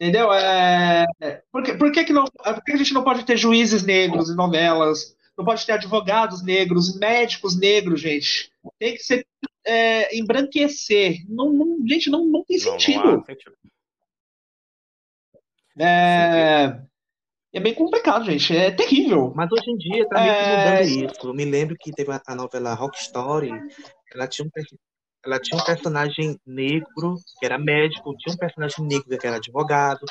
Entendeu? 0.00 0.32
É, 0.32 1.04
por, 1.52 1.62
que, 1.62 1.74
por, 1.74 1.92
que, 1.92 2.04
que, 2.04 2.12
não, 2.14 2.24
por 2.24 2.64
que 2.64 2.72
a 2.72 2.76
gente 2.78 2.94
não 2.94 3.04
pode 3.04 3.26
ter 3.26 3.36
juízes 3.36 3.82
negros 3.84 4.30
em 4.30 4.34
novelas? 4.34 5.14
Não 5.40 5.44
pode 5.46 5.64
ter 5.64 5.72
advogados 5.72 6.42
negros, 6.42 6.94
médicos 6.98 7.58
negros, 7.58 7.98
gente. 7.98 8.52
Tem 8.78 8.92
que 8.92 9.02
ser 9.02 9.26
é, 9.64 10.14
embranquecer. 10.14 11.24
Não, 11.26 11.50
não, 11.50 11.78
gente, 11.88 12.10
não, 12.10 12.26
não 12.26 12.44
tem 12.44 12.58
sentido. 12.58 13.02
Não, 13.02 13.12
não 13.12 13.24
sentido. 13.24 13.56
É, 15.78 16.78
é 17.54 17.58
bem 17.58 17.72
complicado, 17.72 18.26
gente. 18.26 18.54
É 18.54 18.70
terrível. 18.70 19.32
Mas 19.34 19.50
hoje 19.50 19.70
em 19.70 19.78
dia 19.78 20.06
tá 20.10 20.20
meio 20.20 20.34
que 20.34 20.40
é... 20.40 20.58
mudando 20.58 21.10
isso. 21.10 21.26
Eu 21.26 21.34
me 21.34 21.44
lembro 21.46 21.74
que 21.80 21.90
teve 21.90 22.10
a 22.12 22.34
novela 22.34 22.74
Rock 22.74 22.98
Story. 22.98 23.50
Ela 24.12 24.28
tinha 24.28 24.46
um, 24.46 24.50
ela 25.24 25.40
tinha 25.40 25.58
um 25.58 25.64
personagem 25.64 26.38
negro, 26.46 27.14
que 27.38 27.46
era 27.46 27.58
médico, 27.58 28.14
tinha 28.18 28.34
um 28.34 28.38
personagem 28.38 28.84
negro, 28.84 29.18
que 29.18 29.26
era 29.26 29.36
advogado. 29.36 30.04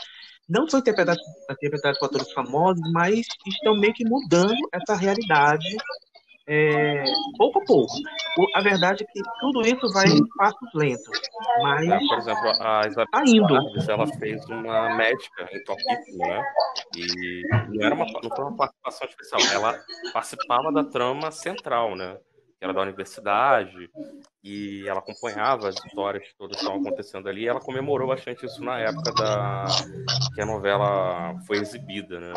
Não 0.49 0.67
foi 0.67 0.79
interpretado, 0.79 1.19
interpretado 1.51 1.99
por 1.99 2.05
atores 2.07 2.31
famosos, 2.31 2.81
mas 2.91 3.25
estão 3.45 3.75
meio 3.75 3.93
que 3.93 4.03
mudando 4.03 4.57
essa 4.73 4.95
realidade 4.95 5.77
é, 6.51 7.03
pouco 7.37 7.59
a 7.59 7.65
pouco. 7.65 7.93
A 8.55 8.61
verdade 8.61 9.03
é 9.03 9.05
que 9.05 9.21
tudo 9.39 9.61
isso 9.61 9.87
vai 9.93 10.07
em 10.07 10.27
passos 10.35 10.69
lentos. 10.73 11.19
Mas, 11.61 11.87
é, 11.87 11.99
por 11.99 12.17
exemplo, 12.17 12.51
a 12.59 12.87
Isabel 12.87 13.11
tá 13.11 13.23
indo. 13.23 13.55
ela 13.87 14.07
fez 14.17 14.43
uma 14.49 14.95
médica 14.95 15.47
em 15.53 15.63
Top 15.63 15.79
né? 16.17 16.43
E 16.97 17.43
não, 17.69 17.85
era 17.85 17.93
uma, 17.93 18.05
não 18.05 18.35
foi 18.35 18.45
uma 18.45 18.57
participação 18.57 19.07
especial, 19.07 19.41
ela 19.53 19.79
participava 20.11 20.71
da 20.71 20.83
trama 20.83 21.29
central, 21.29 21.95
né? 21.95 22.17
Que 22.57 22.65
era 22.65 22.73
da 22.73 22.81
universidade, 22.81 23.87
e 24.43 24.87
ela 24.87 24.99
acompanhava 24.99 25.67
as 25.67 25.75
histórias 25.75 26.23
que 26.27 26.35
todas 26.35 26.57
estavam 26.57 26.79
acontecendo 26.79 27.27
ali, 27.27 27.43
e 27.43 27.47
ela 27.47 27.59
comemorou 27.59 28.07
bastante 28.07 28.45
isso 28.45 28.63
na 28.63 28.79
época 28.79 29.11
da 29.13 29.65
que 30.33 30.41
a 30.41 30.45
novela 30.45 31.39
foi 31.45 31.57
exibida, 31.57 32.19
né? 32.19 32.33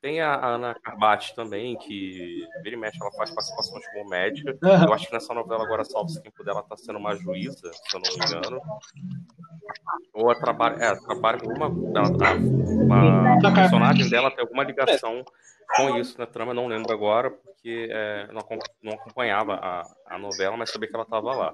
Tem 0.00 0.20
a 0.20 0.34
Ana 0.44 0.74
Carbati 0.74 1.32
também, 1.34 1.76
que 1.76 2.44
vira 2.62 2.74
e 2.74 2.78
mexe, 2.78 2.98
ela 3.00 3.12
faz 3.12 3.30
participações 3.30 3.86
como 3.92 4.10
médica. 4.10 4.58
Eu 4.60 4.92
acho 4.92 5.06
que 5.06 5.12
nessa 5.12 5.32
novela 5.32 5.62
agora, 5.62 5.84
salve 5.84 6.20
tempo 6.20 6.42
dela, 6.42 6.60
tá 6.62 6.76
sendo 6.76 6.98
uma 6.98 7.14
juíza, 7.14 7.70
se 7.72 7.96
eu 7.96 8.00
não 8.00 8.10
me 8.10 8.24
engano. 8.26 8.60
Ou 10.14 10.30
a 10.30 10.34
trabalha, 10.34 10.82
é, 10.82 10.94
trabalha 10.94 11.38
com 11.38 11.52
uma, 11.52 11.68
uma, 11.68 13.36
uma 13.38 13.54
personagem 13.54 14.08
dela 14.08 14.30
tem 14.30 14.40
alguma 14.40 14.64
ligação 14.64 15.24
com 15.76 15.96
isso 15.98 16.18
na 16.18 16.26
trama, 16.26 16.54
não 16.54 16.66
lembro 16.66 16.92
agora, 16.92 17.30
porque 17.30 17.88
é, 17.90 18.28
não, 18.32 18.42
não 18.82 18.92
acompanhava 18.94 19.54
a, 19.54 19.82
a 20.06 20.18
novela, 20.18 20.56
mas 20.56 20.70
sabia 20.70 20.88
que 20.88 20.94
ela 20.94 21.04
estava 21.04 21.34
lá. 21.34 21.52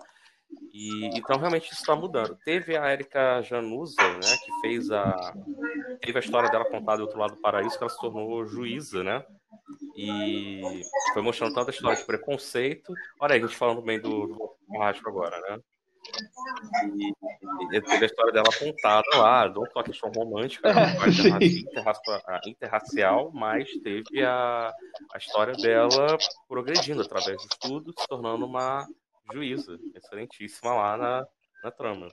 E, 0.73 1.11
então 1.19 1.39
realmente 1.39 1.71
isso 1.71 1.81
está 1.81 1.95
mudando. 1.95 2.37
Teve 2.45 2.77
a 2.77 2.93
Erika 2.93 3.43
Januza, 3.43 4.01
né, 4.01 4.37
que 4.45 4.61
fez 4.61 4.91
a 4.91 5.35
teve 6.01 6.19
a 6.19 6.23
história 6.23 6.51
dela 6.51 6.65
contada 6.65 6.99
do 6.99 7.05
outro 7.05 7.19
lado 7.19 7.35
do 7.35 7.41
paraíso, 7.41 7.77
que 7.77 7.83
ela 7.83 7.91
se 7.91 8.01
tornou 8.01 8.47
juíza, 8.47 9.03
né? 9.03 9.25
E 9.97 10.83
foi 11.13 11.23
mostrando 11.23 11.55
tanta 11.55 11.71
história 11.71 11.97
de 11.97 12.05
preconceito. 12.05 12.93
Olha 13.21 13.35
aí, 13.35 13.43
a 13.43 13.47
gente 13.47 13.57
falando 13.57 13.83
bem 13.83 14.01
do, 14.01 14.27
do 14.29 14.83
agora, 15.07 15.41
né? 15.41 15.59
E, 16.97 17.77
e, 17.77 17.81
teve 17.83 18.05
a 18.05 18.07
história 18.07 18.33
dela 18.33 18.49
contada 18.59 19.09
lá, 19.17 19.49
não 19.49 19.65
só 19.73 19.81
a 19.81 19.85
questão 19.85 20.11
romântica, 20.11 20.73
né, 20.73 20.97
interracial, 21.47 22.41
interracial, 22.47 23.31
mas 23.33 23.69
teve 23.83 24.25
a, 24.25 24.73
a 25.13 25.19
história 25.19 25.55
dela 25.55 26.17
progredindo 26.49 27.03
através 27.03 27.37
do 27.37 27.49
estudo, 27.53 27.95
se 27.97 28.07
tornando 28.07 28.47
uma 28.47 28.87
juíza, 29.33 29.79
excelentíssima 29.95 30.75
lá 30.75 30.97
na, 30.97 31.27
na 31.65 31.71
trama. 31.71 32.09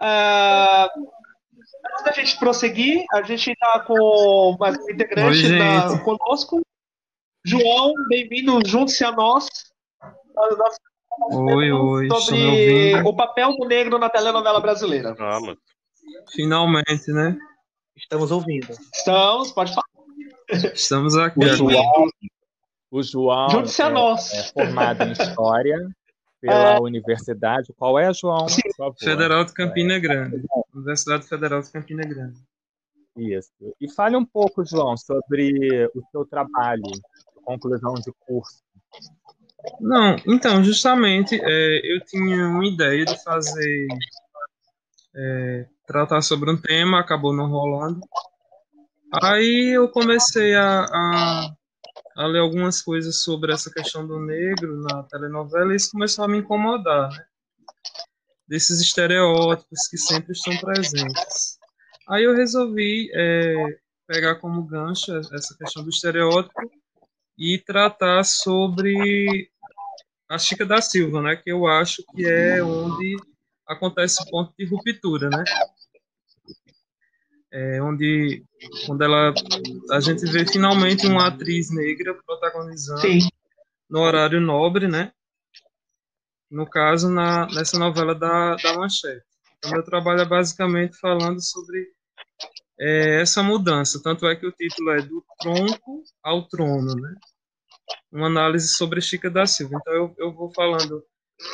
Uh, 0.00 0.88
antes 1.92 2.04
da 2.04 2.12
gente 2.12 2.38
prosseguir, 2.38 3.04
a 3.12 3.22
gente 3.22 3.52
está 3.52 3.80
com 3.80 4.56
mais 4.58 4.76
um 4.78 4.90
integrante 4.90 5.46
Oi, 5.46 5.58
da, 5.58 5.98
conosco. 6.02 6.62
João, 7.44 7.92
bem-vindo, 8.08 8.60
junte-se 8.66 9.04
a 9.04 9.12
nós. 9.12 9.48
Oi, 11.20 11.72
oi. 11.72 12.08
Sobre 12.08 13.02
o 13.04 13.14
papel 13.14 13.54
do 13.56 13.66
negro 13.66 13.98
na 13.98 14.08
telenovela 14.08 14.60
brasileira. 14.60 15.14
Vamos. 15.14 15.56
Finalmente, 16.32 17.12
né? 17.12 17.36
Estamos 17.96 18.30
ouvindo. 18.30 18.68
Estamos, 18.94 19.52
pode 19.52 19.74
falar. 19.74 19.86
Estamos 20.74 21.16
aqui. 21.16 21.38
O 21.38 21.48
João, 21.48 22.08
o 22.90 23.02
João 23.02 23.48
a 23.48 23.90
nós. 23.90 24.32
é 24.32 24.42
formado 24.52 25.02
em 25.02 25.12
História 25.12 25.78
pela 26.40 26.74
é... 26.74 26.80
universidade. 26.80 27.72
Qual 27.76 27.98
é, 27.98 28.12
João? 28.12 28.46
Federal 28.98 29.44
de 29.44 29.54
Campina 29.54 29.98
Grande. 29.98 30.42
Universidade 30.74 31.26
Federal 31.26 31.62
de 31.62 31.70
Campina 31.70 32.02
Grande. 32.02 32.38
Isso. 33.16 33.52
E 33.80 33.90
fale 33.92 34.16
um 34.16 34.24
pouco, 34.24 34.64
João, 34.64 34.96
sobre 34.96 35.86
o 35.94 36.02
seu 36.10 36.24
trabalho, 36.24 36.82
conclusão 37.44 37.94
de 37.94 38.12
curso. 38.26 38.62
Não, 39.80 40.16
então, 40.26 40.62
justamente, 40.62 41.38
é, 41.40 41.80
eu 41.84 42.00
tinha 42.04 42.48
uma 42.48 42.66
ideia 42.66 43.04
de 43.04 43.22
fazer, 43.22 43.86
é, 45.14 45.66
tratar 45.86 46.22
sobre 46.22 46.50
um 46.50 46.60
tema, 46.60 47.00
acabou 47.00 47.34
não 47.34 47.48
rolando. 47.48 48.00
Aí 49.22 49.76
eu 49.76 49.88
comecei 49.88 50.54
a, 50.54 50.84
a 50.84 51.52
a 52.16 52.26
ler 52.26 52.40
algumas 52.40 52.82
coisas 52.82 53.22
sobre 53.22 53.52
essa 53.52 53.70
questão 53.70 54.06
do 54.06 54.18
negro 54.18 54.82
na 54.82 55.02
telenovela 55.04 55.72
e 55.72 55.76
isso 55.76 55.92
começou 55.92 56.24
a 56.24 56.28
me 56.28 56.38
incomodar, 56.38 57.10
né? 57.10 57.24
Desses 58.46 58.80
estereótipos 58.80 59.88
que 59.88 59.96
sempre 59.96 60.32
estão 60.32 60.54
presentes. 60.58 61.58
Aí 62.08 62.24
eu 62.24 62.34
resolvi 62.34 63.10
é, 63.14 63.78
pegar 64.06 64.34
como 64.36 64.62
gancho 64.64 65.16
essa 65.16 65.56
questão 65.56 65.82
do 65.82 65.88
estereótipo 65.88 66.60
e 67.38 67.58
tratar 67.58 68.24
sobre 68.24 69.50
a 70.32 70.38
Chica 70.38 70.64
da 70.64 70.80
Silva, 70.80 71.20
né? 71.20 71.36
Que 71.36 71.52
eu 71.52 71.66
acho 71.66 72.02
que 72.14 72.24
é 72.26 72.62
onde 72.62 73.16
acontece 73.68 74.22
o 74.22 74.30
ponto 74.30 74.54
de 74.58 74.64
ruptura, 74.64 75.28
né? 75.28 75.44
É, 77.52 77.82
onde 77.82 78.42
quando 78.86 79.02
ela 79.02 79.34
a 79.90 80.00
gente 80.00 80.24
vê 80.24 80.46
finalmente 80.46 81.06
uma 81.06 81.26
atriz 81.26 81.70
negra 81.70 82.14
protagonizando 82.26 83.02
Sim. 83.02 83.28
no 83.90 84.00
horário 84.00 84.40
nobre, 84.40 84.88
né? 84.88 85.12
No 86.50 86.66
caso, 86.66 87.10
na, 87.10 87.46
nessa 87.48 87.78
novela 87.78 88.14
da, 88.14 88.56
da 88.56 88.74
Manchete. 88.74 89.22
O 89.66 89.70
meu 89.70 89.84
trabalho 89.84 90.22
é 90.22 90.24
basicamente 90.24 90.96
falando 90.96 91.42
sobre 91.42 91.88
é, 92.80 93.20
essa 93.20 93.42
mudança. 93.42 94.02
Tanto 94.02 94.26
é 94.26 94.34
que 94.34 94.46
o 94.46 94.52
título 94.52 94.90
é 94.92 95.02
Do 95.02 95.22
Tronco 95.38 96.02
ao 96.22 96.48
Trono, 96.48 96.94
né? 96.94 97.14
Uma 98.12 98.26
análise 98.26 98.68
sobre 98.68 99.00
Chica 99.00 99.30
da 99.30 99.46
Silva. 99.46 99.78
Então 99.80 99.94
eu, 99.94 100.14
eu 100.18 100.32
vou 100.32 100.52
falando 100.52 101.02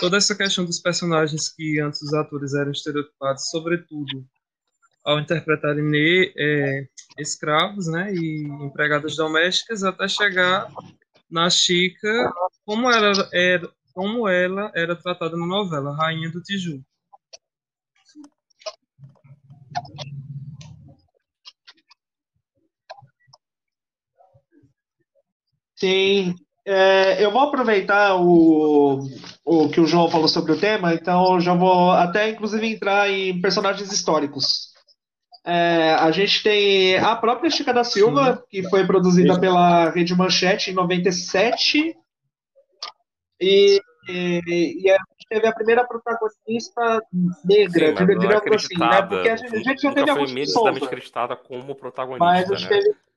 toda 0.01 0.17
essa 0.17 0.35
questão 0.35 0.65
dos 0.65 0.81
personagens 0.81 1.49
que 1.49 1.81
antes 1.81 2.03
os 2.03 2.13
atores 2.13 2.55
eram 2.55 2.73
estereotipados, 2.73 3.49
sobretudo 3.49 4.27
ao 5.05 5.19
interpretarem 5.19 5.91
é, 6.37 6.87
escravos 7.17 7.87
né, 7.87 8.13
e 8.13 8.43
empregadas 8.43 9.17
domésticas, 9.17 9.83
até 9.83 10.07
chegar 10.09 10.71
na 11.31 11.49
Chica, 11.49 12.31
como 12.65 12.91
ela 12.91 13.29
era, 13.33 13.71
como 13.95 14.29
ela 14.29 14.71
era 14.75 14.97
tratada 14.97 15.37
na 15.37 15.47
novela, 15.47 15.97
Rainha 15.97 16.31
do 16.31 16.43
Tijuco. 16.43 16.85
Sim. 25.77 26.35
É, 26.71 27.25
eu 27.25 27.31
vou 27.31 27.41
aproveitar 27.41 28.17
o, 28.21 29.01
o 29.43 29.71
que 29.71 29.81
o 29.81 29.87
João 29.87 30.11
falou 30.11 30.29
sobre 30.29 30.53
o 30.53 30.61
tema, 30.61 30.93
então 30.93 31.37
eu 31.37 31.41
já 31.41 31.55
vou 31.55 31.93
até 31.93 32.29
inclusive 32.29 32.67
entrar 32.67 33.09
em 33.11 33.41
personagens 33.41 33.91
históricos. 33.91 34.75
É, 35.47 35.95
a 35.95 36.11
gente 36.11 36.43
tem 36.43 36.99
a 36.99 37.17
própria 37.17 37.49
Chica 37.49 37.73
da 37.73 37.83
Silva, 37.83 38.45
que 38.51 38.69
foi 38.69 38.87
produzida 38.87 39.41
pela 39.41 39.89
Rede 39.89 40.15
Manchete 40.15 40.71
em 40.71 40.75
97. 40.75 41.97
E, 43.41 43.81
e, 44.07 44.83
e 44.85 44.91
a 44.91 44.97
gente 44.97 45.27
teve 45.27 45.47
a 45.47 45.55
primeira 45.55 45.87
protagonista 45.87 47.01
negra, 47.47 47.97
Sim, 47.97 48.15
não 48.15 48.31
é 48.31 48.55
assim, 48.55 48.79
né? 48.79 49.03
Porque 49.03 49.29
a 49.31 49.37
gente, 49.37 49.57
a 49.57 49.63
gente 49.63 49.81
já 49.81 49.93
teve 49.95 50.13
foi 50.13 50.21
alguns 50.21 50.53
soltos, 50.53 50.83
acreditada 50.83 51.35
como 51.35 51.75
protagonista, 51.75 52.25
mas 52.27 52.51
a 52.51 52.57
gente 52.57 52.71
né? 52.71 52.79
teve. 52.79 53.08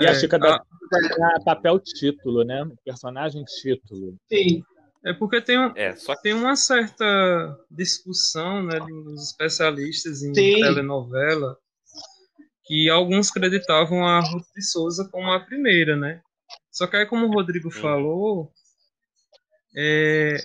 E 0.00 0.06
a 0.06 0.10
É, 0.10 0.14
Chica 0.14 0.38
da 0.38 0.56
a- 0.56 1.40
papel 1.44 1.78
título, 1.80 2.44
né? 2.44 2.64
Personagem 2.84 3.44
título. 3.44 4.16
Sim, 4.32 4.62
É 5.04 5.12
porque 5.14 5.40
tem, 5.40 5.58
um, 5.58 5.72
É, 5.76 5.94
só 5.96 6.14
que 6.14 6.22
tem 6.22 6.34
uma 6.34 6.54
certa 6.56 7.04
discussão 7.70 8.62
né, 8.62 8.78
dos 8.78 9.30
especialistas 9.30 10.22
em 10.22 10.34
Sim. 10.34 10.60
telenovela 10.60 11.56
que 12.64 12.88
alguns 12.88 13.30
creditavam 13.30 14.06
a 14.06 14.20
Ruth 14.20 14.46
de 14.54 14.62
Souza 14.62 15.08
como 15.10 15.32
a 15.32 15.40
primeira, 15.40 15.96
né? 15.96 16.20
Só 16.70 16.86
que 16.86 16.96
aí, 16.96 17.06
como 17.06 17.26
o 17.26 17.32
Rodrigo 17.32 17.70
falou, 17.70 18.52
é, 19.74 20.36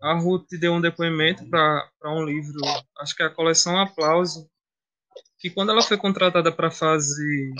a 0.00 0.14
Ruth 0.14 0.48
deu 0.60 0.72
um 0.72 0.80
depoimento 0.80 1.48
para 1.48 1.88
um 2.04 2.24
livro, 2.24 2.60
acho 2.98 3.14
que 3.16 3.22
é 3.22 3.26
a 3.26 3.30
coleção 3.30 3.78
Aplauso, 3.78 4.50
que 5.38 5.50
quando 5.50 5.70
ela 5.72 5.82
foi 5.82 5.96
contratada 5.96 6.52
para 6.52 6.70
fazer 6.70 7.52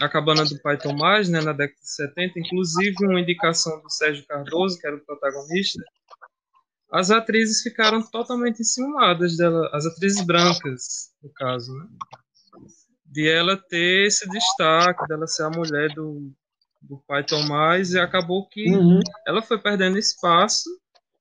A 0.00 0.08
Cabana 0.08 0.44
do 0.44 0.58
Pai 0.62 0.78
Tomás, 0.78 1.28
né, 1.28 1.40
na 1.40 1.52
década 1.52 1.78
de 1.80 1.90
70, 1.90 2.38
inclusive 2.40 2.96
uma 3.04 3.20
indicação 3.20 3.80
do 3.82 3.90
Sérgio 3.90 4.26
Cardoso, 4.26 4.78
que 4.78 4.86
era 4.86 4.96
o 4.96 5.04
protagonista, 5.04 5.82
as 6.90 7.10
atrizes 7.10 7.62
ficaram 7.62 8.02
totalmente 8.02 8.62
enciumadas 8.62 9.36
dela, 9.36 9.68
as 9.72 9.86
atrizes 9.86 10.24
brancas, 10.26 11.12
no 11.22 11.30
caso, 11.34 11.72
né? 11.72 11.86
De 13.04 13.28
ela 13.28 13.56
ter 13.56 14.06
esse 14.06 14.28
destaque, 14.28 15.06
dela 15.06 15.26
ser 15.26 15.44
a 15.44 15.50
mulher 15.50 15.92
do, 15.94 16.32
do 16.80 16.98
pai 17.06 17.24
Tomás, 17.24 17.92
e 17.92 17.98
acabou 17.98 18.48
que 18.48 18.70
Uhum. 18.70 19.00
ela 19.26 19.42
foi 19.42 19.58
perdendo 19.60 19.98
espaço 19.98 20.68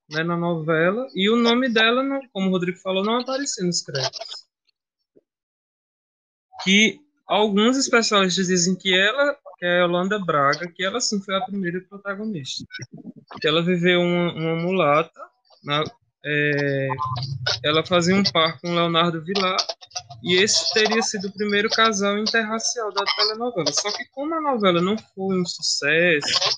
né, 0.10 0.24
na 0.24 0.38
novela, 0.38 1.06
e 1.13 1.30
o 1.30 1.36
nome 1.36 1.70
dela, 1.70 2.02
não, 2.02 2.20
como 2.32 2.48
o 2.48 2.52
Rodrigo 2.52 2.78
falou, 2.80 3.04
não 3.04 3.20
aparecia 3.20 3.65
nos 3.65 3.82
créditos. 3.82 4.48
Que 6.63 7.00
alguns 7.30 7.78
especialistas 7.78 8.48
dizem 8.48 8.76
que 8.76 8.94
ela, 8.98 9.36
que 9.58 9.65
é 9.65 9.80
a 9.80 9.84
Yolanda 9.84 10.20
Braga, 10.20 10.68
que 10.74 10.84
ela 10.84 11.00
sim 11.00 11.22
foi 11.22 11.36
a 11.36 11.42
primeira 11.42 11.80
protagonista. 11.89 12.65
Que 13.39 13.48
ela 13.48 13.62
viveu 13.63 14.02
uma, 14.02 14.34
uma 14.34 14.56
mulata, 14.56 15.22
na- 15.63 15.84
é, 16.26 16.88
ela 17.63 17.86
fazia 17.86 18.15
um 18.15 18.24
par 18.24 18.60
com 18.60 18.74
Leonardo 18.76 19.24
Vilar, 19.24 19.58
e 20.24 20.36
esse 20.36 20.74
teria 20.74 21.02
sido 21.02 21.28
o 21.30 21.34
primeiro 21.34 21.70
casal 21.70 22.18
interracial 22.18 22.92
da 22.92 23.06
telenovela. 23.15 23.72
Só 23.72 23.89
que 23.92 24.06
como 24.12 24.36
a 24.36 24.42
novela 24.42 24.82
não 24.82 24.98
foi 24.98 25.39
um 25.39 25.46
sucesso, 25.46 26.58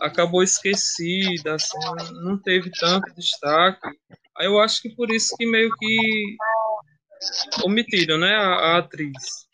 acabou 0.00 0.42
esquecida, 0.42 1.54
assim, 1.54 1.78
não 2.24 2.38
teve 2.38 2.70
tanto 2.70 3.12
destaque. 3.16 3.88
Aí 4.36 4.46
eu 4.46 4.60
acho 4.60 4.82
que 4.82 4.90
por 4.90 5.10
isso 5.12 5.36
que 5.36 5.46
meio 5.46 5.70
que 5.76 6.36
omitiram, 7.64 8.18
né, 8.18 8.34
a, 8.34 8.48
a 8.74 8.78
atriz 8.78 9.46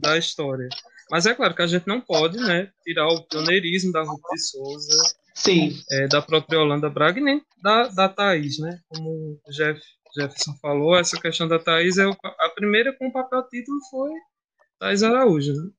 da 0.00 0.16
história. 0.18 0.68
Mas 1.10 1.26
é 1.26 1.34
claro 1.34 1.54
que 1.54 1.62
a 1.62 1.66
gente 1.66 1.86
não 1.86 2.00
pode, 2.00 2.36
né, 2.38 2.70
tirar 2.82 3.06
o 3.08 3.22
pioneirismo 3.28 3.92
da 3.92 4.02
Ruth 4.02 4.20
de 4.32 4.40
Souza, 4.40 5.14
Sim. 5.34 5.78
é, 5.90 6.08
da 6.08 6.20
própria 6.20 6.58
Holanda 6.58 6.90
Braga 6.90 7.20
e 7.20 7.22
nem 7.22 7.42
da, 7.62 7.88
da 7.88 8.08
Thaís, 8.08 8.58
né? 8.58 8.80
Como 8.88 9.38
o 9.46 9.50
Jeff, 9.50 9.80
Jefferson 10.16 10.54
falou, 10.60 10.96
essa 10.96 11.20
questão 11.20 11.46
da 11.46 11.58
Thaís, 11.58 11.98
é 11.98 12.06
o, 12.06 12.16
a 12.22 12.48
primeira 12.54 12.92
com 12.96 13.06
o 13.06 13.12
papel 13.12 13.42
título 13.48 13.78
foi 13.90 14.10
Thaís 14.80 15.02
Araújo, 15.02 15.52
né? 15.52 15.70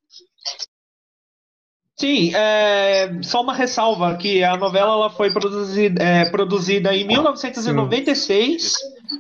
Sim, 2.00 2.32
é, 2.36 3.24
só 3.24 3.42
uma 3.42 3.56
ressalva 3.56 4.16
que 4.18 4.44
a 4.44 4.56
novela 4.56 4.94
ela 4.94 5.10
foi 5.10 5.34
produzida, 5.34 6.02
é, 6.02 6.30
produzida 6.30 6.96
em 6.96 7.08
1996 7.08 8.76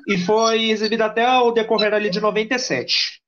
e 0.07 0.17
foi 0.19 0.69
exibida 0.69 1.07
até 1.07 1.27
o 1.39 1.51
decorrer 1.51 1.91
ali 1.91 2.11
de 2.11 2.21
97. 2.21 3.19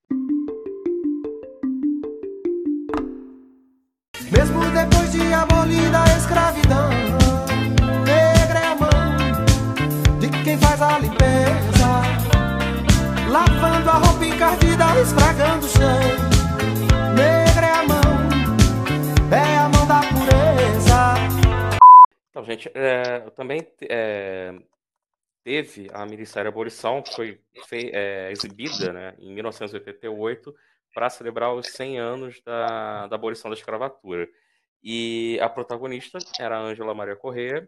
Então, 22.39 22.45
gente, 22.45 22.71
é, 22.73 23.30
também 23.32 23.67
é, 23.89 24.58
teve 25.43 25.89
a 25.91 26.06
minissérie 26.06 26.47
Abolição, 26.47 27.02
que 27.02 27.13
foi 27.13 27.41
fei- 27.67 27.91
é, 27.93 28.32
exibida 28.32 28.93
né, 28.93 29.13
em 29.19 29.34
1988 29.34 30.56
para 30.93 31.10
celebrar 31.10 31.54
os 31.54 31.67
100 31.67 31.99
anos 31.99 32.41
da, 32.41 33.08
da 33.08 33.15
abolição 33.17 33.52
da 33.52 33.58
escravatura. 33.58 34.25
E 34.82 35.38
a 35.41 35.49
protagonista 35.49 36.17
era 36.39 36.58
a 36.58 36.62
Ângela 36.62 36.93
Maria 36.93 37.17
Corrêa, 37.17 37.67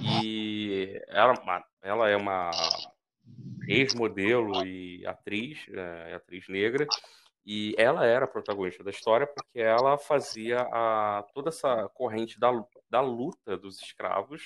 e 0.00 0.98
ela, 1.08 1.34
ela 1.82 2.08
é 2.08 2.16
uma 2.16 2.50
ex-modelo 3.68 4.66
e 4.66 5.06
atriz, 5.06 5.66
é, 5.68 6.14
atriz 6.14 6.48
negra, 6.48 6.86
e 7.44 7.74
ela 7.76 8.06
era 8.06 8.24
a 8.24 8.28
protagonista 8.28 8.82
da 8.82 8.90
história 8.90 9.26
porque 9.26 9.60
ela 9.60 9.98
fazia 9.98 10.62
a, 10.62 11.26
toda 11.34 11.50
essa 11.50 11.88
corrente 11.90 12.40
da, 12.40 12.50
da 12.90 13.00
luta 13.00 13.56
dos 13.56 13.80
escravos 13.80 14.44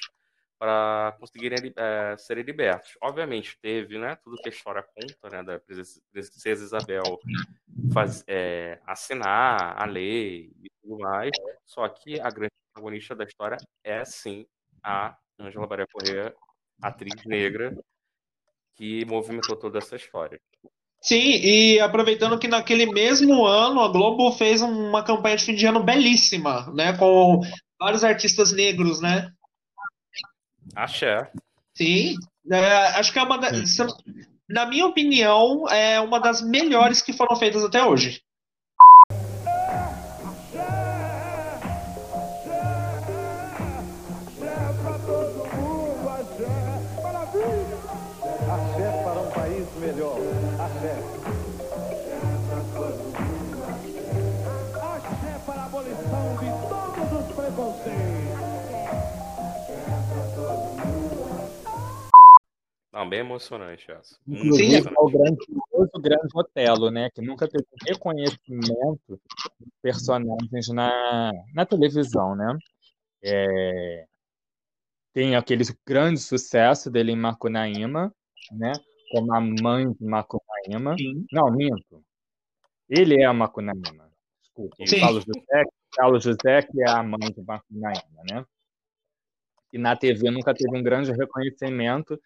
para 0.61 1.17
conseguirem 1.19 1.73
é, 1.75 2.17
serem 2.19 2.45
libertos. 2.45 2.93
Obviamente 3.03 3.59
teve, 3.63 3.99
né, 3.99 4.15
tudo 4.17 4.37
que 4.37 4.51
a 4.51 4.53
história 4.53 4.83
conta, 4.83 5.31
né, 5.35 5.43
da 5.43 5.59
princesa 6.13 6.63
Isabel 6.63 7.19
faz, 7.95 8.23
é, 8.27 8.79
assinar 8.87 9.81
a 9.81 9.87
lei 9.87 10.53
e 10.63 10.71
tudo 10.83 10.99
mais, 10.99 11.31
só 11.65 11.89
que 11.89 12.21
a 12.21 12.29
grande 12.29 12.53
protagonista 12.75 13.17
da 13.17 13.25
história 13.25 13.57
é 13.83 14.05
sim 14.05 14.47
a 14.83 15.17
Ângela 15.39 15.67
Maria 15.67 15.87
Corrêa, 15.91 16.35
atriz 16.83 17.25
negra, 17.25 17.75
que 18.75 19.05
movimentou 19.07 19.57
toda 19.57 19.79
essa 19.79 19.97
história. 19.97 20.39
Sim, 21.01 21.41
e 21.43 21.81
aproveitando 21.81 22.39
que 22.39 22.47
naquele 22.47 22.85
mesmo 22.85 23.47
ano 23.47 23.81
a 23.81 23.89
Globo 23.89 24.31
fez 24.33 24.61
uma 24.61 25.03
campanha 25.03 25.37
de 25.37 25.45
fim 25.47 25.55
de 25.55 25.65
ano 25.65 25.83
belíssima, 25.83 26.71
né, 26.75 26.97
com 26.99 27.41
vários 27.81 28.05
artistas 28.05 28.53
negros, 28.53 29.01
né? 29.01 29.33
Axé. 30.77 31.31
Sim, 31.75 32.15
é, 32.51 32.77
acho 32.99 33.13
que 33.13 33.19
é 33.19 33.23
uma, 33.23 33.39
da- 33.39 33.49
na 34.49 34.67
minha 34.67 34.87
opinião, 34.87 35.67
é 35.69 35.99
uma 36.01 36.21
das 36.21 36.43
melhores 36.43 37.01
que 37.01 37.13
foram 37.13 37.35
feitas 37.37 37.65
até 37.65 37.83
hoje. 37.83 38.21
Bem 63.11 63.21
emocionante 63.21 63.91
essa. 63.91 64.17
Inclusive, 64.27 64.89
é 64.89 64.93
o 64.97 65.11
grande, 65.11 65.39
o 65.73 66.01
grande 66.01 66.29
Otelo, 66.33 66.91
né? 66.91 67.11
Que 67.11 67.21
nunca 67.21 67.49
teve 67.49 67.67
reconhecimento 67.87 69.21
de 69.59 69.71
personagens 69.83 70.69
na, 70.69 71.33
na 71.53 71.67
televisão, 71.67 72.37
né? 72.37 72.57
É, 73.23 74.07
tem 75.13 75.35
aquele 75.35 75.65
grande 75.85 76.21
sucesso 76.21 76.89
dele 76.89 77.11
em 77.11 77.17
Macunaíma, 77.17 78.15
né? 78.53 78.73
Como 79.11 79.35
a 79.35 79.41
mãe 79.41 79.93
de 79.93 80.05
Macunaíma. 80.05 80.97
Sim. 80.97 81.27
Não, 81.33 81.51
minto. 81.51 82.03
Ele 82.89 83.21
é 83.21 83.25
a 83.25 83.33
Macunaíma. 83.33 84.09
Desculpa. 84.41 84.77
O 84.79 85.01
Paulo 85.01 85.21
José, 85.21 85.65
Paulo 85.97 86.21
José, 86.21 86.63
que 86.63 86.81
é 86.81 86.91
a 86.91 87.03
mãe 87.03 87.33
de 87.33 87.43
Macunaíma, 87.43 88.23
né? 88.31 88.47
E 89.73 89.79
na 89.79 89.97
TV 89.97 90.31
nunca 90.31 90.55
teve 90.55 90.77
um 90.77 90.83
grande 90.83 91.13
reconhecimento 91.13 92.21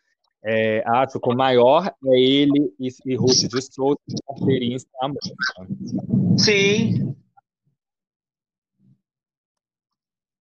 é, 0.46 0.82
acho 0.86 1.18
que 1.18 1.30
o 1.30 1.36
maior 1.36 1.86
é 1.86 2.20
ele 2.20 2.74
e, 2.78 2.88
e 3.06 3.16
Ruth 3.16 3.48
de 3.48 3.62
Souza 3.62 3.98
conferirem 4.26 4.76
a 5.00 5.08
música. 5.08 6.38
Sim. 6.38 7.16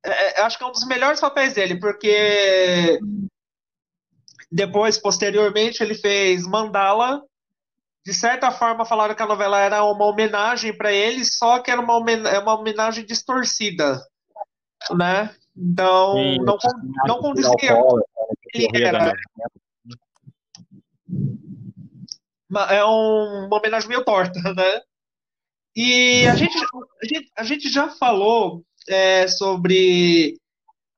É, 0.05 0.41
é, 0.41 0.41
acho 0.41 0.57
que 0.57 0.63
é 0.65 0.67
um 0.67 0.71
dos 0.73 0.85
melhores 0.85 1.21
papéis 1.21 1.53
dele, 1.53 1.79
porque 1.79 2.99
depois, 4.51 4.97
posteriormente, 4.97 5.81
ele 5.81 5.95
fez 5.95 6.45
Mandala. 6.45 7.23
De 8.05 8.13
certa 8.13 8.51
forma, 8.51 8.83
falaram 8.83 9.15
que 9.15 9.23
a 9.23 9.25
novela 9.25 9.57
era 9.57 9.81
uma 9.85 10.05
homenagem 10.05 10.75
para 10.75 10.91
ele, 10.91 11.23
só 11.23 11.59
que 11.59 11.71
era 11.71 11.79
uma, 11.79 11.95
homenagem, 11.95 12.37
é 12.37 12.39
uma 12.39 12.59
homenagem 12.59 13.05
distorcida, 13.05 14.05
né? 14.91 15.33
Então, 15.55 16.13
Sim, 16.15 16.37
não, 16.39 16.57
não 17.07 17.19
condizia. 17.19 17.77
Ele 18.53 18.83
era, 18.83 19.13
é 22.69 22.85
um, 22.85 23.47
uma 23.47 23.57
homenagem 23.57 23.89
meio 23.89 24.03
torta, 24.03 24.39
né? 24.53 24.81
E 25.75 26.27
a 26.27 26.35
gente, 26.35 26.55
a 26.55 27.05
gente, 27.05 27.31
a 27.37 27.43
gente 27.43 27.69
já 27.69 27.89
falou 27.89 28.63
é, 28.87 29.27
sobre 29.27 30.37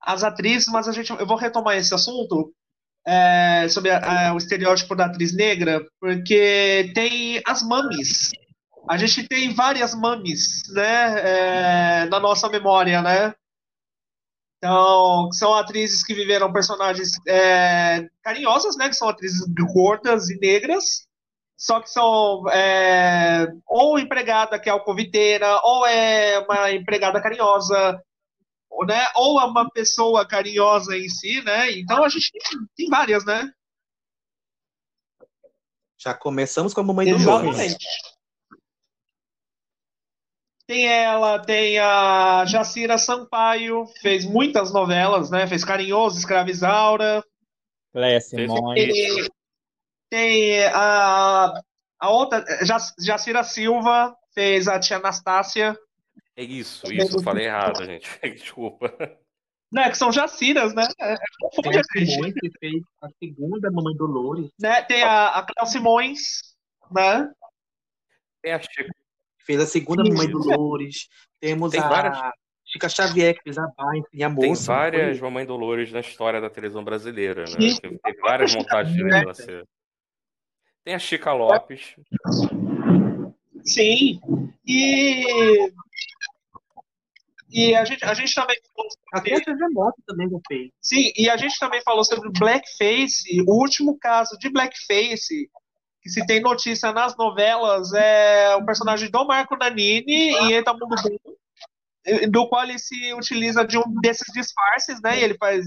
as 0.01 0.23
atrizes, 0.23 0.67
mas 0.67 0.88
a 0.88 0.91
gente, 0.91 1.10
eu 1.10 1.25
vou 1.25 1.38
retomar 1.38 1.78
esse 1.78 1.93
assunto 1.93 2.54
é, 3.08 3.67
sobre 3.69 3.91
a, 3.91 4.30
a, 4.30 4.34
o 4.34 4.38
estereótipo 4.38 4.95
da 4.95 5.06
atriz 5.06 5.34
negra, 5.34 5.86
porque 5.99 6.91
tem 6.93 7.41
as 7.47 7.63
mames. 7.63 8.32
A 8.89 8.97
gente 8.97 9.28
tem 9.28 9.54
várias 9.54 9.95
mames, 9.95 10.63
né, 10.73 12.04
é, 12.04 12.06
na 12.06 12.19
nossa 12.19 12.49
memória, 12.49 13.01
né? 13.01 13.34
Então, 14.65 15.32
são 15.32 15.54
atrizes 15.54 16.04
que 16.04 16.15
viveram 16.15 16.51
personagens 16.51 17.12
é, 17.28 18.10
carinhosas, 18.23 18.75
né? 18.75 18.89
Que 18.89 18.95
são 18.95 19.08
atrizes 19.08 19.45
gordas 19.71 20.28
e 20.32 20.39
negras, 20.39 21.08
só 21.56 21.80
que 21.80 21.88
são 21.88 22.49
é, 22.49 23.47
ou 23.67 23.99
empregada 23.99 24.58
que 24.58 24.67
é 24.67 24.71
alcoviteira, 24.71 25.62
ou 25.63 25.86
é 25.86 26.39
uma 26.39 26.71
empregada 26.71 27.21
carinhosa, 27.21 28.01
ou, 28.67 28.88
né? 28.88 29.06
Ou 29.15 29.39
é 29.39 29.45
uma 29.45 29.69
pessoa 29.69 30.28
carinhosa 30.28 30.97
em 30.97 31.10
si, 31.10 31.43
né? 31.43 31.71
Então 31.73 32.04
a 32.04 32.10
gente 32.10 32.32
tem, 32.32 32.41
tem 32.75 32.89
várias, 32.89 33.23
né? 33.23 33.47
Já 35.95 36.15
começamos 36.15 36.73
com 36.73 36.82
a 36.82 36.84
mamãe 36.84 37.08
do 37.08 37.17
Exatamente. 37.17 37.88
Tem 40.67 40.88
ela, 40.88 41.38
tem 41.38 41.78
a 41.78 42.43
Jacira 42.45 42.97
Sampaio, 42.97 43.86
fez 44.01 44.25
muitas 44.25 44.73
novelas, 44.73 45.30
né? 45.30 45.45
Fez 45.45 45.63
Carinhoso, 45.63 46.17
Escravizaura. 46.17 47.23
Léa 47.93 48.19
Simões. 48.19 48.73
Tem, 48.75 49.28
tem 50.10 50.65
a, 50.65 51.62
a 51.99 52.10
outra, 52.10 52.43
Jacira 52.99 53.43
Silva, 53.43 54.15
fez 54.34 54.67
a 54.67 54.80
tia 54.80 54.97
Anastácia. 54.97 55.78
É 56.36 56.43
isso, 56.43 56.91
isso, 56.91 57.17
eu 57.17 57.23
falei 57.23 57.45
errado, 57.45 57.86
gente. 57.86 58.10
Desculpa. 58.34 58.91
Né, 59.71 59.89
que 59.89 59.97
são 59.97 60.12
Jaciras, 60.12 60.73
né? 60.73 60.88
É, 60.99 61.15
tem 61.62 61.80
a 61.80 61.84
Simões, 61.84 62.34
que 62.34 62.51
fez 62.60 62.84
a 63.01 63.10
segunda 63.19 63.69
Mamãe 63.69 63.95
Dolores. 63.95 64.49
Né? 64.60 64.82
Tem 64.84 65.04
a, 65.04 65.28
a 65.28 65.43
Cléo 65.43 65.67
Simões, 65.67 66.41
né? 66.91 67.32
Tem 68.41 68.54
a 68.54 68.60
Chico 68.60 69.05
fez 69.46 69.60
a 69.60 69.66
segunda 69.66 70.04
Sim. 70.04 70.12
Mamãe 70.12 70.30
Dolores. 70.30 71.08
Temos 71.40 71.72
Tem 71.72 71.80
a 71.80 71.88
várias... 71.88 72.18
Chica 72.68 72.90
Xavier, 72.90 73.36
que 73.36 73.44
fez 73.44 73.58
a 73.60 73.68
Bai, 73.78 74.02
e 74.12 74.24
a 74.24 74.30
moça. 74.30 74.42
Tem 74.42 74.56
várias 74.56 75.20
Mamãe 75.20 75.46
Dolores 75.46 75.92
na 75.92 76.00
história 76.00 76.42
da 76.42 76.50
televisão 76.50 76.84
brasileira, 76.84 77.44
né? 77.44 77.56
Tem, 77.58 77.98
tem 77.98 78.16
várias 78.22 78.56
montagens 78.56 78.96
de 78.96 79.04
né? 79.04 79.24
Tem 80.84 80.96
a 80.96 81.00
Chica 81.00 81.32
Lopes. 81.32 81.96
Sim. 83.64 84.20
E 84.66 85.72
e 87.56 87.74
a 87.74 87.86
gente, 87.86 88.04
a 88.04 88.14
gente 88.14 88.36
também 88.36 88.58
falou 88.76 88.90
sobre... 88.92 89.34
Até 89.34 89.52
a 89.52 89.70
Moto 89.70 89.96
também 90.06 90.30
já 90.30 90.38
fez. 90.46 90.72
Sim, 90.82 91.12
e 91.16 91.30
a 91.30 91.38
gente 91.38 91.58
também 91.58 91.82
falou 91.84 92.04
sobre 92.04 92.30
Blackface. 92.38 93.42
O 93.48 93.62
último 93.62 93.98
caso 93.98 94.38
de 94.38 94.50
Blackface 94.50 95.50
que 96.06 96.12
se 96.12 96.24
tem 96.24 96.39
notícia 96.39 96.91
nas 96.91 97.18
novelas 97.18 97.91
é 97.91 98.56
o 98.56 98.63
personagem 98.63 99.10
do 99.10 99.26
Marco 99.26 99.58
Nanini 99.58 100.36
em 100.36 100.54
Eta 100.54 100.72
Mundo 100.72 100.96
Boom, 101.02 102.30
do 102.30 102.48
qual 102.48 102.63
ele 102.63 102.78
se 102.78 103.12
utiliza 103.15 103.65
de 103.65 103.76
um 103.76 103.84
desses 104.02 104.32
disfarces, 104.32 105.02
né? 105.02 105.20
E 105.20 105.24
ele 105.24 105.36
faz 105.36 105.65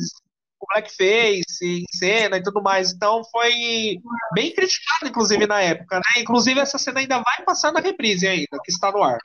o 0.60 0.66
blackface 0.72 1.44
em 1.64 1.84
cena 1.92 2.36
e 2.36 2.42
tudo 2.42 2.62
mais. 2.62 2.92
Então 2.92 3.24
foi 3.32 3.96
bem 4.32 4.54
criticado, 4.54 5.08
inclusive, 5.08 5.44
na 5.44 5.60
época, 5.60 5.96
né? 5.96 6.22
Inclusive, 6.22 6.60
essa 6.60 6.78
cena 6.78 7.00
ainda 7.00 7.18
vai 7.20 7.44
passar 7.44 7.72
na 7.72 7.80
reprise 7.80 8.28
ainda, 8.28 8.60
que 8.62 8.70
está 8.70 8.92
no 8.92 9.02
ar. 9.02 9.18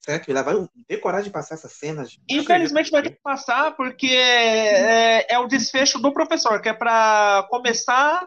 Será 0.00 0.18
que 0.18 0.30
ele 0.30 0.42
vai 0.42 0.54
ter 0.86 0.98
coragem 0.98 1.24
de 1.24 1.30
passar 1.30 1.54
essas 1.54 1.72
cenas? 1.72 2.18
Infelizmente 2.28 2.90
vai 2.90 3.02
ter 3.02 3.12
que 3.12 3.20
passar, 3.22 3.74
porque 3.76 4.08
é, 4.08 5.32
é 5.32 5.38
o 5.38 5.46
desfecho 5.46 5.98
do 5.98 6.12
professor, 6.12 6.60
que 6.60 6.68
é 6.68 6.74
para 6.74 7.46
começar 7.48 8.26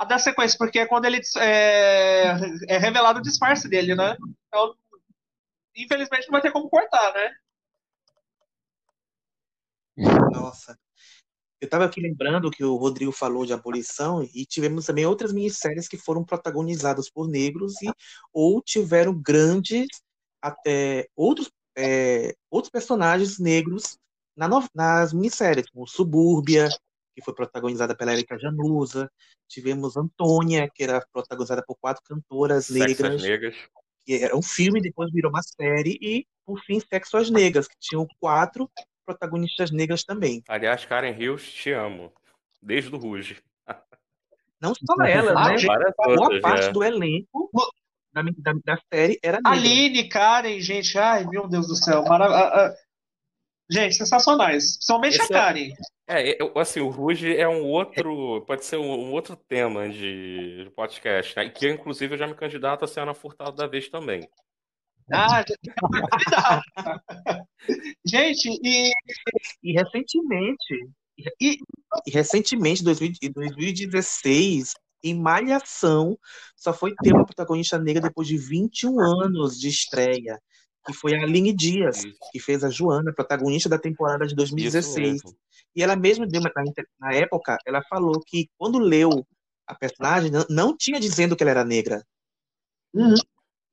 a 0.00 0.04
dar 0.06 0.18
sequência, 0.18 0.56
porque 0.56 0.78
é 0.78 0.86
quando 0.86 1.04
ele 1.04 1.20
é, 1.36 2.34
é 2.68 2.78
revelado 2.78 3.18
o 3.18 3.22
disfarce 3.22 3.68
dele, 3.68 3.94
né? 3.94 4.16
Então, 4.48 4.74
infelizmente 5.76 6.24
não 6.24 6.32
vai 6.32 6.40
ter 6.40 6.50
como 6.50 6.70
cortar, 6.70 7.12
né? 7.12 7.34
Nossa. 10.32 10.78
Eu 11.60 11.66
estava 11.66 11.84
aqui 11.84 12.00
lembrando 12.00 12.50
que 12.50 12.64
o 12.64 12.76
Rodrigo 12.76 13.12
falou 13.12 13.44
de 13.44 13.52
abolição 13.52 14.26
e 14.34 14.46
tivemos 14.46 14.86
também 14.86 15.04
outras 15.04 15.34
minisséries 15.34 15.86
que 15.86 15.98
foram 15.98 16.24
protagonizadas 16.24 17.10
por 17.10 17.28
negros 17.28 17.74
e 17.82 17.92
ou 18.32 18.62
tiveram 18.62 19.12
grandes 19.12 19.86
até 20.40 21.06
outros 21.14 21.50
é, 21.76 22.34
outros 22.50 22.70
personagens 22.70 23.38
negros 23.38 23.98
na 24.34 24.48
nas 24.74 25.12
minisséries, 25.12 25.68
como 25.68 25.86
Subúrbia, 25.86 26.70
que 27.20 27.24
foi 27.24 27.34
protagonizada 27.34 27.94
pela 27.94 28.12
Erika 28.12 28.38
Januza. 28.38 29.10
Tivemos 29.48 29.96
Antônia, 29.96 30.68
que 30.74 30.82
era 30.82 31.04
protagonizada 31.12 31.62
por 31.64 31.76
quatro 31.76 32.02
cantoras 32.02 32.68
negras. 32.70 33.22
negras. 33.22 33.56
Que 34.04 34.24
era 34.24 34.36
um 34.36 34.42
filme, 34.42 34.80
depois 34.80 35.12
virou 35.12 35.30
uma 35.30 35.42
série. 35.42 35.98
E, 36.00 36.26
por 36.44 36.58
fim, 36.60 36.80
Sexo 36.80 37.16
às 37.16 37.30
Negras, 37.30 37.68
que 37.68 37.76
tinham 37.78 38.06
quatro 38.18 38.68
protagonistas 39.04 39.70
negras 39.70 40.02
também. 40.02 40.42
Aliás, 40.48 40.84
Karen 40.84 41.16
Hills, 41.16 41.52
te 41.52 41.70
amo. 41.72 42.12
Desde 42.62 42.94
o 42.94 42.98
Ruge. 42.98 43.42
Não 44.60 44.74
só 44.74 45.04
ela, 45.04 45.34
né? 45.48 45.56
Boa 45.96 46.40
parte 46.40 46.66
é. 46.66 46.72
do 46.72 46.82
elenco 46.82 47.50
da, 48.12 48.22
da, 48.22 48.52
da, 48.64 48.80
série 48.92 49.18
era 49.22 49.38
negra. 49.38 49.52
Aline, 49.52 50.08
Karen, 50.08 50.60
gente, 50.60 50.98
ai 50.98 51.24
meu 51.26 51.48
Deus 51.48 51.68
do 51.68 51.76
céu, 51.76 52.02
maravilhoso. 52.04 52.76
Gente, 53.70 53.94
sensacionais. 53.94 54.76
Principalmente 54.76 55.16
Esse 55.16 55.32
a 55.32 55.36
é 55.36 55.40
Karen. 55.40 55.68
É, 56.08 56.38
assim, 56.56 56.80
o 56.80 56.88
Ruge 56.88 57.36
é 57.36 57.48
um 57.48 57.62
outro, 57.64 58.44
pode 58.44 58.64
ser 58.64 58.76
um, 58.76 58.90
um 58.90 59.12
outro 59.12 59.36
tema 59.36 59.88
de, 59.88 60.64
de 60.64 60.70
podcast, 60.70 61.36
né? 61.36 61.48
Que 61.48 61.70
inclusive 61.70 62.14
eu 62.14 62.18
já 62.18 62.26
me 62.26 62.34
candidato 62.34 62.84
a 62.84 62.88
ser 62.88 63.00
Ana 63.00 63.14
Furtado 63.14 63.52
da 63.52 63.68
vez 63.68 63.88
também. 63.88 64.28
Ah, 65.12 65.44
gente, 68.04 68.48
e... 68.62 68.90
e 69.62 69.72
recentemente, 69.72 70.88
e, 71.40 71.58
e 72.06 72.10
recentemente, 72.10 72.82
2016, 72.82 74.74
em 75.02 75.14
Malhação, 75.14 76.18
só 76.56 76.72
foi 76.72 76.94
ter 77.02 77.12
uma 77.12 77.24
protagonista 77.24 77.78
negra 77.78 78.02
depois 78.02 78.28
de 78.28 78.36
21 78.36 79.00
anos 79.00 79.58
de 79.58 79.68
estreia 79.68 80.40
que 80.90 80.98
foi 80.98 81.14
a 81.14 81.22
Aline 81.22 81.52
Dias, 81.52 82.02
que 82.32 82.40
fez 82.40 82.64
a 82.64 82.70
Joana, 82.70 83.12
protagonista 83.12 83.68
da 83.68 83.78
temporada 83.78 84.26
de 84.26 84.34
2016. 84.34 85.22
E 85.74 85.82
ela 85.82 85.94
mesma, 85.94 86.26
na 86.98 87.14
época, 87.14 87.56
ela 87.66 87.82
falou 87.88 88.20
que 88.26 88.48
quando 88.58 88.78
leu 88.78 89.26
a 89.66 89.74
personagem, 89.74 90.30
não, 90.30 90.44
não 90.50 90.76
tinha 90.76 90.98
dizendo 90.98 91.36
que 91.36 91.42
ela 91.42 91.52
era 91.52 91.64
negra. 91.64 92.04
Uhum. 92.92 93.14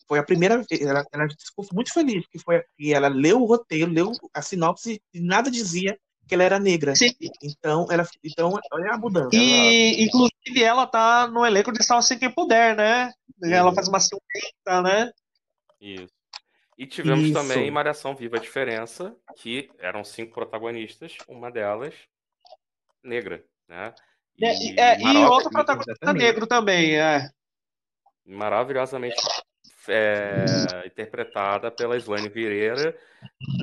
Foi 0.07 0.19
a 0.19 0.23
primeira 0.23 0.57
vez, 0.57 0.81
ela, 0.81 1.03
ela 1.11 1.27
ficou 1.27 1.65
muito 1.73 1.91
feliz, 1.91 2.25
que 2.27 2.39
foi 2.39 2.63
que 2.77 2.93
ela 2.93 3.07
leu 3.07 3.41
o 3.41 3.45
roteiro, 3.45 3.91
leu 3.91 4.11
a 4.33 4.41
sinopse 4.41 5.01
e 5.13 5.19
nada 5.19 5.49
dizia 5.49 5.97
que 6.27 6.35
ela 6.35 6.43
era 6.43 6.59
negra. 6.59 6.95
Sim. 6.95 7.11
Então, 7.41 7.87
ela, 7.89 8.05
então 8.23 8.53
olha 8.71 8.93
a 8.93 8.97
mudança. 8.97 9.29
E, 9.33 10.03
inclusive, 10.03 10.61
ela 10.61 10.85
tá 10.85 11.27
no 11.27 11.45
elenco 11.45 11.71
de 11.71 11.83
Salve 11.83 12.17
Quem 12.17 12.31
Puder, 12.31 12.75
né? 12.75 13.11
Ela 13.43 13.73
faz 13.73 13.87
uma 13.87 13.99
ciumenta, 13.99 14.81
né? 14.81 15.11
Isso. 15.79 16.16
E 16.77 16.85
tivemos 16.85 17.25
Isso. 17.25 17.33
também 17.33 17.71
Malhação 17.71 18.15
Viva 18.15 18.37
a 18.37 18.39
Diferença, 18.39 19.15
que 19.35 19.69
eram 19.79 20.03
cinco 20.03 20.33
protagonistas, 20.33 21.17
uma 21.27 21.49
delas 21.49 21.95
negra, 23.03 23.43
né? 23.67 23.93
E, 24.37 24.79
é, 24.79 24.99
e 24.99 25.25
outro 25.25 25.49
protagonista 25.49 25.93
exatamente. 25.93 26.23
negro 26.23 26.45
também, 26.45 26.95
é. 26.95 27.31
maravilhosamente 28.23 29.15
é, 29.87 30.45
interpretada 30.85 31.71
pela 31.71 31.97
Slane 31.97 32.29
Vieira. 32.29 32.95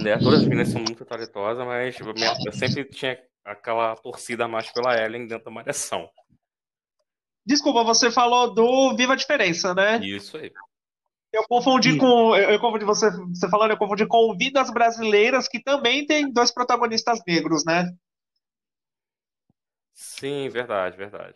Né? 0.03 0.19
Todas 0.19 0.41
as 0.41 0.47
meninas 0.47 0.69
são 0.69 0.81
muito 0.81 1.05
talentosas, 1.05 1.65
mas 1.65 1.97
eu 2.45 2.53
sempre 2.53 2.85
tinha 2.85 3.17
aquela 3.45 3.95
torcida 3.97 4.47
a 4.47 4.49
mais 4.49 4.71
pela 4.73 4.99
Ellen 5.01 5.29
dentro 5.29 5.45
da 5.45 5.51
Malhação. 5.51 6.11
Desculpa, 7.47 7.85
você 7.85 8.11
falou 8.11 8.53
do 8.53 8.97
Viva 8.97 9.13
a 9.13 9.17
Diferença, 9.17 9.75
né? 9.75 9.99
Isso 9.99 10.37
aí. 10.37 10.51
Eu 11.35 11.45
confundi 11.49 11.91
Isso. 11.91 11.99
com. 11.99 12.37
Eu, 12.37 12.51
eu 12.51 12.61
confundi 12.61 12.85
você, 12.85 13.11
você 13.11 13.49
falando, 13.49 13.73
eu 13.73 13.77
confundi 13.77 14.07
com 14.07 14.37
Vidas 14.37 14.71
Brasileiras, 14.71 15.49
que 15.49 15.61
também 15.61 16.07
tem 16.07 16.33
dois 16.33 16.53
protagonistas 16.53 17.21
negros, 17.27 17.65
né? 17.67 17.93
Sim, 19.93 20.49
verdade, 20.49 20.97
verdade. 20.97 21.35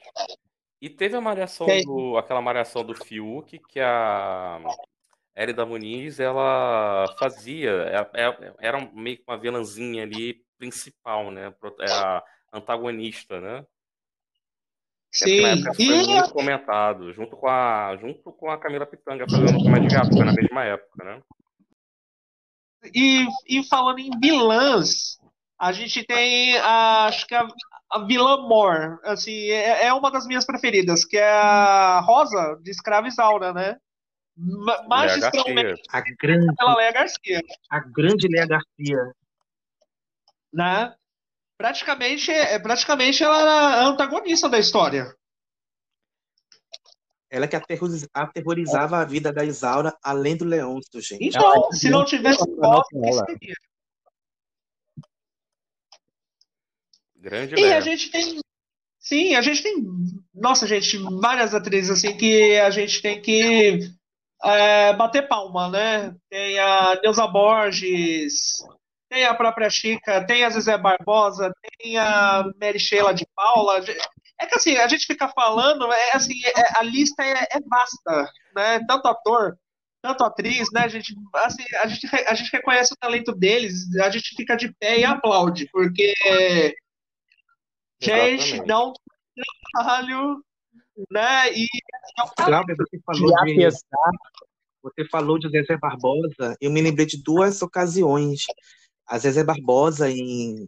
E 0.80 0.88
teve 0.88 1.16
a 1.16 1.20
malhação 1.20 1.66
do, 1.84 2.16
aquela 2.16 2.40
malhação 2.40 2.84
do 2.84 2.94
Fiuk 2.94 3.58
que 3.68 3.80
a 3.80 4.60
Hélida 5.34 5.66
Muniz 5.66 6.20
ela 6.20 7.06
fazia, 7.18 7.70
é- 8.14 8.22
é- 8.22 8.54
era 8.60 8.80
meio 8.92 9.16
que 9.16 9.24
uma 9.26 9.36
vilãzinha 9.38 10.04
ali 10.04 10.44
principal, 10.56 11.32
né? 11.32 11.52
É 11.80 11.90
a 11.90 12.22
antagonista, 12.52 13.40
né? 13.40 13.66
Sim. 15.10 15.40
na 15.42 15.48
época 15.48 15.74
foi 15.74 15.84
E, 15.84 16.06
muito 16.06 16.32
comentado, 16.32 17.12
junto 17.12 17.36
com 17.36 17.48
a, 17.48 17.96
junto 17.96 18.32
com 18.32 18.50
a 18.50 18.58
Camila 18.58 18.86
Pitanga 18.86 19.24
fazendo 19.28 19.62
Comédia 19.62 19.88
de 19.88 19.94
Gato, 19.94 20.12
foi 20.16 20.24
na 20.24 20.32
mesma 20.32 20.64
época, 20.64 21.04
né? 21.04 21.22
e, 22.94 23.26
e 23.48 23.64
falando 23.68 23.98
em 23.98 24.10
vilãs, 24.20 25.18
a 25.58 25.72
gente 25.72 26.04
tem 26.04 26.56
a, 26.58 27.06
acho 27.06 27.26
que 27.26 27.34
a, 27.34 27.46
a 27.90 28.04
vilã 28.04 28.46
Mor, 28.46 29.00
assim, 29.02 29.50
é, 29.50 29.86
é 29.86 29.92
uma 29.92 30.10
das 30.10 30.26
minhas 30.26 30.44
preferidas, 30.46 31.04
que 31.04 31.16
é 31.16 31.28
a 31.28 32.00
Rosa 32.00 32.58
de 32.62 32.70
Escrava 32.70 33.08
Isaura, 33.08 33.52
né? 33.52 33.76
Ma- 34.36 34.86
Magistralmente. 34.86 35.82
A 35.90 36.00
grande, 36.00 36.54
pela 36.54 36.76
Léa 36.76 36.92
Garcia. 36.92 37.42
a 37.70 37.80
grande 37.80 38.28
Léa 38.28 38.46
Garcia. 38.46 39.12
né? 40.52 40.94
Praticamente, 41.58 42.30
é, 42.30 42.56
praticamente 42.58 43.22
ela 43.24 43.40
era 43.40 43.50
a 43.52 43.84
antagonista 43.86 44.48
da 44.48 44.60
história. 44.60 45.12
Ela 47.28 47.48
que 47.48 47.56
aterroriz- 47.56 48.08
aterrorizava 48.14 48.98
a 48.98 49.04
vida 49.04 49.32
da 49.32 49.44
Isaura, 49.44 49.94
além 50.02 50.36
do 50.36 50.44
Leôncio, 50.44 51.00
gente. 51.02 51.26
Então, 51.26 51.70
se 51.72 51.90
não 51.90 52.04
tivesse 52.04 52.40
Ela- 52.62 52.84
seria? 53.26 53.54
Grande 57.16 57.54
E 57.56 57.64
a 57.64 57.68
Léa. 57.68 57.80
gente 57.82 58.10
tem. 58.10 58.38
Sim, 59.00 59.34
a 59.34 59.42
gente 59.42 59.62
tem. 59.62 59.74
Nossa, 60.32 60.66
gente, 60.66 60.96
várias 61.20 61.54
atrizes 61.54 61.90
assim 61.90 62.16
que 62.16 62.56
a 62.58 62.70
gente 62.70 63.02
tem 63.02 63.20
que 63.20 63.80
é, 64.44 64.94
bater 64.94 65.26
palma, 65.26 65.68
né? 65.68 66.14
Tem 66.30 66.58
a 66.60 67.00
Neuza 67.02 67.26
Borges, 67.26 68.58
tem 69.08 69.24
a 69.24 69.34
própria 69.34 69.70
Chica, 69.70 70.24
tem 70.26 70.44
a 70.44 70.50
Zezé 70.50 70.76
Barbosa, 70.76 71.52
tem 71.78 71.96
a 71.96 72.44
Mary 72.60 72.78
Sheila 72.78 73.14
de 73.14 73.26
Paula. 73.34 73.82
É 74.40 74.46
que 74.46 74.54
assim, 74.54 74.76
a 74.76 74.86
gente 74.86 75.06
fica 75.06 75.28
falando, 75.28 75.90
é 75.92 76.12
assim, 76.12 76.34
é- 76.44 76.78
a 76.78 76.82
lista 76.82 77.24
é, 77.24 77.46
é 77.50 77.60
vasta, 77.66 78.30
né? 78.54 78.84
Tanto 78.86 79.08
ator, 79.08 79.58
tanto 80.02 80.24
atriz, 80.24 80.68
né? 80.72 80.82
A 80.82 80.88
gente, 80.88 81.14
assim, 81.34 81.64
a 81.82 81.86
gente, 81.88 82.06
a 82.26 82.34
gente 82.34 82.50
reconhece 82.52 82.92
o 82.92 82.96
talento 82.96 83.32
deles, 83.32 83.94
a 83.96 84.10
gente 84.10 84.34
fica 84.36 84.56
de 84.56 84.72
pé 84.74 85.00
e 85.00 85.04
aplaude, 85.04 85.68
porque 85.72 86.12
gente, 88.00 88.60
não 88.66 88.92
tem 89.34 89.44
trabalho, 89.72 90.44
né? 91.10 91.52
E 91.52 91.66
Cláudia, 92.36 92.76
você 92.76 92.96
E 92.96 93.00
falou 93.04 93.44
de, 93.44 93.64
apesar 93.64 93.80
você 94.82 95.04
falou 95.08 95.38
de 95.38 95.48
Zezé 95.50 95.76
Barbosa, 95.76 96.56
eu 96.60 96.70
me 96.70 96.80
lembrei 96.80 97.04
de 97.04 97.22
duas 97.22 97.62
ocasiões. 97.62 98.44
A 99.08 99.18
Zezé 99.18 99.42
Barbosa, 99.42 100.10
em 100.10 100.66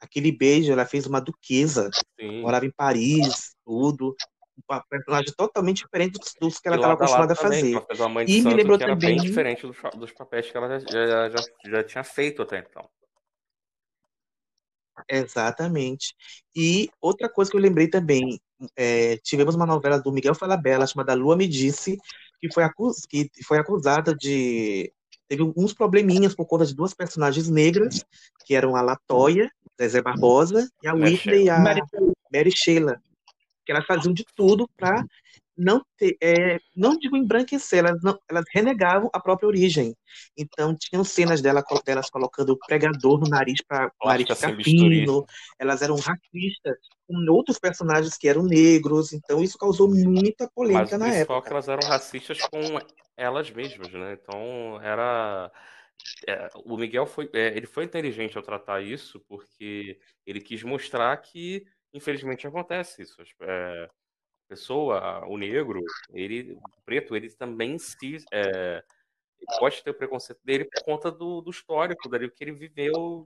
aquele 0.00 0.32
beijo, 0.32 0.72
ela 0.72 0.86
fez 0.86 1.06
uma 1.06 1.20
duquesa, 1.20 1.90
Sim. 2.18 2.42
morava 2.42 2.64
em 2.64 2.70
Paris, 2.70 3.54
tudo. 3.64 4.16
Um 4.70 4.80
personagem 4.88 5.32
totalmente 5.36 5.84
diferente 5.84 6.18
dos, 6.18 6.34
dos 6.38 6.58
que 6.58 6.68
ela 6.68 6.76
estava 6.76 6.94
acostumada 6.94 7.32
a 7.32 7.36
também, 7.36 7.72
fazer. 7.72 8.04
uma 8.04 8.22
E 8.22 8.40
me 8.42 8.54
lembrou 8.54 8.78
que 8.78 8.84
era 8.84 8.94
também- 8.94 9.16
bem 9.16 9.24
diferente 9.26 9.66
dos, 9.66 9.76
dos 9.96 10.12
papéis 10.12 10.50
que 10.50 10.56
ela 10.56 10.78
já, 10.78 10.86
já, 10.86 11.30
já, 11.30 11.40
já 11.64 11.84
tinha 11.84 12.04
feito 12.04 12.42
até 12.42 12.58
então. 12.58 12.88
Exatamente. 15.08 16.14
E 16.54 16.90
outra 17.00 17.28
coisa 17.28 17.50
que 17.50 17.56
eu 17.56 17.60
lembrei 17.60 17.88
também, 17.88 18.40
é, 18.76 19.16
tivemos 19.18 19.54
uma 19.54 19.66
novela 19.66 19.98
do 19.98 20.12
Miguel 20.12 20.34
Falabella 20.34 20.86
chamada 20.86 21.14
Lua 21.14 21.36
Me 21.36 21.48
Disse, 21.48 21.96
que 22.38 22.52
foi, 22.52 22.62
acus 22.62 23.06
que 23.08 23.30
foi 23.44 23.58
acusada 23.58 24.14
de. 24.14 24.92
Teve 25.30 25.42
alguns 25.42 25.72
probleminhas 25.72 26.34
por 26.34 26.44
conta 26.44 26.66
de 26.66 26.74
duas 26.74 26.92
personagens 26.92 27.48
negras, 27.48 28.04
que 28.44 28.52
eram 28.52 28.74
a 28.74 28.82
Latoya, 28.82 29.48
Zezé 29.80 30.02
Barbosa, 30.02 30.68
e 30.82 30.88
a 30.88 30.92
Whitney 30.92 31.44
e 31.44 31.48
a 31.48 31.56
Mary 31.56 31.80
Mary 32.34 32.50
Sheila, 32.50 33.00
que 33.64 33.70
elas 33.70 33.86
faziam 33.86 34.12
de 34.12 34.24
tudo 34.34 34.68
para 34.76 35.04
não 35.56 35.84
ter, 35.96 36.16
é, 36.20 36.58
não 36.74 36.98
digo 36.98 37.16
embranquecer, 37.16 37.78
elas, 37.78 38.02
não, 38.02 38.18
elas 38.28 38.44
renegavam 38.52 39.08
a 39.12 39.20
própria 39.20 39.46
origem. 39.46 39.94
Então, 40.36 40.74
tinham 40.76 41.04
cenas 41.04 41.40
dela, 41.40 41.62
delas 41.86 42.10
colocando 42.10 42.50
o 42.50 42.58
pregador 42.66 43.20
no 43.20 43.28
nariz 43.28 43.60
para 43.68 43.88
o 44.02 44.08
nariz 44.08 44.26
ficar 44.26 44.56
fino, 44.56 45.24
elas 45.60 45.80
eram 45.80 45.94
racistas 45.94 46.76
com 47.10 47.32
outros 47.32 47.58
personagens 47.58 48.16
que 48.16 48.28
eram 48.28 48.44
negros, 48.44 49.12
então 49.12 49.42
isso 49.42 49.58
causou 49.58 49.88
muita 49.88 50.44
Mas 50.44 50.52
polêmica 50.54 50.96
o 50.96 50.98
na 50.98 51.08
é 51.08 51.20
época. 51.22 51.42
que 51.42 51.48
elas 51.50 51.68
eram 51.68 51.88
racistas 51.88 52.38
com 52.42 52.60
elas 53.16 53.50
mesmas, 53.50 53.92
né? 53.92 54.12
Então 54.12 54.80
era. 54.80 55.50
é, 56.28 56.48
o 56.64 56.76
Miguel 56.76 57.06
foi, 57.06 57.28
é, 57.32 57.48
ele 57.56 57.66
foi 57.66 57.84
inteligente 57.84 58.36
ao 58.36 58.42
tratar 58.44 58.80
isso, 58.80 59.18
porque 59.28 59.98
ele 60.24 60.40
quis 60.40 60.62
mostrar 60.62 61.16
que, 61.16 61.66
infelizmente, 61.92 62.46
acontece 62.46 63.02
isso. 63.02 63.16
É, 63.42 63.84
a 63.84 64.48
pessoa, 64.48 65.26
o 65.26 65.36
negro, 65.36 65.80
ele, 66.12 66.52
o 66.52 66.82
preto, 66.84 67.16
ele 67.16 67.28
também 67.30 67.76
se. 67.78 68.18
é, 68.32 68.84
pode 69.58 69.82
ter 69.82 69.90
o 69.90 69.94
preconceito 69.94 70.40
dele 70.44 70.64
por 70.64 70.84
conta 70.84 71.10
do, 71.10 71.40
do 71.40 71.50
histórico, 71.50 72.08
dali 72.08 72.30
que 72.30 72.44
ele 72.44 72.52
viveu 72.52 73.24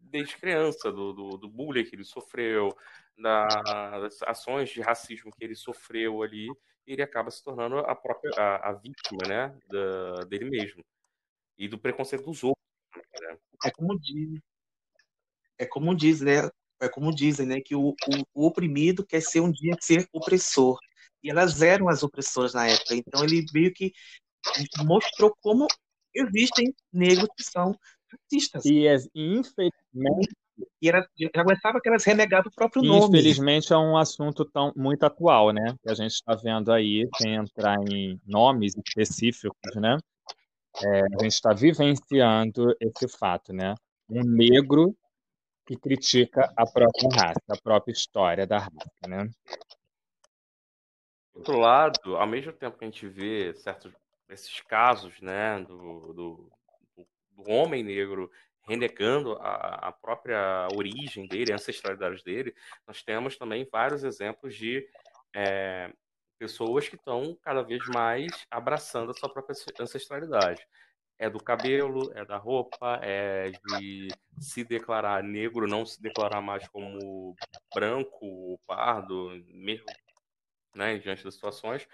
desde 0.00 0.36
criança, 0.36 0.90
do, 0.90 1.12
do, 1.12 1.36
do 1.36 1.48
bullying 1.48 1.84
que 1.84 1.94
ele 1.94 2.04
sofreu, 2.04 2.76
das 3.20 4.22
ações 4.22 4.70
de 4.70 4.80
racismo 4.80 5.30
que 5.30 5.44
ele 5.44 5.54
sofreu 5.54 6.22
ali, 6.22 6.48
ele 6.86 7.02
acaba 7.02 7.30
se 7.30 7.42
tornando 7.42 7.78
a 7.78 7.94
própria 7.94 8.32
a, 8.36 8.70
a 8.70 8.72
vítima, 8.72 9.26
né, 9.28 9.58
da, 9.68 10.24
dele 10.24 10.50
mesmo 10.50 10.84
e 11.58 11.68
do 11.68 11.78
preconceito 11.78 12.24
dos 12.24 12.42
outros. 12.42 12.64
É 13.64 13.70
como 13.70 13.98
diz, 13.98 14.40
é 15.58 15.66
como 15.66 15.94
diz, 15.94 16.20
né? 16.22 16.48
É 16.80 16.88
como 16.88 17.14
dizem, 17.14 17.46
né? 17.46 17.60
Que 17.60 17.74
o, 17.74 17.90
o, 17.90 17.94
o 18.34 18.46
oprimido 18.46 19.04
quer 19.06 19.20
ser 19.20 19.40
um 19.40 19.52
dia 19.52 19.76
ser 19.80 20.08
opressor. 20.12 20.78
E 21.22 21.30
elas 21.30 21.60
eram 21.60 21.88
as 21.90 22.02
opressoras 22.02 22.54
na 22.54 22.66
época. 22.66 22.94
Então 22.94 23.22
ele 23.22 23.44
meio 23.52 23.72
que 23.72 23.92
mostrou 24.84 25.34
como 25.42 25.66
existem 26.14 26.74
negros 26.90 27.28
que 27.36 27.44
são 27.44 27.76
racistas. 28.10 28.64
e, 28.64 28.86
é- 28.86 28.96
e 29.14 29.36
infelizmente, 29.36 30.34
E 30.80 30.88
ela 30.88 31.06
já 31.18 31.40
aguentava 31.40 31.80
que 31.80 31.88
elas 31.88 32.04
renegavam 32.04 32.50
o 32.50 32.54
próprio 32.54 32.82
nome. 32.82 33.06
infelizmente 33.06 33.72
é 33.72 33.76
um 33.76 33.96
assunto 33.96 34.44
tão 34.44 34.72
muito 34.76 35.04
atual, 35.04 35.52
né? 35.52 35.74
Que 35.82 35.90
a 35.90 35.94
gente 35.94 36.12
está 36.12 36.34
vendo 36.34 36.72
aí, 36.72 37.08
sem 37.16 37.34
entrar 37.34 37.76
em 37.88 38.20
nomes 38.26 38.74
específicos, 38.86 39.74
né? 39.76 39.96
É, 40.82 41.00
a 41.00 41.22
gente 41.22 41.32
está 41.32 41.52
vivenciando 41.52 42.74
esse 42.80 43.08
fato, 43.08 43.52
né? 43.52 43.74
Um 44.08 44.22
negro 44.22 44.94
que 45.66 45.76
critica 45.76 46.52
a 46.56 46.64
própria 46.66 47.08
raça, 47.12 47.42
a 47.48 47.56
própria 47.62 47.92
história 47.92 48.46
da 48.46 48.58
raça, 48.58 49.08
né? 49.08 49.28
Por 51.32 51.38
outro 51.38 51.58
lado, 51.58 52.16
ao 52.16 52.26
mesmo 52.26 52.52
tempo 52.52 52.76
que 52.76 52.84
a 52.84 52.88
gente 52.88 53.06
vê 53.06 53.54
certos 53.54 53.92
esses 54.30 54.60
casos, 54.60 55.20
né, 55.20 55.58
do, 55.60 56.12
do, 56.12 56.52
do 57.32 57.50
homem 57.50 57.82
negro 57.82 58.30
renegando 58.70 59.32
a, 59.40 59.88
a 59.88 59.92
própria 59.92 60.68
origem 60.76 61.26
dele, 61.26 61.50
a 61.50 61.56
ancestralidade 61.56 62.22
dele, 62.22 62.54
nós 62.86 63.02
temos 63.02 63.36
também 63.36 63.68
vários 63.70 64.04
exemplos 64.04 64.54
de 64.54 64.86
é, 65.34 65.92
pessoas 66.38 66.88
que 66.88 66.94
estão 66.94 67.36
cada 67.42 67.62
vez 67.62 67.84
mais 67.88 68.46
abraçando 68.48 69.10
a 69.10 69.14
sua 69.14 69.28
própria 69.28 69.56
ancestralidade. 69.80 70.64
é 71.18 71.28
do 71.28 71.42
cabelo, 71.42 72.12
é 72.14 72.24
da 72.24 72.36
roupa, 72.36 73.00
é 73.02 73.50
de 73.50 74.08
se 74.38 74.62
declarar 74.62 75.22
negro, 75.22 75.66
não 75.66 75.84
se 75.84 76.00
declarar 76.00 76.40
mais 76.40 76.66
como 76.68 77.34
branco 77.74 78.24
ou 78.24 78.58
pardo, 78.66 79.30
mesmo 79.48 79.86
né, 80.76 80.96
diante 80.98 81.24
das 81.24 81.34
situações. 81.34 81.88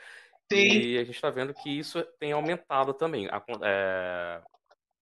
Sim. 0.52 0.58
E 0.58 0.98
a 0.98 1.04
gente 1.04 1.16
está 1.16 1.30
vendo 1.30 1.54
que 1.54 1.70
isso 1.70 2.02
tem 2.20 2.32
aumentado 2.32 2.92
também. 2.92 3.28
É, 3.64 4.42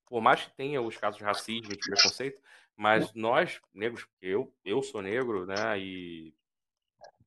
por 0.07 0.21
mais 0.21 0.43
que 0.43 0.51
tenha 0.53 0.81
os 0.81 0.97
casos 0.97 1.19
de 1.19 1.25
racismo 1.25 1.73
e 1.73 1.77
de 1.77 1.91
preconceito, 1.91 2.41
mas 2.77 3.13
nós, 3.15 3.61
negros, 3.73 4.07
eu, 4.21 4.53
eu 4.65 4.83
sou 4.83 5.01
negro, 5.01 5.47
né? 5.47 5.79
E, 5.79 6.35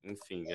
enfim, 0.03 0.45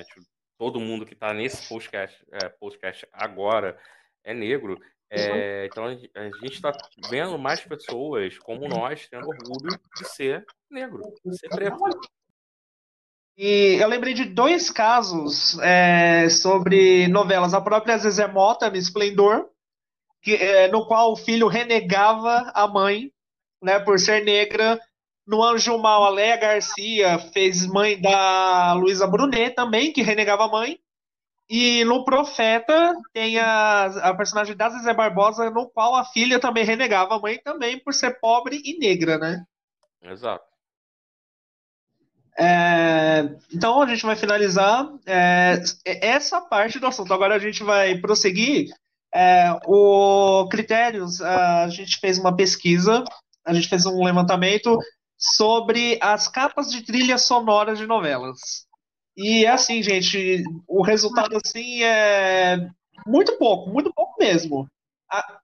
todo 0.57 0.79
mundo 0.79 1.05
que 1.05 1.13
está 1.13 1.33
nesse 1.33 1.67
podcast, 1.67 2.23
é, 2.31 2.49
podcast 2.49 3.07
agora 3.11 3.77
é 4.23 4.33
negro. 4.33 4.79
É, 5.09 5.67
então 5.67 5.85
a 5.85 5.91
gente 5.91 6.53
está 6.55 6.75
vendo 7.09 7.37
mais 7.37 7.61
pessoas 7.61 8.39
como 8.39 8.67
nós 8.67 9.07
tendo 9.07 9.27
orgulho 9.27 9.79
de 9.95 10.07
ser 10.07 10.43
negro, 10.69 11.03
de 11.23 11.37
ser 11.37 11.49
preto. 11.49 11.77
E 13.37 13.77
eu 13.79 13.87
lembrei 13.87 14.13
de 14.13 14.25
dois 14.25 14.69
casos 14.69 15.57
é, 15.59 16.29
sobre 16.29 17.07
novelas. 17.07 17.53
A 17.53 17.61
própria 17.61 17.97
Zezé 17.97 18.27
Mota, 18.27 18.69
no 18.69 18.77
Esplendor, 18.77 19.49
que, 20.23 20.35
é, 20.35 20.69
no 20.69 20.85
qual 20.85 21.11
o 21.11 21.17
filho 21.17 21.47
renegava 21.47 22.49
a 22.55 22.65
mãe 22.65 23.11
né, 23.61 23.79
por 23.79 23.99
ser 23.99 24.23
negra. 24.23 24.79
No 25.27 25.43
Anjo 25.43 25.77
Mal, 25.77 26.03
a 26.03 26.09
Leia 26.09 26.37
Garcia 26.37 27.19
fez 27.31 27.65
mãe 27.65 27.99
da 28.01 28.73
Luísa 28.73 29.05
Brunet 29.05 29.53
também, 29.53 29.91
que 29.91 30.01
renegava 30.01 30.45
a 30.45 30.49
mãe. 30.49 30.79
E 31.49 31.83
no 31.83 32.03
Profeta 32.05 32.95
tem 33.13 33.37
a, 33.37 33.85
a 33.85 34.13
personagem 34.15 34.55
da 34.55 34.69
Zezé 34.69 34.93
Barbosa, 34.93 35.49
no 35.49 35.69
qual 35.69 35.95
a 35.95 36.05
filha 36.05 36.39
também 36.39 36.63
renegava 36.63 37.15
a 37.15 37.19
mãe 37.19 37.37
também 37.37 37.77
por 37.77 37.93
ser 37.93 38.19
pobre 38.19 38.61
e 38.63 38.77
negra, 38.79 39.17
né? 39.17 39.45
Exato. 40.01 40.45
É, 42.37 43.35
então 43.53 43.81
a 43.81 43.85
gente 43.85 44.05
vai 44.05 44.15
finalizar 44.15 44.89
é, 45.05 45.61
essa 45.85 46.41
parte 46.41 46.79
do 46.79 46.87
assunto. 46.87 47.13
Agora 47.13 47.35
a 47.35 47.39
gente 47.39 47.63
vai 47.63 47.97
prosseguir. 47.97 48.73
É, 49.13 49.55
o 49.67 50.47
critérios, 50.49 51.21
a 51.21 51.67
gente 51.69 51.99
fez 51.99 52.17
uma 52.17 52.35
pesquisa, 52.35 53.03
a 53.45 53.53
gente 53.53 53.69
fez 53.69 53.85
um 53.85 54.03
levantamento 54.03 54.77
sobre 55.17 55.99
as 56.01 56.27
capas 56.27 56.71
de 56.71 56.83
trilha 56.83 57.17
sonora 57.17 57.75
de 57.75 57.85
novelas. 57.85 58.39
E 59.15 59.45
é 59.45 59.49
assim, 59.49 59.83
gente, 59.83 60.43
o 60.67 60.81
resultado 60.81 61.37
assim 61.37 61.83
é 61.83 62.57
muito 63.05 63.37
pouco, 63.37 63.69
muito 63.69 63.93
pouco 63.93 64.15
mesmo. 64.19 64.67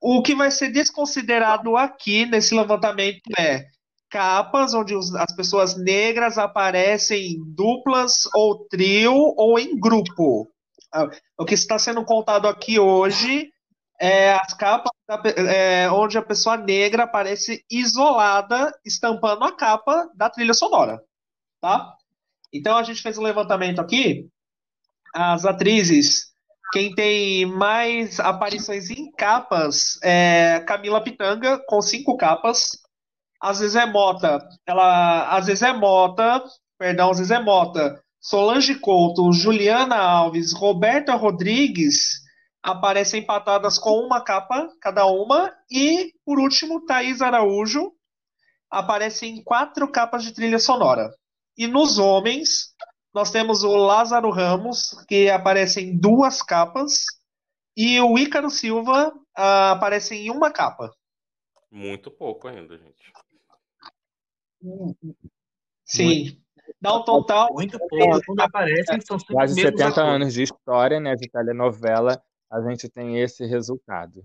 O 0.01 0.23
que 0.23 0.33
vai 0.33 0.49
ser 0.49 0.71
desconsiderado 0.71 1.77
aqui 1.77 2.25
nesse 2.25 2.55
levantamento 2.55 3.21
é 3.37 3.67
capas 4.09 4.73
onde 4.73 4.95
as 4.95 5.35
pessoas 5.35 5.77
negras 5.77 6.39
aparecem 6.39 7.33
em 7.33 7.53
duplas 7.53 8.27
ou 8.33 8.65
trio 8.67 9.13
ou 9.13 9.59
em 9.59 9.79
grupo. 9.79 10.49
Ah, 10.91 11.07
o 11.37 11.45
que 11.45 11.53
está 11.53 11.77
sendo 11.77 12.03
contado 12.03 12.47
aqui 12.47 12.79
hoje 12.79 13.51
é 13.99 14.33
as 14.33 14.53
capas 14.53 14.91
da, 15.07 15.21
é, 15.51 15.89
onde 15.91 16.17
a 16.17 16.21
pessoa 16.21 16.55
negra 16.55 17.03
aparece 17.03 17.63
isolada, 17.69 18.71
estampando 18.85 19.43
a 19.43 19.55
capa 19.55 20.09
da 20.15 20.29
trilha 20.29 20.53
sonora, 20.53 21.01
tá? 21.59 21.95
Então 22.53 22.77
a 22.77 22.83
gente 22.83 23.01
fez 23.01 23.17
um 23.17 23.23
levantamento 23.23 23.79
aqui. 23.79 24.27
As 25.13 25.45
atrizes, 25.45 26.31
quem 26.71 26.93
tem 26.93 27.45
mais 27.45 28.19
aparições 28.19 28.89
em 28.89 29.11
capas 29.11 29.99
é 30.03 30.63
Camila 30.67 31.03
Pitanga, 31.03 31.59
com 31.67 31.81
cinco 31.81 32.15
capas 32.15 32.71
a 33.41 33.53
Zezé 33.53 33.85
Mota, 33.85 34.45
ela, 34.67 35.33
a 35.33 35.41
Zezé 35.41 35.71
Mota, 35.71 36.43
perdão, 36.77 37.13
Zezé 37.13 37.39
Mota, 37.39 38.01
Solange 38.19 38.75
Couto, 38.75 39.31
Juliana 39.31 39.95
Alves, 39.95 40.51
Roberta 40.51 41.15
Rodrigues 41.15 42.19
aparecem 42.61 43.21
empatadas 43.21 43.77
com 43.77 43.99
uma 43.99 44.23
capa 44.23 44.69
cada 44.81 45.05
uma 45.05 45.53
e 45.71 46.13
por 46.25 46.39
último 46.39 46.85
Thaís 46.85 47.21
Araújo 47.21 47.93
aparece 48.69 49.25
em 49.25 49.43
quatro 49.43 49.89
capas 49.91 50.23
de 50.23 50.33
trilha 50.33 50.59
sonora. 50.59 51.09
E 51.57 51.67
nos 51.67 51.97
homens 51.97 52.73
nós 53.13 53.31
temos 53.31 53.63
o 53.63 53.75
Lázaro 53.75 54.29
Ramos 54.29 54.91
que 55.07 55.29
aparece 55.29 55.81
em 55.81 55.97
duas 55.97 56.41
capas 56.41 57.05
e 57.75 57.99
o 57.99 58.17
Ícaro 58.17 58.49
Silva 58.49 59.09
uh, 59.09 59.71
aparece 59.71 60.15
em 60.15 60.29
uma 60.29 60.51
capa. 60.51 60.91
Muito 61.71 62.11
pouco 62.11 62.47
ainda, 62.47 62.77
gente. 62.77 63.13
Sim. 65.85 66.41
Dá 66.81 66.95
um 66.95 67.03
total. 67.03 67.53
Muito 67.53 67.77
pouco. 67.77 68.21
Quando 68.25 68.39
aparecem, 68.41 68.99
são 69.01 69.17
Quase 69.31 69.55
70 69.55 69.87
atores. 69.87 69.97
anos 69.97 70.33
de 70.33 70.43
história 70.43 70.99
né, 70.99 71.15
de 71.15 71.29
telenovela, 71.29 72.21
a 72.51 72.61
gente 72.61 72.89
tem 72.89 73.19
esse 73.19 73.45
resultado 73.45 74.23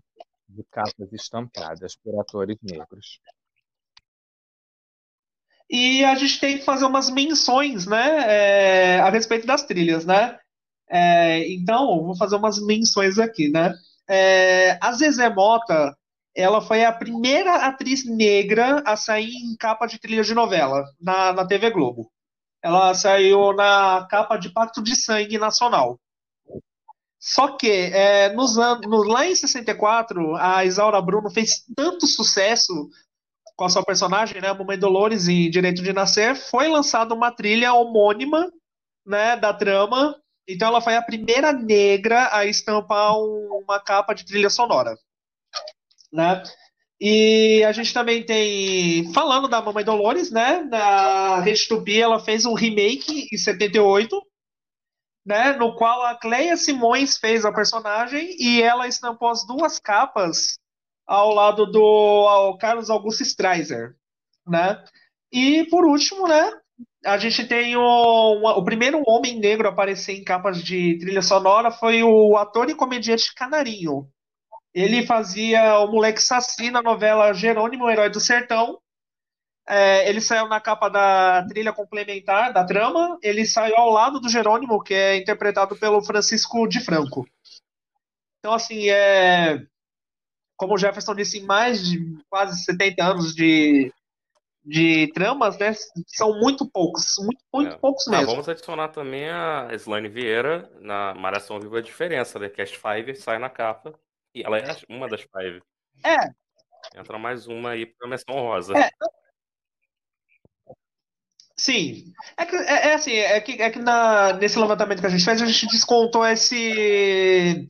de 0.48 0.64
capas 0.70 1.12
estampadas 1.12 1.96
por 1.96 2.18
atores 2.20 2.56
negros. 2.62 3.20
E 5.68 6.04
a 6.04 6.14
gente 6.14 6.38
tem 6.38 6.58
que 6.58 6.64
fazer 6.64 6.84
umas 6.84 7.10
menções, 7.10 7.86
né, 7.86 8.96
é, 8.96 9.00
a 9.00 9.10
respeito 9.10 9.46
das 9.46 9.64
trilhas, 9.64 10.04
né? 10.04 10.38
É, 10.88 11.50
então, 11.52 12.04
vou 12.04 12.16
fazer 12.16 12.36
umas 12.36 12.64
menções 12.64 13.18
aqui, 13.18 13.48
né? 13.48 13.74
É, 14.08 14.78
a 14.80 14.92
Zezé 14.92 15.30
Mota, 15.30 15.96
ela 16.36 16.60
foi 16.60 16.84
a 16.84 16.92
primeira 16.92 17.66
atriz 17.66 18.04
negra 18.04 18.82
a 18.86 18.96
sair 18.96 19.32
em 19.32 19.56
capa 19.56 19.86
de 19.86 19.98
trilha 19.98 20.22
de 20.22 20.34
novela 20.34 20.84
na, 21.00 21.32
na 21.32 21.46
TV 21.46 21.70
Globo. 21.70 22.10
Ela 22.62 22.94
saiu 22.94 23.52
na 23.54 24.06
capa 24.10 24.36
de 24.36 24.50
Pacto 24.50 24.82
de 24.82 24.94
Sangue 24.96 25.38
Nacional. 25.38 25.98
Só 27.26 27.56
que 27.56 27.70
é, 27.70 28.32
nos 28.34 28.58
anos, 28.58 29.06
lá 29.06 29.26
em 29.26 29.34
64, 29.34 30.36
a 30.36 30.64
Isaura 30.64 31.00
Bruno 31.00 31.30
fez 31.30 31.64
tanto 31.74 32.06
sucesso 32.06 32.72
com 33.56 33.64
a 33.64 33.68
sua 33.70 33.82
personagem, 33.84 34.40
né, 34.42 34.48
a 34.48 34.54
Mamãe 34.54 34.78
Dolores 34.78 35.28
em 35.28 35.48
Direito 35.48 35.82
de 35.82 35.92
Nascer, 35.92 36.36
foi 36.36 36.68
lançada 36.68 37.14
uma 37.14 37.30
trilha 37.30 37.72
homônima 37.72 38.52
né, 39.06 39.36
da 39.36 39.54
trama. 39.54 40.14
Então 40.46 40.68
ela 40.68 40.80
foi 40.80 40.96
a 40.96 41.02
primeira 41.02 41.52
negra 41.52 42.28
a 42.30 42.44
estampar 42.44 43.16
uma 43.16 43.80
capa 43.80 44.12
de 44.12 44.26
trilha 44.26 44.50
sonora 44.50 44.94
né? 46.14 46.42
E 47.00 47.62
a 47.64 47.72
gente 47.72 47.92
também 47.92 48.24
tem, 48.24 49.12
falando 49.12 49.48
da 49.48 49.60
Mamãe 49.60 49.84
Dolores, 49.84 50.30
né? 50.30 50.62
Na 50.62 51.40
Rede 51.40 51.66
Tupi, 51.66 52.00
ela 52.00 52.20
fez 52.20 52.46
um 52.46 52.54
remake 52.54 53.26
em 53.32 53.36
78, 53.36 54.22
né? 55.24 55.52
No 55.54 55.74
qual 55.74 56.02
a 56.04 56.14
Cleia 56.14 56.56
Simões 56.56 57.16
fez 57.16 57.44
a 57.44 57.52
personagem 57.52 58.36
e 58.38 58.62
ela 58.62 58.86
estampou 58.86 59.28
as 59.28 59.46
duas 59.46 59.78
capas 59.78 60.58
ao 61.06 61.34
lado 61.34 61.66
do 61.66 62.56
Carlos 62.60 62.90
Augusto 62.90 63.22
Streiser, 63.22 63.94
né? 64.46 64.82
E 65.32 65.64
por 65.70 65.84
último, 65.84 66.26
né? 66.26 66.52
A 67.04 67.18
gente 67.18 67.46
tem 67.46 67.76
o, 67.76 67.82
o 67.82 68.64
primeiro 68.64 69.02
homem 69.06 69.38
negro 69.38 69.68
a 69.68 69.70
aparecer 69.70 70.14
em 70.14 70.24
capas 70.24 70.62
de 70.62 70.98
trilha 70.98 71.22
sonora 71.22 71.70
foi 71.70 72.02
o 72.02 72.36
ator 72.36 72.70
e 72.70 72.74
comediante 72.74 73.34
Canarinho, 73.34 74.08
ele 74.74 75.06
fazia 75.06 75.78
o 75.78 75.86
moleque 75.86 76.20
Saci 76.20 76.68
na 76.68 76.82
novela 76.82 77.32
Jerônimo, 77.32 77.88
Herói 77.88 78.10
do 78.10 78.18
Sertão. 78.18 78.80
É, 79.66 80.08
ele 80.08 80.20
saiu 80.20 80.46
na 80.46 80.60
capa 80.60 80.88
da 80.88 81.46
trilha 81.48 81.72
complementar 81.72 82.52
da 82.52 82.64
trama. 82.64 83.18
Ele 83.22 83.46
saiu 83.46 83.76
ao 83.76 83.90
lado 83.90 84.20
do 84.20 84.28
Jerônimo, 84.28 84.82
que 84.82 84.92
é 84.92 85.16
interpretado 85.16 85.74
pelo 85.76 86.02
Francisco 86.02 86.66
de 86.66 86.80
Franco. 86.80 87.26
Então, 88.38 88.52
assim, 88.52 88.90
é, 88.90 89.64
como 90.56 90.74
o 90.74 90.78
Jefferson 90.78 91.14
disse, 91.14 91.38
em 91.38 91.44
mais 91.44 91.82
de 91.86 91.98
quase 92.28 92.62
70 92.62 93.02
anos 93.02 93.34
de, 93.34 93.90
de 94.62 95.10
tramas, 95.14 95.58
né? 95.58 95.72
São 96.06 96.38
muito 96.38 96.70
poucos, 96.70 97.16
muito, 97.18 97.42
muito 97.52 97.74
é. 97.74 97.78
poucos 97.78 98.06
ah, 98.08 98.10
mesmo. 98.10 98.26
Ah, 98.26 98.30
vamos 98.32 98.48
adicionar 98.48 98.88
também 98.88 99.30
a 99.30 99.68
Slane 99.72 100.08
Vieira 100.08 100.70
na 100.80 101.14
Malhação 101.14 101.58
Viva 101.58 101.78
a 101.78 101.82
Diferença, 101.82 102.38
né? 102.38 102.50
Cast 102.50 102.76
5 102.76 103.18
sai 103.18 103.38
na 103.38 103.48
capa. 103.48 103.98
E 104.34 104.42
ela 104.42 104.58
é 104.58 104.76
uma 104.88 105.08
das 105.08 105.22
five. 105.22 105.62
É. 106.04 106.98
Entra 106.98 107.18
mais 107.18 107.46
uma 107.46 107.70
aí 107.70 107.86
pra 107.86 108.08
menção 108.08 108.34
rosa. 108.34 108.76
É. 108.76 108.90
Sim. 111.64 112.12
É, 112.36 112.44
que, 112.44 112.56
é, 112.56 112.88
é, 112.88 112.94
assim, 112.94 113.12
é 113.12 113.40
que, 113.40 113.62
é 113.62 113.70
que 113.70 113.78
na, 113.78 114.34
nesse 114.34 114.58
levantamento 114.58 115.00
que 115.00 115.06
a 115.06 115.10
gente 115.10 115.24
fez, 115.24 115.40
a 115.40 115.46
gente 115.46 115.66
descontou 115.68 116.26
esse. 116.26 117.66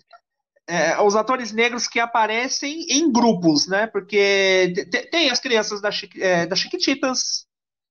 É, 0.67 1.01
os 1.01 1.15
atores 1.15 1.53
negros 1.53 1.87
que 1.87 2.01
aparecem 2.01 2.87
em 2.91 3.13
grupos, 3.13 3.69
né? 3.69 3.87
Porque 3.87 4.73
tem 5.13 5.31
as 5.31 5.39
crianças 5.39 5.81
da, 5.81 5.91
é, 6.19 6.45
da 6.45 6.57
Chiquititas, 6.57 7.47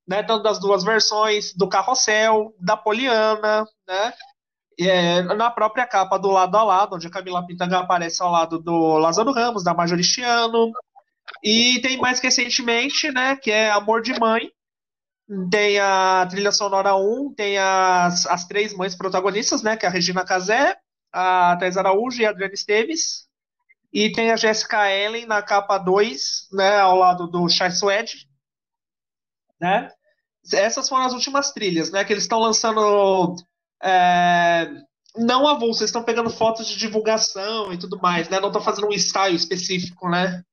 né? 0.06 0.22
Tanto 0.24 0.44
das 0.44 0.60
duas 0.60 0.84
versões, 0.84 1.54
do 1.54 1.70
Carrossel, 1.70 2.54
da 2.60 2.76
Poliana, 2.76 3.66
né? 3.88 4.14
é, 4.78 5.22
na 5.22 5.50
própria 5.50 5.88
capa 5.88 6.18
do 6.18 6.30
lado 6.32 6.58
a 6.58 6.64
lado, 6.64 6.96
onde 6.96 7.08
a 7.08 7.12
Camila 7.12 7.46
Pitanga 7.46 7.80
aparece 7.80 8.22
ao 8.22 8.32
lado 8.32 8.60
do 8.60 8.98
Lázaro 8.98 9.32
Ramos, 9.32 9.64
da 9.64 9.74
Majoristiano. 9.74 10.72
E 11.42 11.80
tem 11.82 11.98
mais 11.98 12.20
recentemente, 12.20 13.10
né, 13.12 13.38
que 13.38 13.52
é 13.52 13.70
Amor 13.72 14.02
de 14.02 14.20
Mãe. 14.20 14.52
Tem 15.50 15.80
a 15.80 16.26
trilha 16.30 16.52
sonora 16.52 16.96
1, 16.96 17.34
tem 17.34 17.58
as, 17.58 18.26
as 18.26 18.46
três 18.46 18.74
mães 18.74 18.96
protagonistas, 18.96 19.62
né, 19.62 19.78
que 19.78 19.86
é 19.86 19.90
a 19.90 19.92
Regina 19.92 20.26
Casé, 20.26 20.78
a 21.12 21.56
Thais 21.58 21.78
Araújo 21.78 22.22
e 22.22 22.26
a 22.26 22.30
Adriana 22.30 22.54
Esteves. 22.54 23.28
E 23.92 24.12
tem 24.12 24.32
a 24.32 24.36
Jessica 24.36 24.92
Ellen 24.92 25.26
na 25.26 25.42
capa 25.42 25.78
2, 25.78 26.50
né, 26.52 26.80
ao 26.80 26.98
lado 26.98 27.28
do 27.28 27.48
Chai 27.48 27.72
Suede, 27.72 28.28
né? 29.60 29.90
Essas 30.52 30.90
foram 30.90 31.06
as 31.06 31.14
últimas 31.14 31.52
trilhas, 31.52 31.92
né, 31.92 32.04
que 32.04 32.12
eles 32.12 32.24
estão 32.24 32.40
lançando 32.40 33.36
é, 33.82 34.68
não 35.16 35.48
avulso, 35.48 35.80
vocês 35.80 35.90
estão 35.90 36.04
pegando 36.04 36.30
fotos 36.30 36.68
de 36.68 36.78
divulgação 36.78 37.72
e 37.72 37.78
tudo 37.78 38.00
mais, 38.02 38.30
né? 38.30 38.40
Não 38.40 38.48
estão 38.48 38.62
fazendo 38.62 38.88
um 38.88 38.94
ensaio 38.94 39.36
específico, 39.36 40.10
né? 40.10 40.44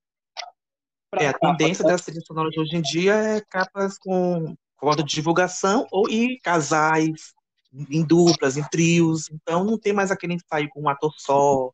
É, 1.15 1.29
a 1.29 1.33
tendência 1.33 1.85
das 1.85 2.03
trilhas 2.03 2.25
sonoras 2.25 2.53
de 2.53 2.61
hoje 2.61 2.77
em 2.77 2.83
dia 2.83 3.15
é 3.15 3.41
capas 3.41 3.99
com 3.99 4.55
foto 4.81 5.05
de 5.05 5.15
divulgação 5.15 5.87
ou 5.91 6.09
e 6.09 6.41
casais 6.41 7.35
em 7.73 8.05
duplas, 8.05 8.57
em 8.57 8.65
trios. 8.65 9.31
Então 9.31 9.65
não 9.65 9.79
tem 9.79 9.93
mais 9.93 10.11
aquele 10.11 10.35
ensaio 10.35 10.69
com 10.71 10.83
um 10.83 10.89
ator 10.89 11.13
só, 11.19 11.71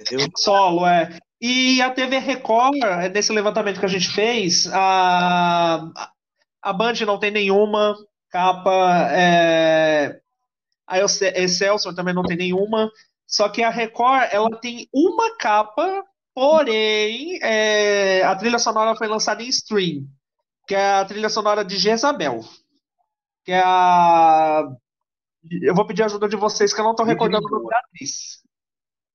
entendeu? 0.00 0.26
Solo, 0.36 0.86
é. 0.86 1.18
E 1.40 1.80
a 1.80 1.90
TV 1.90 2.18
Record, 2.18 2.76
nesse 3.14 3.32
levantamento 3.32 3.80
que 3.80 3.86
a 3.86 3.88
gente 3.90 4.10
fez, 4.10 4.66
a, 4.72 5.88
a 6.60 6.72
Band 6.72 6.94
não 7.06 7.18
tem 7.18 7.30
nenhuma 7.30 7.96
capa. 8.28 9.08
É, 9.12 10.20
a 10.86 10.98
Excelsior 10.98 11.94
também 11.94 12.14
não 12.14 12.22
tem 12.22 12.36
nenhuma. 12.36 12.90
Só 13.26 13.48
que 13.48 13.62
a 13.62 13.70
Record, 13.70 14.28
ela 14.32 14.50
tem 14.60 14.88
uma 14.92 15.36
capa, 15.36 16.04
porém, 16.34 17.38
é, 17.42 18.22
a 18.24 18.34
trilha 18.34 18.58
sonora 18.58 18.96
foi 18.96 19.06
lançada 19.06 19.42
em 19.42 19.48
stream, 19.48 20.04
que 20.70 20.74
é 20.76 21.00
a 21.00 21.04
trilha 21.04 21.28
sonora 21.28 21.64
de 21.64 21.76
Jezabel. 21.76 22.44
Que 23.44 23.50
é 23.50 23.60
a. 23.60 24.72
Eu 25.50 25.74
vou 25.74 25.84
pedir 25.84 26.04
ajuda 26.04 26.28
de 26.28 26.36
vocês, 26.36 26.72
que 26.72 26.78
eu 26.78 26.84
não 26.84 26.92
estou 26.92 27.04
recordando 27.04 27.44
o 27.44 27.50
nome 27.50 27.68
da 27.68 27.78
atriz. 27.78 28.40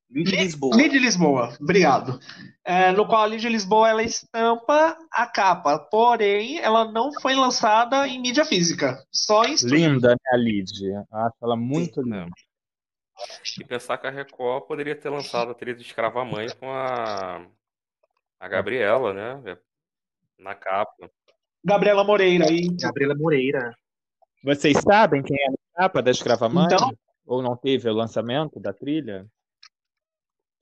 Lid 0.10 0.36
Lisboa. 0.36 0.76
Lid 0.76 1.00
Lisboa, 1.00 1.58
obrigado. 1.62 2.20
É, 2.62 2.92
no 2.92 3.08
qual 3.08 3.24
a 3.24 3.28
Lid 3.28 3.48
Lisboa 3.48 3.88
ela 3.88 4.04
estampa 4.04 4.98
a 5.10 5.28
capa, 5.28 5.80
porém 5.80 6.60
ela 6.60 6.92
não 6.92 7.14
foi 7.22 7.36
lançada 7.36 8.06
em 8.06 8.20
mídia 8.20 8.44
física, 8.44 9.02
só 9.10 9.46
em. 9.46 9.56
Linda, 9.64 10.10
né, 10.10 10.32
a 10.34 10.36
Lid? 10.36 10.72
Acho 11.10 11.38
ela 11.42 11.56
muito 11.56 12.02
linda. 12.02 12.32
E 13.58 13.64
pensar 13.64 13.98
que 13.98 14.08
a 14.08 14.12
Record 14.12 14.68
poderia 14.68 14.96
ter 14.96 15.10
lançado 15.10 15.52
a 15.52 15.56
trilha 15.56 15.78
de 15.78 15.84
Escrava 15.84 16.26
Mãe 16.26 16.48
com 16.60 16.70
a, 16.70 17.48
a 18.42 18.48
Gabriela, 18.50 19.14
né? 19.14 19.58
Na 20.38 20.54
capa. 20.54 21.10
Gabriela 21.66 22.04
Moreira. 22.04 22.46
E... 22.52 22.70
Gabriela 22.70 23.16
Moreira. 23.16 23.76
Vocês 24.44 24.78
sabem 24.78 25.24
quem 25.24 25.36
é 25.36 25.48
a 25.48 25.82
capa 25.82 26.02
da 26.02 26.12
Escrava 26.12 26.48
Mãe? 26.48 26.66
Então... 26.66 26.92
Ou 27.26 27.42
não 27.42 27.58
teve 27.58 27.90
o 27.90 27.94
lançamento 27.94 28.60
da 28.60 28.72
trilha? 28.72 29.26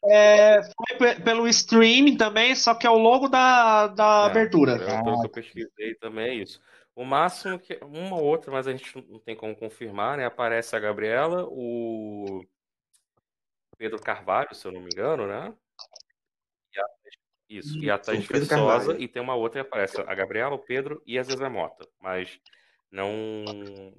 É, 0.05 0.61
foi 0.63 1.15
pelo 1.15 1.45
streaming 1.47 2.15
também, 2.15 2.55
só 2.55 2.73
que 2.73 2.87
é 2.87 2.89
o 2.89 2.97
logo 2.97 3.27
da, 3.27 3.87
da 3.87 4.23
é, 4.23 4.25
abertura. 4.27 4.77
Pelo 4.77 5.09
ah. 5.09 5.19
que 5.19 5.25
eu 5.27 5.29
pesquisei 5.29 5.95
também 5.95 6.29
é 6.29 6.33
isso. 6.35 6.61
O 6.95 7.03
máximo 7.03 7.59
que 7.59 7.77
uma 7.81 8.15
ou 8.15 8.23
outra, 8.23 8.49
mas 8.49 8.65
a 8.65 8.71
gente 8.71 8.95
não 9.09 9.19
tem 9.19 9.35
como 9.35 9.55
confirmar, 9.55 10.17
né? 10.17 10.25
Aparece 10.25 10.73
a 10.73 10.79
Gabriela, 10.79 11.45
o 11.49 12.45
Pedro 13.77 13.99
Carvalho, 13.99 14.53
se 14.53 14.65
eu 14.65 14.71
não 14.71 14.79
me 14.79 14.89
engano, 14.93 15.27
né? 15.27 15.53
Isso, 17.57 17.77
e 17.83 17.89
a 17.89 17.97
Thaís 17.97 18.25
Fessosa, 18.25 18.97
e 18.99 19.07
tem 19.07 19.21
uma 19.21 19.35
outra 19.35 19.61
que 19.61 19.67
aparece 19.67 20.01
a 20.01 20.15
Gabriela, 20.15 20.55
o 20.55 20.59
Pedro 20.59 21.01
e 21.05 21.19
a 21.19 21.23
Zezé 21.23 21.49
Mota, 21.49 21.87
mas 22.01 22.39
não, 22.91 23.11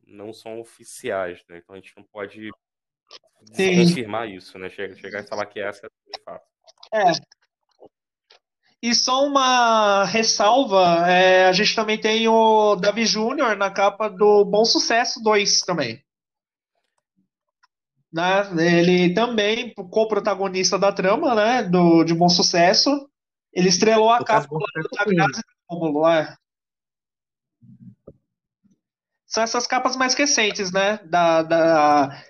não 0.06 0.32
são 0.32 0.60
oficiais, 0.60 1.42
né? 1.48 1.58
Então 1.58 1.74
a 1.74 1.78
gente 1.78 1.92
não 1.96 2.04
pode 2.04 2.50
Sim. 3.52 3.84
confirmar 3.84 4.28
isso, 4.28 4.58
né? 4.58 4.70
Chegar, 4.70 4.96
chegar 4.96 5.24
e 5.24 5.28
falar 5.28 5.46
que 5.46 5.60
essa 5.60 5.86
é 5.86 5.88
de 5.88 6.22
fato. 6.24 6.44
É. 6.92 7.12
E 8.82 8.94
só 8.94 9.26
uma 9.26 10.04
ressalva, 10.04 11.08
é, 11.08 11.46
a 11.46 11.52
gente 11.52 11.74
também 11.74 11.98
tem 11.98 12.28
o 12.28 12.76
Davi 12.76 13.06
Júnior 13.06 13.56
na 13.56 13.70
capa 13.70 14.08
do 14.08 14.44
Bom 14.44 14.64
Sucesso 14.64 15.22
2 15.22 15.60
também. 15.60 16.04
Né? 18.12 18.78
Ele 18.78 19.14
também, 19.14 19.74
co-protagonista 19.74 20.78
da 20.78 20.92
trama, 20.92 21.34
né? 21.34 21.62
Do, 21.62 22.04
de 22.04 22.14
Bom 22.14 22.28
Sucesso. 22.28 23.08
Ele 23.54 23.68
estrelou 23.68 24.10
a 24.10 24.24
capa 24.24 24.48
do 24.48 24.88
Davi 24.92 25.16
Rômulo, 25.68 26.06
é. 26.06 26.36
São 29.26 29.42
essas 29.42 29.66
capas 29.66 29.96
mais 29.96 30.14
recentes, 30.14 30.72
né? 30.72 30.98
Da, 31.04 31.42
da, 31.42 32.24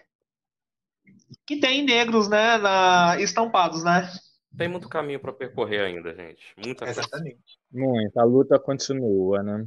que 1.47 1.59
tem 1.59 1.85
negros, 1.85 2.29
né, 2.29 2.57
na, 2.59 3.20
estampados, 3.20 3.85
né? 3.85 4.11
Tem 4.57 4.68
muito 4.68 4.89
caminho 4.89 5.20
para 5.20 5.33
percorrer 5.33 5.81
ainda, 5.81 6.14
gente. 6.14 6.55
Muita 6.57 6.89
Exatamente. 6.89 7.41
Coisa. 7.70 7.89
Muito. 7.91 8.18
A 8.18 8.25
luta 8.25 8.59
continua, 8.59 9.43
né? 9.43 9.66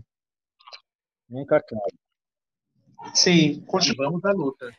Nunca 1.29 1.57
acaba. 1.57 1.81
Sim, 3.13 3.61
continuamos 3.67 4.23
a 4.23 4.31
luta. 4.31 4.71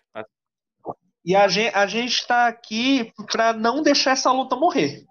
E 1.25 1.37
a 1.37 1.47
gente 1.47 1.75
a 1.75 1.87
está 1.87 2.49
aqui 2.49 3.13
para 3.31 3.53
não 3.53 3.83
deixar 3.83 4.13
essa 4.13 4.33
luta 4.33 4.57
morrer. 4.57 5.05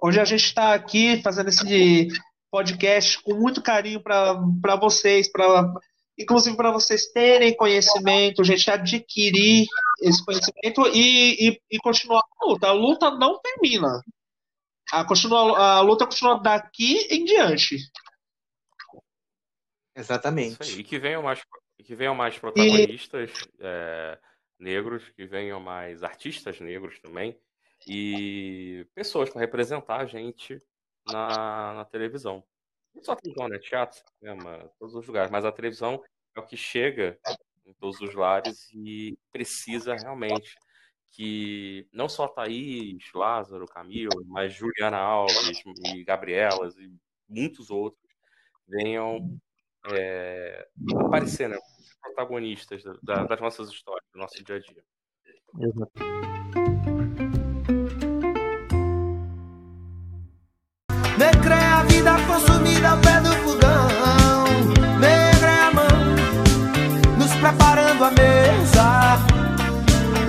Hoje 0.00 0.20
a 0.20 0.24
gente 0.24 0.44
está 0.44 0.74
aqui 0.74 1.20
fazendo 1.22 1.48
esse 1.48 2.08
podcast 2.52 3.20
com 3.20 3.34
muito 3.34 3.60
carinho 3.60 4.00
para 4.00 4.76
vocês, 4.80 5.30
para 5.30 5.74
inclusive 6.16 6.56
para 6.56 6.70
vocês 6.70 7.10
terem 7.10 7.56
conhecimento, 7.56 8.40
a 8.40 8.44
gente 8.44 8.70
adquirir 8.70 9.66
esse 10.00 10.24
conhecimento 10.24 10.86
e, 10.94 11.48
e, 11.48 11.60
e, 11.68 11.78
continuar 11.78 12.20
a 12.20 12.46
luta. 12.46 12.68
A 12.68 12.72
luta 12.72 13.10
não 13.10 13.40
termina. 13.40 14.02
A, 14.92 15.04
continua, 15.04 15.58
a 15.58 15.80
luta 15.80 16.06
continua 16.06 16.40
daqui 16.40 16.98
em 17.10 17.24
diante. 17.24 17.76
Exatamente. 19.96 20.78
E 20.78 20.84
que 20.84 20.98
venham 20.98 21.24
mais, 21.24 21.42
que 21.84 21.96
venham 21.96 22.14
mais 22.14 22.38
protagonistas 22.38 23.30
e... 23.30 23.48
é, 23.60 24.18
negros, 24.60 25.02
que 25.10 25.26
venham 25.26 25.58
mais 25.58 26.04
artistas 26.04 26.60
negros 26.60 27.00
também 27.00 27.36
e 27.88 28.86
pessoas 28.94 29.30
para 29.30 29.40
representar 29.40 30.00
a 30.00 30.06
gente 30.06 30.60
na, 31.06 31.74
na 31.74 31.84
televisão. 31.84 32.44
Não 32.94 33.02
só 33.02 33.12
a 33.12 33.16
televisão, 33.16 33.48
né? 33.48 33.58
Teatro, 33.58 34.00
cinema, 34.18 34.70
todos 34.78 34.94
os 34.94 35.06
lugares. 35.06 35.30
Mas 35.30 35.44
a 35.44 35.52
televisão 35.52 36.02
é 36.34 36.40
o 36.40 36.46
que 36.46 36.56
chega 36.56 37.18
em 37.64 37.72
todos 37.74 38.00
os 38.00 38.14
lares 38.14 38.68
e 38.72 39.18
precisa 39.32 39.94
realmente 39.94 40.56
que 41.12 41.88
não 41.92 42.08
só 42.08 42.28
Thaís, 42.28 43.02
Lázaro, 43.14 43.66
Camilo, 43.66 44.24
mas 44.26 44.52
Juliana 44.52 44.98
Alves 44.98 45.62
e 45.94 46.04
Gabrielas 46.04 46.76
e 46.76 46.92
muitos 47.28 47.70
outros 47.70 48.06
venham 48.66 49.40
é, 49.90 50.68
aparecer, 51.06 51.48
né? 51.48 51.56
Protagonistas 52.02 52.82
da, 53.02 53.24
das 53.24 53.40
nossas 53.40 53.70
histórias, 53.70 54.04
do 54.12 54.18
nosso 54.18 54.42
dia 54.44 54.56
a 54.56 54.58
dia. 54.58 54.84
Negra 55.54 56.47
vida 62.08 62.26
consumida 62.26 62.90
ao 62.90 62.98
pé 62.98 63.20
do 63.20 63.32
fogão. 63.42 64.44
Negra 64.98 65.50
é 65.50 65.60
a 65.60 65.70
mão, 65.72 65.86
nos 67.18 67.34
preparando 67.34 68.04
a 68.04 68.10
mesa. 68.10 69.18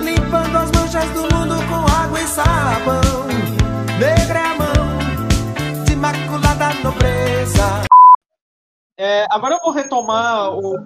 Limpando 0.02 0.58
as 0.58 0.70
manchas 0.72 1.10
do 1.10 1.22
mundo 1.22 1.54
com 1.68 2.02
água 2.02 2.20
e 2.20 2.26
sabão. 2.26 3.26
Negra 3.98 4.38
é 4.38 4.44
a 4.44 4.54
mão, 4.54 5.84
de 5.86 5.92
imaculada 5.92 6.74
nobreza. 6.82 7.82
É, 8.98 9.26
agora 9.30 9.54
eu 9.54 9.60
vou 9.60 9.72
retomar 9.72 10.50
o. 10.52 10.76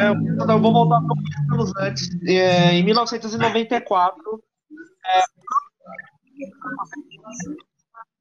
É, 0.00 0.08
eu 0.52 0.60
vou 0.60 0.72
voltar 0.72 1.00
para 1.00 1.54
anos 1.54 1.72
antes. 1.78 2.08
É, 2.26 2.72
em 2.72 2.84
1994, 2.84 4.42
é, 5.04 5.20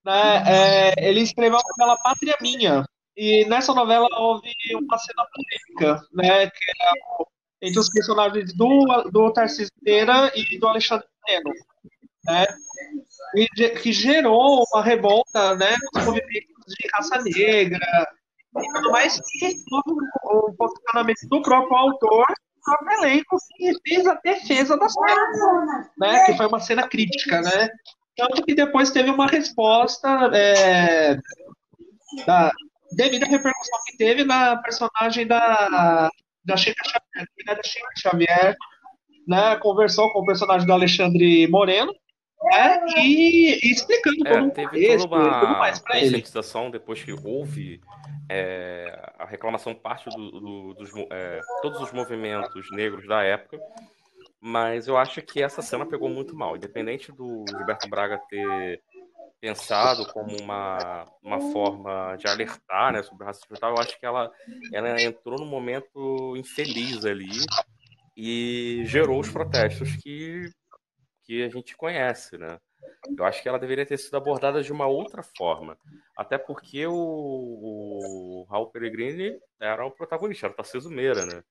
né, 0.06 0.44
é, 0.46 1.10
ele 1.10 1.22
escreveu 1.22 1.58
a 1.58 1.62
novela 1.78 1.98
Pátria 2.04 2.38
Minha. 2.42 2.86
E 3.18 3.46
nessa 3.46 3.74
novela 3.74 4.08
houve 4.20 4.52
uma 4.74 4.98
cena 4.98 5.26
polêmica, 5.34 6.06
né, 6.14 6.50
que 6.50 6.72
é 6.82 7.68
entre 7.68 7.80
os 7.80 7.90
personagens 7.90 8.54
do, 8.54 9.10
do 9.12 9.34
Tarcísio 9.34 9.74
Pereira 9.84 10.32
e 10.36 10.60
do 10.60 10.68
Alexandre 10.68 11.08
Moreno, 11.22 11.52
né, 12.26 12.46
e, 13.36 13.70
que 13.70 13.92
gerou 13.92 14.64
uma 14.72 14.84
revolta 14.84 15.56
né, 15.56 15.76
nos 15.94 16.06
movimentos 16.06 16.76
de 16.78 16.88
raça 16.94 17.22
negra 17.24 18.08
e 18.58 18.74
tudo 18.74 18.92
mais, 18.92 19.20
que 19.40 19.56
o, 19.72 20.54
posicionamento 20.54 21.28
do 21.30 21.42
próprio 21.42 21.78
autor 21.78 22.26
próprio 22.64 23.04
elenco 23.04 23.38
que 23.56 23.72
fez 23.88 24.08
a 24.08 24.16
defesa 24.24 24.76
da 24.76 24.90
cena, 24.90 25.92
né, 25.98 26.26
que 26.26 26.36
foi 26.36 26.48
uma 26.48 26.60
cena 26.60 26.88
crítica, 26.88 27.42
né, 27.42 27.70
Tanto 28.18 28.44
que 28.44 28.56
depois 28.56 28.92
teve 28.92 29.10
uma 29.10 29.28
resposta 29.28 30.30
é, 30.34 31.18
da, 32.26 32.52
devido 32.94 33.24
à 33.24 33.28
repercussão 33.28 33.80
que 33.88 33.98
teve 33.98 34.24
na 34.24 34.58
personagem 34.58 35.28
da, 35.28 36.10
da 36.46 36.58
Chica 36.58 36.84
Xavier. 36.84 37.28
A 37.50 37.54
da 37.56 37.64
Chica 37.64 37.88
Xavier 37.98 38.56
né, 39.28 39.56
conversou 39.58 40.12
com 40.14 40.20
o 40.20 40.26
personagem 40.26 40.66
do 40.66 40.74
Alexandre 40.74 41.48
Moreno 41.48 41.94
né, 42.52 42.86
e, 42.98 43.60
e 43.68 43.72
explicando 43.72 44.26
É, 44.26 44.34
todo 44.34 44.48
o 44.48 44.52
teve 44.52 44.98
toda 44.98 45.40
tudo 45.40 45.58
mais 45.58 45.80
uma 45.82 45.98
ele. 45.98 46.06
conscientização 46.06 46.70
depois 46.72 47.04
que 47.04 47.12
houve 47.12 47.82
é, 48.30 49.12
a 49.20 49.26
reclamação 49.26 49.74
parte 49.76 50.10
do, 50.10 50.32
do- 50.40 50.74
dos 50.76 50.90
é, 51.12 51.40
todos 51.62 51.82
os 51.82 51.92
movimentos 51.92 52.72
negros 52.72 53.08
da 53.08 53.24
época, 53.24 53.58
mas 54.48 54.88
eu 54.88 54.96
acho 54.96 55.24
que 55.24 55.42
essa 55.42 55.64
cena 55.64 55.88
pegou 55.88 56.08
muito 56.08 56.36
mal, 56.36 56.56
independente 56.56 57.12
do 57.12 57.46
Gilberto 57.50 57.90
Braga 57.90 58.22
ter 58.30 58.80
pensado 59.42 60.06
como 60.14 60.40
uma, 60.40 61.04
uma 61.24 61.42
forma 61.52 62.16
de 62.16 62.28
alertar, 62.28 62.94
né, 62.94 63.02
sobre 63.02 63.24
o 63.24 63.26
racismo 63.26 63.56
e 63.56 63.60
tal, 63.60 63.72
eu 63.72 63.82
acho 63.82 64.00
que 64.00 64.06
ela, 64.06 64.32
ela 64.72 65.02
entrou 65.02 65.40
num 65.40 65.48
momento 65.48 66.38
infeliz 66.38 67.06
ali 67.06 67.32
e 68.16 68.84
gerou 68.86 69.20
os 69.20 69.32
protestos 69.32 69.96
que, 69.96 70.48
que 71.24 71.44
a 71.44 71.50
gente 71.50 71.76
conhece, 71.76 72.38
né? 72.38 72.60
Eu 73.18 73.26
acho 73.26 73.42
que 73.42 73.50
ela 73.50 73.58
deveria 73.58 73.86
ter 73.86 73.98
sido 73.98 74.16
abordada 74.16 74.62
de 74.62 74.72
uma 74.72 74.86
outra 74.86 75.24
forma. 75.24 75.76
Até 76.16 76.38
porque 76.38 76.86
o, 76.86 76.94
o 76.94 78.48
Raul 78.48 78.70
Peregrini 78.70 79.40
era 79.60 79.84
o 79.84 79.92
protagonista, 79.92 80.46
era 80.46 80.54
o 80.54 80.56
Tarcísio 80.56 80.92
Meira, 80.92 81.26
né? 81.26 81.44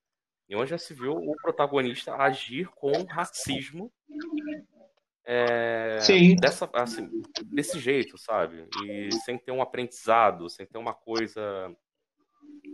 E 0.47 0.55
onde 0.55 0.69
já 0.69 0.77
se 0.77 0.93
viu 0.93 1.13
o 1.13 1.35
protagonista 1.41 2.15
agir 2.15 2.67
com 2.69 3.03
racismo 3.03 3.91
é, 5.25 5.97
Sim. 6.01 6.35
dessa, 6.35 6.69
assim, 6.73 7.09
desse 7.45 7.79
jeito, 7.79 8.15
sabe? 8.15 8.67
E 8.85 9.11
sem 9.23 9.39
ter 9.39 9.51
um 9.51 9.61
aprendizado, 9.61 10.47
sem 10.49 10.67
ter 10.67 10.77
uma 10.77 10.93
coisa. 10.93 11.75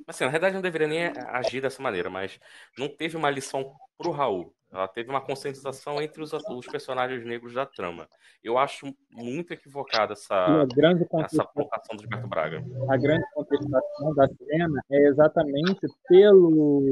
Assim, 0.05 0.26
na 0.26 0.32
verdade 0.32 0.55
não 0.55 0.61
deveria 0.61 0.88
nem 0.88 1.05
agir 1.28 1.61
dessa 1.61 1.82
maneira, 1.82 2.09
mas 2.09 2.39
não 2.78 2.89
teve 2.89 3.15
uma 3.15 3.30
lição 3.30 3.74
pro 3.97 4.11
Raul. 4.11 4.53
Ela 4.72 4.88
teve 4.88 5.09
uma 5.09 5.19
conscientização 5.19 6.01
entre 6.01 6.24
os, 6.24 6.32
os 6.32 6.65
personagens 6.67 7.26
negros 7.26 7.53
da 7.53 7.65
trama. 7.65 8.07
Eu 8.43 8.57
acho 8.57 8.86
muito 9.11 9.51
equivocada 9.53 10.13
essa, 10.13 10.65
grande, 10.74 11.05
essa 11.13 11.43
colocação 11.43 11.95
do 11.95 12.01
Gilberto 12.01 12.28
Braga. 12.30 12.63
a 12.89 12.97
grande 12.97 13.26
contestação 13.34 14.15
da 14.15 14.28
cena 14.28 14.82
é 14.89 15.07
exatamente 15.07 15.82
pelo 16.07 16.86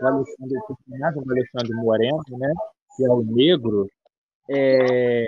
Alexandre, 0.00 0.58
o 0.58 0.76
personagem 0.76 1.22
do 1.24 1.30
Alexandre 1.32 1.74
Moreno, 1.74 2.22
né, 2.38 2.52
que 2.96 3.04
é 3.04 3.08
o 3.10 3.22
negro, 3.22 3.88
é, 4.48 5.26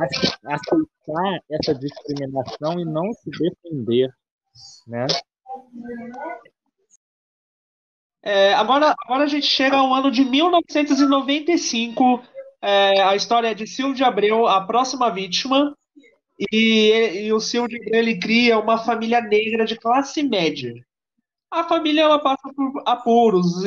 ace- 0.00 0.38
aceitar 0.44 1.42
essa 1.50 1.74
discriminação 1.74 2.80
e 2.80 2.84
não 2.84 3.12
se 3.12 3.30
defender, 3.30 4.10
né? 4.86 5.06
É, 8.22 8.52
agora, 8.54 8.94
agora 9.04 9.24
a 9.24 9.28
gente 9.28 9.46
chega 9.46 9.76
ao 9.76 9.92
ano 9.94 10.10
de 10.10 10.24
1995. 10.24 12.22
é, 12.62 13.02
a 13.02 13.16
história 13.16 13.48
é 13.48 13.54
de 13.54 13.66
Silvio 13.66 13.94
de 13.94 14.04
Abreu, 14.04 14.46
a 14.46 14.60
próxima 14.66 15.10
vítima. 15.10 15.74
E, 16.52 17.26
e 17.26 17.32
o 17.32 17.40
Silvio 17.40 17.78
ele 17.86 18.18
cria 18.18 18.58
uma 18.58 18.78
família 18.78 19.20
negra 19.20 19.64
de 19.66 19.76
classe 19.76 20.22
média. 20.22 20.72
A 21.50 21.64
família 21.64 22.02
ela 22.02 22.18
passa 22.18 22.48
por 22.54 22.82
apuros, 22.86 23.64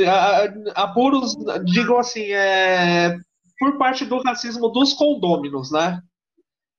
apuros, 0.74 1.36
digo 1.66 1.98
assim, 1.98 2.32
é, 2.32 3.18
por 3.60 3.78
parte 3.78 4.06
do 4.06 4.22
racismo 4.22 4.70
dos 4.70 4.94
condôminos, 4.94 5.70
né? 5.70 6.02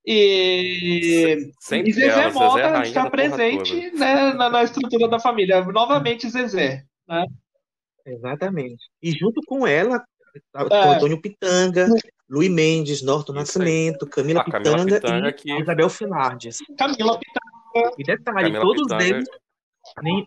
E, 0.06 1.50
Sempre 1.60 1.90
e 1.90 1.92
Zezé 1.94 2.08
ela, 2.08 2.22
é 2.22 2.26
a 2.26 2.32
Mota 2.32 2.82
está 2.82 3.08
presente, 3.08 3.90
né, 3.92 4.32
na, 4.34 4.50
na 4.50 4.64
estrutura 4.64 5.08
da 5.08 5.18
família. 5.18 5.62
Novamente, 5.64 6.28
Zezé. 6.28 6.84
Né? 7.08 7.26
Exatamente. 8.06 8.84
E 9.02 9.10
junto 9.12 9.40
com 9.46 9.66
ela, 9.66 10.02
É. 10.70 10.94
Antônio 10.94 11.20
Pitanga, 11.20 11.86
Luiz 12.28 12.50
Mendes, 12.50 13.02
Norton. 13.02 13.32
Nascimento, 13.32 14.06
Camila 14.06 14.40
A 14.40 14.50
Camila 14.50 14.76
Pitanga 14.78 15.00
Pitanga 15.00 15.28
e 15.28 15.32
que- 15.32 15.60
Isabel 15.62 15.88
Finardes. 15.90 16.58
Camila 16.78 17.18
E 17.98 18.02
detalhe, 18.04 18.52
Camila 18.52 18.60
todos 18.62 18.82
Pitanga- 18.82 19.04
eles. 19.04 19.28
Nem... 20.02 20.26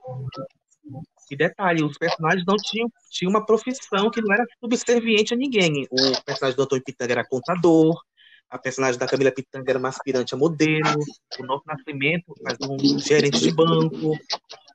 E 1.29 1.35
detalhe, 1.35 1.83
os 1.83 1.97
personagens 1.97 2.45
não 2.47 2.55
tinham, 2.55 2.89
tinham 3.11 3.29
uma 3.29 3.45
profissão 3.45 4.09
que 4.09 4.21
não 4.21 4.33
era 4.33 4.45
subserviente 4.61 5.33
a 5.33 5.37
ninguém. 5.37 5.85
O 5.91 6.23
personagem 6.23 6.55
do 6.55 6.63
Antônio 6.63 6.83
Pitanga 6.85 7.11
era 7.11 7.25
contador, 7.27 8.01
a 8.49 8.57
personagem 8.57 8.99
da 8.99 9.07
Camila 9.07 9.31
Pitanga 9.31 9.71
era 9.71 9.79
uma 9.79 9.89
aspirante 9.89 10.33
a 10.33 10.37
modelo, 10.37 10.99
o 11.39 11.43
Norton 11.45 11.65
Nascimento 11.67 12.33
fazia 12.41 12.67
um 12.69 12.99
gerente 12.99 13.39
de 13.39 13.51
banco, 13.51 14.17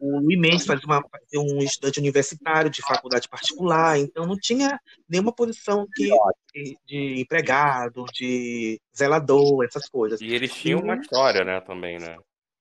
o 0.00 0.20
Luiz 0.20 0.38
Mendes 0.38 0.66
fazia, 0.66 0.84
uma, 0.84 1.02
um 1.36 1.58
estudante 1.58 1.98
universitário 1.98 2.70
de 2.70 2.82
faculdade 2.82 3.28
particular, 3.28 3.98
então 3.98 4.26
não 4.26 4.36
tinha 4.36 4.78
nenhuma 5.08 5.32
posição 5.32 5.86
que, 5.94 6.10
de, 6.52 6.76
de 6.86 7.20
empregado, 7.20 8.04
de 8.12 8.80
zelador, 8.94 9.64
essas 9.64 9.88
coisas. 9.88 10.20
E 10.20 10.26
eles 10.26 10.52
tinham 10.52 10.80
uma 10.80 10.96
história, 10.96 11.44
né, 11.44 11.60
também, 11.60 11.98
né? 11.98 12.16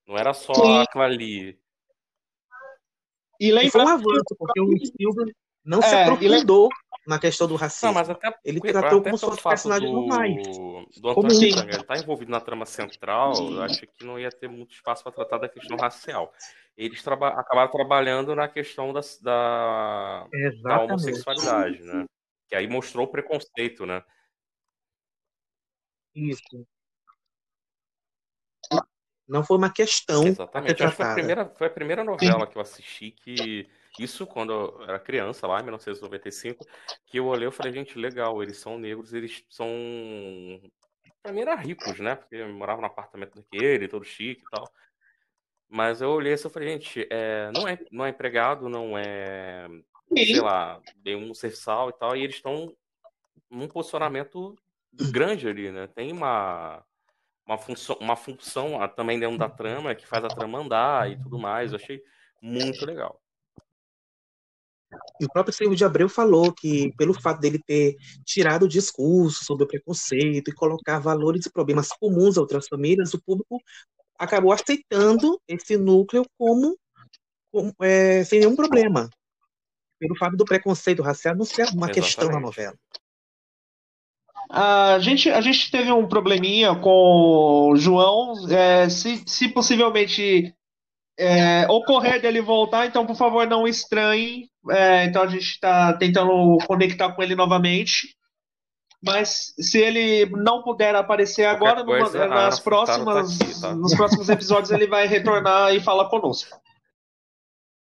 Não 0.06 0.16
era 0.16 0.32
só 0.32 0.54
Sim. 0.54 0.78
aquilo 0.82 1.04
ali. 1.04 1.58
E 3.38 3.50
E 3.50 3.70
foi 3.70 3.80
um 3.80 3.84
lembra, 3.84 3.94
avanço, 3.94 4.36
porque 4.38 4.60
o 4.60 4.78
Silvio 4.86 5.34
não 5.64 5.82
se 5.82 5.94
É, 5.94 5.98
e 5.98 6.02
aprofundou 6.02 6.68
na 7.06 7.18
questão 7.18 7.46
do 7.46 7.56
racismo. 7.56 7.88
Não, 7.88 7.94
mas 7.94 8.08
até, 8.08 8.32
Ele 8.44 8.58
até 8.58 8.72
tratou 8.72 9.02
como 9.02 9.18
se 9.18 9.26
fosse 9.26 9.40
fato 9.40 9.52
personagens 9.52 9.90
do, 9.90 9.96
normais. 9.96 10.46
do 10.46 10.82
Como 11.00 11.10
Antônio 11.10 11.34
sim. 11.34 11.48
Pitanga 11.48 11.74
ele 11.74 11.84
tá 11.84 11.96
envolvido 11.96 12.30
na 12.30 12.40
trama 12.40 12.66
central, 12.66 13.52
eu 13.52 13.62
acho 13.62 13.86
que 13.86 14.04
não 14.04 14.18
ia 14.18 14.30
ter 14.30 14.48
muito 14.48 14.72
espaço 14.72 15.02
para 15.02 15.12
tratar 15.12 15.38
da 15.38 15.48
questão 15.48 15.76
racial. 15.76 16.32
Eles 16.76 17.02
traba 17.02 17.28
acabaram 17.28 17.70
trabalhando 17.70 18.34
na 18.34 18.48
questão 18.48 18.92
da, 18.92 19.00
da, 19.20 20.26
da 20.62 20.82
homossexualidade, 20.82 21.82
né? 21.82 22.06
Que 22.48 22.54
aí 22.54 22.66
mostrou 22.66 23.06
o 23.06 23.10
preconceito, 23.10 23.84
né? 23.84 24.02
Isso. 26.14 26.66
Não 29.26 29.42
foi 29.42 29.56
uma 29.56 29.72
questão 29.72 30.24
Exatamente. 30.24 30.82
Acho 30.82 30.96
que 30.96 31.02
foi 31.02 31.06
a 31.06 31.14
primeira, 31.14 31.48
foi 31.54 31.66
a 31.66 31.70
primeira 31.70 32.04
novela 32.04 32.46
que 32.46 32.56
eu 32.56 32.62
assisti 32.62 33.10
que. 33.10 33.68
Isso 33.98 34.26
quando 34.26 34.52
eu 34.52 34.82
era 34.84 34.98
criança, 34.98 35.46
lá 35.46 35.60
em 35.60 35.64
1995, 35.64 36.64
que 37.06 37.18
eu 37.18 37.26
olhei 37.26 37.48
e 37.48 37.52
falei, 37.52 37.72
gente, 37.72 37.98
legal, 37.98 38.42
eles 38.42 38.56
são 38.56 38.78
negros, 38.78 39.12
eles 39.12 39.44
são. 39.50 39.68
Pra 41.22 41.32
mim 41.32 41.42
eram 41.42 41.56
ricos, 41.56 41.98
né? 42.00 42.16
Porque 42.16 42.36
eu 42.36 42.48
morava 42.48 42.80
num 42.80 42.86
apartamento 42.86 43.36
daquele, 43.36 43.88
todo 43.88 44.04
chique 44.04 44.42
e 44.42 44.50
tal. 44.50 44.70
Mas 45.68 46.00
eu 46.00 46.10
olhei 46.10 46.34
assim 46.34 46.48
e 46.48 46.50
falei, 46.50 46.68
gente, 46.68 47.06
é, 47.10 47.50
não, 47.54 47.68
é, 47.68 47.78
não 47.90 48.04
é 48.04 48.10
empregado, 48.10 48.68
não 48.68 48.96
é, 48.96 49.66
sei 50.14 50.40
lá, 50.40 50.80
nenhum 51.04 51.32
serviçal 51.32 51.88
e 51.90 51.92
tal, 51.94 52.16
e 52.16 52.22
eles 52.22 52.36
estão 52.36 52.74
num 53.50 53.68
posicionamento 53.68 54.56
grande 55.10 55.48
ali, 55.48 55.70
né? 55.70 55.86
Tem 55.86 56.12
uma, 56.12 56.84
uma, 57.46 57.58
função, 57.58 57.96
uma 58.00 58.16
função 58.16 58.82
ah, 58.82 58.88
também 58.88 59.18
dentro 59.18 59.38
da 59.38 59.48
trama 59.48 59.94
que 59.94 60.06
faz 60.06 60.24
a 60.24 60.28
trama 60.28 60.58
andar 60.58 61.10
e 61.10 61.16
tudo 61.22 61.38
mais. 61.38 61.72
Eu 61.72 61.76
achei 61.76 62.02
muito 62.42 62.84
legal. 62.84 63.21
E 65.20 65.24
o 65.24 65.28
próprio 65.28 65.54
Silvio 65.54 65.76
de 65.76 65.84
Abreu 65.84 66.08
falou 66.08 66.52
que, 66.52 66.92
pelo 66.96 67.14
fato 67.14 67.40
dele 67.40 67.58
ter 67.58 67.96
tirado 68.24 68.64
o 68.64 68.68
discurso 68.68 69.44
sobre 69.44 69.64
o 69.64 69.68
preconceito 69.68 70.50
e 70.50 70.54
colocar 70.54 70.98
valores 70.98 71.46
e 71.46 71.52
problemas 71.52 71.88
comuns 71.88 72.36
a 72.36 72.40
outras 72.40 72.66
famílias, 72.66 73.14
o 73.14 73.22
público 73.22 73.60
acabou 74.18 74.52
aceitando 74.52 75.40
esse 75.48 75.76
núcleo 75.76 76.24
como, 76.38 76.76
como, 77.50 77.72
é, 77.80 78.24
sem 78.24 78.40
nenhum 78.40 78.56
problema. 78.56 79.08
Pelo 79.98 80.16
fato 80.16 80.36
do 80.36 80.44
preconceito 80.44 81.02
racial 81.02 81.36
não 81.36 81.44
ser 81.44 81.68
uma 81.68 81.88
questão 81.88 82.28
na 82.28 82.38
Exatamente. 82.38 82.42
novela. 82.42 82.74
a 84.50 84.98
gente, 84.98 85.30
a 85.30 85.40
gente 85.40 85.70
teve 85.70 85.92
um 85.92 86.06
probleminha 86.06 86.74
com 86.74 87.70
o 87.70 87.76
João. 87.76 88.34
é, 88.50 88.88
se, 88.88 89.22
se 89.26 89.48
possivelmente 89.48 90.54
é, 91.18 91.66
ocorrer 91.68 92.20
dele 92.20 92.40
voltar, 92.40 92.86
então 92.86 93.06
por 93.06 93.16
favor 93.16 93.46
não 93.46 93.66
estranhe. 93.66 94.51
É, 94.70 95.04
então 95.04 95.22
a 95.22 95.26
gente 95.26 95.44
está 95.44 95.92
tentando 95.94 96.58
conectar 96.66 97.12
com 97.12 97.22
ele 97.22 97.34
novamente. 97.34 98.16
Mas 99.04 99.52
se 99.58 99.78
ele 99.78 100.26
não 100.26 100.62
puder 100.62 100.94
aparecer 100.94 101.44
agora, 101.44 101.82
numa- 101.82 101.98
coisa, 101.98 102.26
nas 102.28 102.60
Furtado 102.60 102.86
tá 102.86 103.04
próximas, 103.04 103.40
aqui, 103.40 103.60
tá? 103.60 103.74
nos 103.74 103.94
próximos 103.96 104.28
episódios 104.28 104.70
ele 104.70 104.86
vai 104.86 105.06
retornar 105.08 105.74
e 105.74 105.80
falar 105.80 106.08
conosco. 106.08 106.56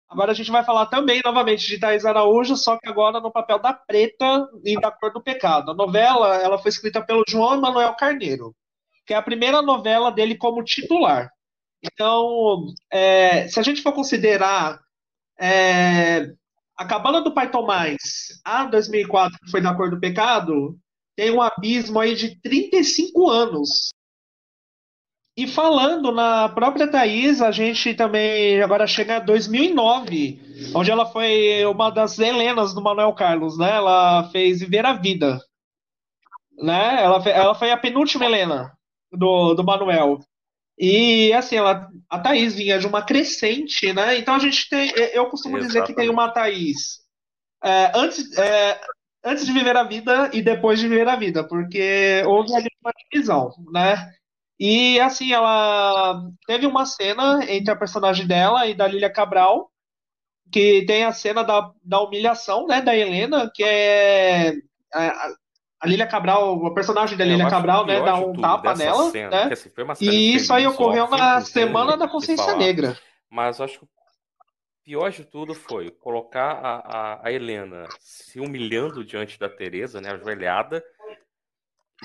Agora 0.07 0.31
a 0.31 0.35
gente 0.35 0.51
vai 0.51 0.63
falar 0.63 0.85
também 0.87 1.21
novamente 1.23 1.67
de 1.67 1.79
Thais 1.79 2.05
Araújo, 2.05 2.55
só 2.55 2.77
que 2.77 2.87
agora 2.87 3.19
no 3.19 3.31
papel 3.31 3.59
da 3.59 3.73
Preta 3.73 4.47
e 4.63 4.79
da 4.79 4.91
Cor 4.91 5.11
do 5.11 5.21
Pecado. 5.21 5.71
A 5.71 5.75
novela 5.75 6.35
ela 6.37 6.57
foi 6.59 6.69
escrita 6.69 7.01
pelo 7.01 7.23
João 7.27 7.55
Emanuel 7.55 7.95
Carneiro, 7.95 8.55
que 9.05 9.13
é 9.13 9.17
a 9.17 9.21
primeira 9.21 9.61
novela 9.63 10.11
dele 10.11 10.35
como 10.35 10.63
titular. 10.63 11.31
Então, 11.83 12.65
é, 12.91 13.47
se 13.47 13.59
a 13.59 13.63
gente 13.63 13.81
for 13.81 13.93
considerar 13.93 14.79
é, 15.39 16.31
a 16.79 16.85
Cabana 16.85 17.21
do 17.21 17.33
Pai 17.33 17.51
Tomás, 17.51 17.99
a 18.45 18.65
2004, 18.65 19.37
que 19.43 19.51
foi 19.51 19.61
da 19.61 19.75
Cor 19.75 19.89
do 19.91 19.99
Pecado, 19.99 20.79
tem 21.15 21.29
um 21.31 21.41
abismo 21.41 21.99
aí 21.99 22.15
de 22.15 22.39
35 22.41 23.29
anos 23.29 23.91
E 25.35 25.47
falando 25.47 26.11
na 26.11 26.49
própria 26.49 26.89
Thaís, 26.89 27.41
a 27.41 27.49
gente 27.51 27.93
também 27.95 28.61
agora 28.61 28.85
chega 28.85 29.17
a 29.17 29.19
2009, 29.19 30.39
onde 30.75 30.91
ela 30.91 31.05
foi 31.05 31.65
uma 31.65 31.89
das 31.89 32.19
Helenas 32.19 32.73
do 32.73 32.81
Manuel 32.81 33.13
Carlos, 33.13 33.57
né? 33.57 33.71
Ela 33.71 34.29
fez 34.31 34.59
Viver 34.59 34.85
a 34.85 34.93
Vida, 34.93 35.39
né? 36.57 37.03
Ela, 37.03 37.29
ela 37.29 37.55
foi 37.55 37.71
a 37.71 37.77
penúltima 37.77 38.25
Helena 38.25 38.71
do, 39.11 39.53
do 39.53 39.63
Manuel. 39.63 40.19
E 40.79 41.33
assim, 41.33 41.57
ela, 41.57 41.89
a 42.09 42.19
Thaís 42.19 42.55
vinha 42.55 42.79
de 42.79 42.87
uma 42.87 43.01
crescente, 43.01 43.91
né? 43.91 44.17
Então 44.17 44.33
a 44.33 44.39
gente 44.39 44.69
tem, 44.69 44.89
eu 45.13 45.25
costumo 45.29 45.57
Exatamente. 45.57 45.67
dizer 45.67 45.83
que 45.85 45.93
tem 45.93 46.09
uma 46.09 46.29
Thaís 46.31 46.99
é, 47.63 47.91
antes, 47.93 48.37
é, 48.37 48.79
antes 49.23 49.45
de 49.45 49.51
viver 49.51 49.75
a 49.75 49.83
vida 49.83 50.29
e 50.33 50.41
depois 50.41 50.79
de 50.79 50.87
viver 50.87 51.07
a 51.07 51.15
vida, 51.15 51.45
porque 51.45 52.23
houve 52.25 52.55
ali 52.55 52.69
uma 52.81 52.93
divisão, 53.11 53.51
né? 53.73 54.09
E 54.59 54.99
assim, 54.99 55.31
ela 55.33 56.21
teve 56.47 56.65
uma 56.65 56.85
cena 56.85 57.39
entre 57.49 57.71
a 57.71 57.77
personagem 57.77 58.27
dela 58.27 58.67
e 58.67 58.73
da 58.73 58.87
Lilia 58.87 59.11
Cabral, 59.11 59.69
que 60.51 60.85
tem 60.85 61.03
a 61.05 61.13
cena 61.13 61.43
da, 61.43 61.71
da 61.83 62.01
humilhação, 62.01 62.65
né, 62.67 62.81
da 62.81 62.95
Helena, 62.95 63.49
que 63.53 63.63
é 63.63 64.53
a, 64.93 65.29
a 65.79 65.87
Lilia 65.87 66.05
Cabral, 66.05 66.57
o 66.57 66.73
personagem 66.73 67.17
da 67.17 67.23
Lilia 67.23 67.49
Cabral, 67.49 67.85
né, 67.85 68.01
dá 68.01 68.15
um 68.15 68.33
tapa 68.33 68.75
nela, 68.75 69.09
cena, 69.11 69.47
né? 69.47 69.53
Assim, 69.53 70.09
e 70.09 70.35
isso 70.35 70.53
aí 70.53 70.67
ocorreu 70.67 71.07
na 71.07 71.39
Semana 71.41 71.95
da 71.95 72.07
Consciência 72.07 72.55
Negra. 72.55 72.97
Mas 73.29 73.61
acho 73.61 73.79
que 73.79 73.85
o 73.85 73.89
pior 74.83 75.09
de 75.09 75.23
tudo 75.23 75.55
foi 75.55 75.89
colocar 75.89 76.51
a, 76.51 76.75
a, 76.75 77.27
a 77.27 77.31
Helena 77.31 77.87
se 77.99 78.41
humilhando 78.41 79.05
diante 79.05 79.39
da 79.39 79.47
Teresa, 79.47 80.01
né, 80.01 80.11
ajoelhada, 80.11 80.83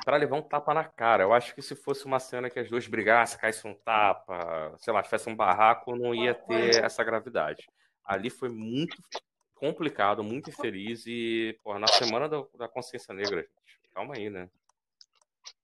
para 0.04 0.16
levar 0.18 0.36
um 0.36 0.42
tapa 0.42 0.72
na 0.72 0.84
cara. 0.84 1.24
Eu 1.24 1.32
acho 1.32 1.52
que 1.52 1.62
se 1.62 1.74
fosse 1.74 2.04
uma 2.04 2.20
cena 2.20 2.48
que 2.48 2.60
as 2.60 2.68
duas 2.68 2.86
brigassem, 2.86 3.38
caísse 3.38 3.66
um 3.66 3.74
tapa, 3.74 4.74
sei 4.78 4.92
lá, 4.92 5.02
tivesse 5.02 5.28
um 5.28 5.34
barraco, 5.34 5.96
não 5.96 6.14
ia 6.14 6.34
ter 6.34 6.84
essa 6.84 7.02
gravidade. 7.02 7.68
Ali 8.04 8.30
foi 8.30 8.48
muito 8.48 8.96
complicado, 9.54 10.22
muito 10.22 10.50
infeliz 10.50 11.04
e, 11.06 11.58
pô, 11.62 11.78
na 11.78 11.86
semana 11.86 12.28
da, 12.28 12.42
da 12.58 12.68
consciência 12.68 13.14
negra, 13.14 13.46
calma 13.94 14.14
aí, 14.16 14.28
né? 14.28 14.48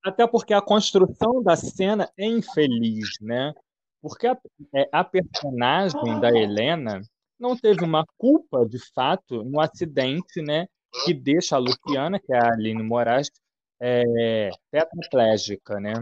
Até 0.03 0.27
porque 0.27 0.55
a 0.55 0.63
construção 0.63 1.43
da 1.43 1.57
cena 1.57 2.09
é 2.17 2.25
infeliz, 2.25 3.09
né? 3.21 3.53
Porque 4.01 4.27
a, 4.27 4.39
é, 4.75 4.89
a 4.93 5.05
personagem 5.05 6.21
da 6.21 6.31
Helena 6.31 7.03
não 7.39 7.57
teve 7.57 7.85
uma 7.85 8.05
culpa, 8.17 8.67
de 8.67 8.79
fato, 8.95 9.45
no 9.45 9.61
acidente, 9.61 10.41
né? 10.41 10.67
Que 11.05 11.13
deixa 11.13 11.57
a 11.57 11.59
Luciana, 11.59 12.19
que 12.19 12.33
é 12.33 12.39
a 12.39 12.53
Aline 12.53 12.83
Moraes, 12.83 13.31
é, 13.81 14.51
tetraplégica, 14.71 15.79
né? 15.81 15.93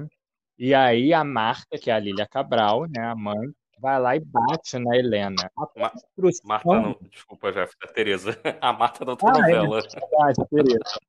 E 0.59 0.75
aí 0.75 1.15
a 1.15 1.23
Marta, 1.23 1.79
que 1.79 1.91
é 1.91 1.95
a 1.95 2.01
Lília 2.01 2.27
Cabral, 2.27 2.87
né, 2.89 3.05
a 3.05 3.15
mãe, 3.15 3.49
vai 3.81 4.01
lá 4.01 4.17
e 4.17 4.21
bate 4.21 4.77
na 4.79 4.97
Helena. 4.97 5.51
Ma 5.77 5.91
construção... 5.91 6.49
Marta 6.49 6.81
não, 6.81 6.97
desculpa, 7.09 7.53
Jeff, 7.53 7.75
a 7.81 7.87
Tereza. 7.87 8.31
A 8.61 8.73
Marta 8.73 9.05
da 9.05 9.13
outra 9.13 9.29
ah, 9.29 9.51
é 9.51 9.57
novela. 9.57 9.79
É 9.79 10.45
Tereza. 10.51 11.01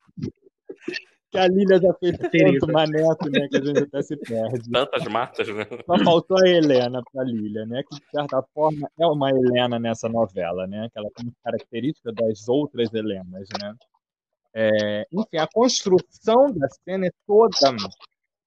Que 1.31 1.37
a 1.37 1.47
Lília 1.47 1.79
já 1.79 1.93
fez 1.93 2.17
tanto 2.17 2.71
maneto, 2.71 3.29
né, 3.29 3.47
que 3.47 3.57
a 3.57 3.63
gente 3.63 3.79
até 3.83 4.01
se 4.01 4.17
perde. 4.17 4.71
Tantas 4.71 5.03
Martas, 5.03 5.47
né? 5.47 5.67
Só 5.85 6.03
faltou 6.03 6.37
a 6.39 6.49
Helena 6.49 7.03
para 7.11 7.21
a 7.21 7.25
Lília, 7.25 7.67
né, 7.67 7.83
que 7.83 7.95
de 7.95 8.05
certa 8.09 8.41
forma 8.53 8.89
é 8.99 9.05
uma 9.05 9.29
Helena 9.29 9.77
nessa 9.77 10.09
novela, 10.09 10.65
né, 10.65 10.89
que 10.91 10.97
ela 10.97 11.09
tem 11.15 11.31
característica 11.43 12.11
das 12.11 12.47
outras 12.47 12.91
Helenas, 12.91 13.47
né. 13.61 13.75
É, 14.55 15.07
enfim, 15.11 15.37
a 15.37 15.47
construção 15.47 16.51
da 16.51 16.67
cena 16.83 17.05
é 17.05 17.11
toda 17.27 17.75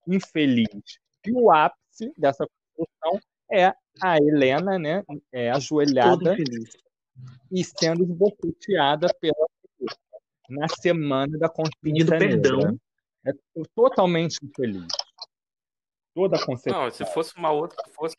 infeliz. 0.05 0.99
E 1.25 1.31
o 1.31 1.49
ápice 1.49 2.11
dessa 2.17 2.45
construção 2.75 3.21
é 3.49 3.73
a 4.01 4.17
Helena, 4.17 4.77
né, 4.77 5.03
é, 5.31 5.51
ajoelhada 5.51 6.35
e 7.49 7.63
sendo 7.63 8.03
esboqueteada 8.03 9.07
pela 9.21 9.42
na 10.53 10.67
semana 10.67 11.37
da 11.37 11.49
Consciência 11.49 12.17
perdão. 12.17 12.77
É 13.25 13.31
totalmente 13.73 14.37
infeliz. 14.43 14.87
Toda 16.13 16.37
a 16.37 16.45
concepção. 16.45 16.83
Não, 16.83 16.91
se 16.91 17.05
fosse 17.05 17.35
uma 17.37 17.51
outra, 17.51 17.77
se 17.85 17.93
fosse 17.93 18.15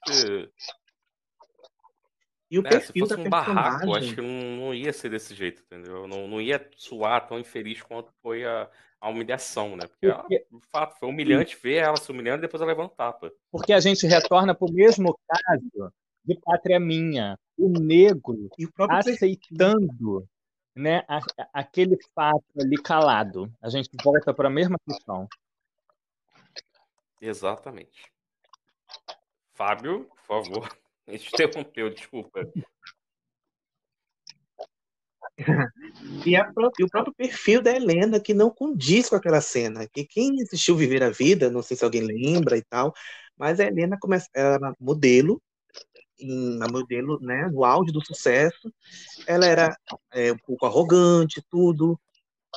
e 2.50 2.58
o 2.58 2.66
é, 2.66 2.70
perfil 2.70 3.06
se 3.06 3.14
fosse 3.14 3.26
um 3.26 3.30
barraco, 3.30 3.94
acho 3.96 4.14
que 4.14 4.20
não, 4.20 4.66
não, 4.66 4.74
ia 4.74 4.92
ser 4.92 5.08
desse 5.08 5.34
jeito, 5.34 5.62
entendeu? 5.62 6.06
Não, 6.06 6.28
não 6.28 6.40
ia 6.40 6.64
suar 6.76 7.26
tão 7.26 7.38
infeliz 7.38 7.82
quanto 7.82 8.12
foi 8.22 8.44
a, 8.44 8.70
a 9.00 9.08
humilhação, 9.08 9.76
né? 9.76 9.86
Porque, 9.88 10.12
Porque... 10.12 10.34
Ela, 10.36 10.60
de 10.60 10.68
fato, 10.70 10.98
foi 10.98 11.08
humilhante 11.08 11.58
ver 11.60 11.76
ela 11.76 11.96
se 11.96 12.10
humilhando 12.10 12.38
e 12.38 12.42
depois 12.42 12.60
ela 12.60 12.70
levando 12.70 12.90
tapa. 12.90 13.32
Porque 13.50 13.72
a 13.72 13.80
gente 13.80 14.06
retorna 14.06 14.54
para 14.54 14.68
o 14.68 14.72
mesmo 14.72 15.18
caso 15.26 15.92
de 16.24 16.38
Pátria 16.40 16.78
Minha. 16.78 17.36
O 17.56 17.68
negro 17.68 18.48
o 18.58 18.92
aceitando 18.92 20.26
né, 20.74 21.04
a, 21.08 21.20
aquele 21.52 21.96
fato 22.14 22.44
ali 22.58 22.76
calado. 22.76 23.52
A 23.62 23.68
gente 23.68 23.90
volta 24.02 24.34
para 24.34 24.48
a 24.48 24.50
mesma 24.50 24.76
questão. 24.86 25.28
Exatamente. 27.20 28.12
Fábio, 29.54 30.04
por 30.26 30.44
favor. 30.44 30.68
A 31.06 31.12
gente 31.12 31.28
interrompeu, 31.28 31.90
desculpa. 31.90 32.50
e, 36.24 36.34
a, 36.34 36.50
e, 36.78 36.82
o 36.82 36.88
próprio 36.88 37.14
perfil 37.14 37.60
da 37.60 37.76
Helena, 37.76 38.18
que 38.18 38.32
não 38.32 38.48
condiz 38.48 39.10
com 39.10 39.16
aquela 39.16 39.42
cena. 39.42 39.86
Que 39.86 40.06
quem 40.06 40.40
assistiu 40.40 40.74
Viver 40.74 41.02
a 41.02 41.10
Vida, 41.10 41.50
não 41.50 41.60
sei 41.60 41.76
se 41.76 41.84
alguém 41.84 42.00
lembra 42.00 42.56
e 42.56 42.62
tal, 42.62 42.94
mas 43.36 43.60
a 43.60 43.64
Helena 43.64 43.98
começa, 44.00 44.30
ela 44.34 44.54
era 44.54 44.74
modelo, 44.80 45.42
em, 46.24 46.62
a 46.62 46.68
modelo, 46.68 47.18
né, 47.20 47.48
no 47.52 47.64
auge 47.64 47.92
do 47.92 48.04
sucesso. 48.04 48.72
Ela 49.26 49.46
era 49.46 49.76
é, 50.12 50.32
um 50.32 50.38
pouco 50.38 50.66
arrogante, 50.66 51.42
tudo. 51.50 51.98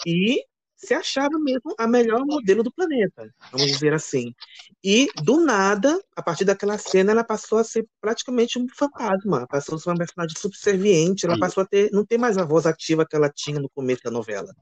E 0.05 0.43
se 0.75 0.93
achava 0.93 1.39
mesmo 1.39 1.73
a 1.77 1.87
melhor 1.87 2.23
modelo 2.23 2.61
do 2.61 2.71
planeta, 2.71 3.33
vamos 3.51 3.65
dizer 3.65 3.93
assim. 3.93 4.33
E, 4.83 5.07
do 5.23 5.43
nada, 5.43 5.99
a 6.15 6.21
partir 6.21 6.45
daquela 6.45 6.77
cena, 6.77 7.11
ela 7.11 7.23
passou 7.23 7.57
a 7.57 7.63
ser 7.63 7.87
praticamente 7.99 8.59
um 8.59 8.67
fantasma, 8.69 9.47
passou 9.47 9.75
a 9.75 9.79
ser 9.79 9.89
uma 9.89 9.97
personagem 9.97 10.35
subserviente, 10.37 11.25
ela 11.25 11.39
passou 11.39 11.63
a 11.63 11.65
ter, 11.65 11.89
não 11.91 12.05
ter 12.05 12.19
mais 12.19 12.37
a 12.37 12.45
voz 12.45 12.67
ativa 12.67 13.07
que 13.07 13.15
ela 13.15 13.29
tinha 13.29 13.59
no 13.59 13.69
começo 13.69 14.03
da 14.03 14.11
novela. 14.11 14.53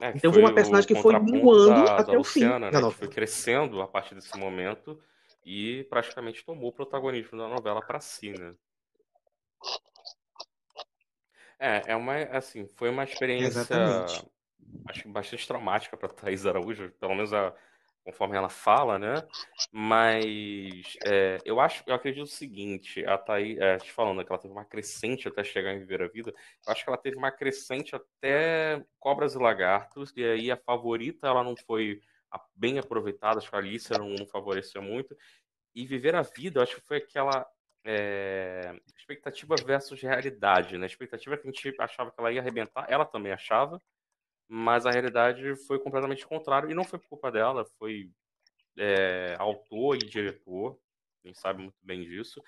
É, 0.00 0.12
então 0.14 0.32
foi 0.32 0.40
uma 0.40 0.54
personagem 0.54 0.88
que 0.88 1.00
foi 1.00 1.12
da, 1.12 1.96
até 1.98 2.12
o 2.12 2.18
Luciana, 2.18 2.70
fim. 2.70 2.82
Né, 2.82 2.90
foi 2.90 3.08
crescendo 3.08 3.82
a 3.82 3.86
partir 3.86 4.14
desse 4.14 4.36
momento 4.38 4.98
e 5.44 5.84
praticamente 5.84 6.44
tomou 6.44 6.70
o 6.70 6.72
protagonismo 6.72 7.38
da 7.38 7.48
novela 7.48 7.80
para 7.80 8.00
si, 8.00 8.30
né? 8.32 8.54
É, 11.58 11.92
é 11.92 11.96
uma, 11.96 12.16
assim, 12.36 12.66
foi 12.76 12.88
uma 12.88 13.04
experiência 13.04 13.60
Exatamente 13.60 14.30
acho 14.88 15.08
bastante 15.08 15.46
traumática 15.46 15.96
para 15.96 16.08
Thaís 16.08 16.46
Araújo, 16.46 16.90
pelo 16.98 17.14
menos 17.14 17.32
a, 17.32 17.54
conforme 18.04 18.36
ela 18.36 18.48
fala, 18.48 18.98
né? 18.98 19.14
Mas 19.72 20.96
é, 21.04 21.38
eu 21.44 21.60
acho, 21.60 21.82
eu 21.86 21.94
acredito 21.94 22.24
o 22.24 22.26
seguinte, 22.26 23.04
a 23.04 23.16
Thaís, 23.18 23.58
é, 23.58 23.76
te 23.78 23.92
falando 23.92 24.24
que 24.24 24.32
ela 24.32 24.40
teve 24.40 24.52
uma 24.52 24.64
crescente 24.64 25.28
até 25.28 25.44
chegar 25.44 25.72
em 25.72 25.78
Viver 25.78 26.02
a 26.02 26.08
Vida, 26.08 26.32
eu 26.66 26.72
acho 26.72 26.84
que 26.84 26.90
ela 26.90 26.98
teve 26.98 27.16
uma 27.16 27.30
crescente 27.30 27.94
até 27.94 28.82
Cobras 28.98 29.34
e 29.34 29.38
Lagartos, 29.38 30.12
e 30.16 30.24
aí 30.24 30.50
a 30.50 30.56
favorita 30.56 31.26
ela 31.26 31.44
não 31.44 31.54
foi 31.56 32.00
bem 32.54 32.78
aproveitada, 32.78 33.38
acho 33.38 33.50
que 33.50 33.56
a 33.56 33.58
Alicia 33.58 33.98
não, 33.98 34.10
não 34.10 34.26
favoreceu 34.26 34.82
muito, 34.82 35.16
e 35.74 35.86
Viver 35.86 36.14
a 36.14 36.22
Vida, 36.22 36.62
acho 36.62 36.76
que 36.76 36.86
foi 36.86 36.98
aquela 36.98 37.46
é, 37.84 38.74
expectativa 38.96 39.54
versus 39.64 40.00
realidade, 40.00 40.76
né? 40.76 40.84
A 40.84 40.86
expectativa 40.86 41.36
que 41.36 41.48
a 41.48 41.50
gente 41.50 41.74
achava 41.78 42.10
que 42.10 42.20
ela 42.20 42.32
ia 42.32 42.40
arrebentar, 42.40 42.86
ela 42.88 43.04
também 43.04 43.32
achava, 43.32 43.80
mas 44.48 44.86
a 44.86 44.90
realidade 44.90 45.54
foi 45.66 45.78
completamente 45.78 46.26
contrário 46.26 46.70
e 46.70 46.74
não 46.74 46.84
foi 46.84 46.98
por 46.98 47.08
culpa 47.08 47.30
dela, 47.30 47.64
foi 47.78 48.10
é, 48.76 49.36
autor 49.38 49.96
e 49.96 49.98
diretor, 50.00 50.78
quem 51.22 51.34
sabe 51.34 51.62
muito 51.62 51.78
bem 51.82 52.02
disso, 52.02 52.42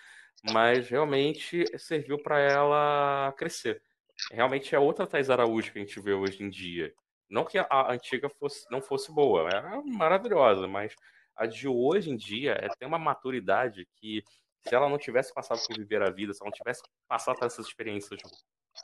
mas 0.52 0.88
realmente 0.88 1.64
serviu 1.78 2.18
para 2.18 2.40
ela 2.40 3.32
crescer. 3.36 3.82
Realmente 4.30 4.74
é 4.74 4.78
outra 4.78 5.06
Thais 5.06 5.30
Araújo 5.30 5.72
que 5.72 5.78
a 5.78 5.82
gente 5.82 6.00
vê 6.00 6.12
hoje 6.12 6.42
em 6.42 6.48
dia. 6.48 6.94
Não 7.32 7.46
que 7.46 7.56
a 7.56 7.90
antiga 7.90 8.28
fosse, 8.28 8.70
não 8.70 8.82
fosse 8.82 9.10
boa, 9.10 9.48
era 9.48 9.82
maravilhosa, 9.82 10.68
mas 10.68 10.94
a 11.34 11.46
de 11.46 11.66
hoje 11.66 12.10
em 12.10 12.16
dia 12.16 12.52
é, 12.52 12.68
tem 12.78 12.86
uma 12.86 12.98
maturidade 12.98 13.88
que, 13.96 14.22
se 14.60 14.74
ela 14.74 14.86
não 14.86 14.98
tivesse 14.98 15.32
passado 15.32 15.58
por 15.66 15.78
viver 15.78 16.02
a 16.02 16.10
vida, 16.10 16.34
se 16.34 16.42
ela 16.42 16.50
não 16.50 16.54
tivesse 16.54 16.82
passado 17.08 17.38
por 17.38 17.46
essas 17.46 17.66
experiências 17.66 18.20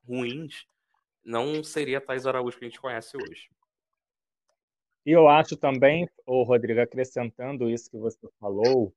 ruins, 0.08 0.64
não 1.22 1.62
seria 1.62 1.98
a 1.98 2.00
Thais 2.00 2.26
Araújo 2.26 2.58
que 2.58 2.64
a 2.64 2.68
gente 2.68 2.80
conhece 2.80 3.18
hoje. 3.18 3.50
E 5.04 5.10
eu 5.10 5.28
acho 5.28 5.54
também, 5.54 6.08
o 6.24 6.42
Rodrigo, 6.42 6.80
acrescentando 6.80 7.68
isso 7.68 7.90
que 7.90 7.98
você 7.98 8.26
falou, 8.40 8.94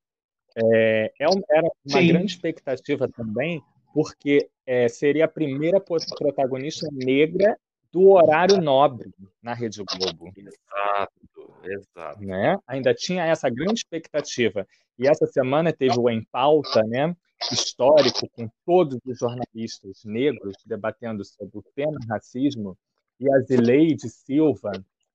é, 0.56 1.12
é 1.20 1.28
um, 1.28 1.42
era 1.50 1.70
uma 1.84 2.00
Sim. 2.00 2.08
grande 2.08 2.32
expectativa 2.32 3.06
também, 3.06 3.62
porque 3.92 4.48
é, 4.64 4.88
seria 4.88 5.26
a 5.26 5.28
primeira 5.28 5.78
protagonista 5.78 6.88
negra 6.90 7.54
do 7.92 8.10
horário 8.10 8.60
nobre 8.60 9.10
na 9.42 9.52
Rede 9.52 9.82
Globo. 9.84 10.32
Exato, 10.36 11.54
exato. 11.64 12.22
Né? 12.22 12.56
Ainda 12.66 12.94
tinha 12.94 13.24
essa 13.24 13.50
grande 13.50 13.80
expectativa. 13.80 14.66
E 14.98 15.06
essa 15.06 15.26
semana 15.26 15.72
teve 15.72 15.98
o 15.98 16.08
Em 16.08 16.24
Pauta, 16.24 16.82
né? 16.82 17.14
histórico, 17.50 18.28
com 18.30 18.48
todos 18.64 18.98
os 19.04 19.18
jornalistas 19.18 20.04
negros 20.04 20.54
debatendo 20.64 21.24
sobre 21.24 21.58
o 21.58 21.64
tema 21.74 21.98
racismo. 22.08 22.78
E 23.20 23.30
a 23.30 23.40
Zileide 23.40 24.08
Silva, 24.08 24.72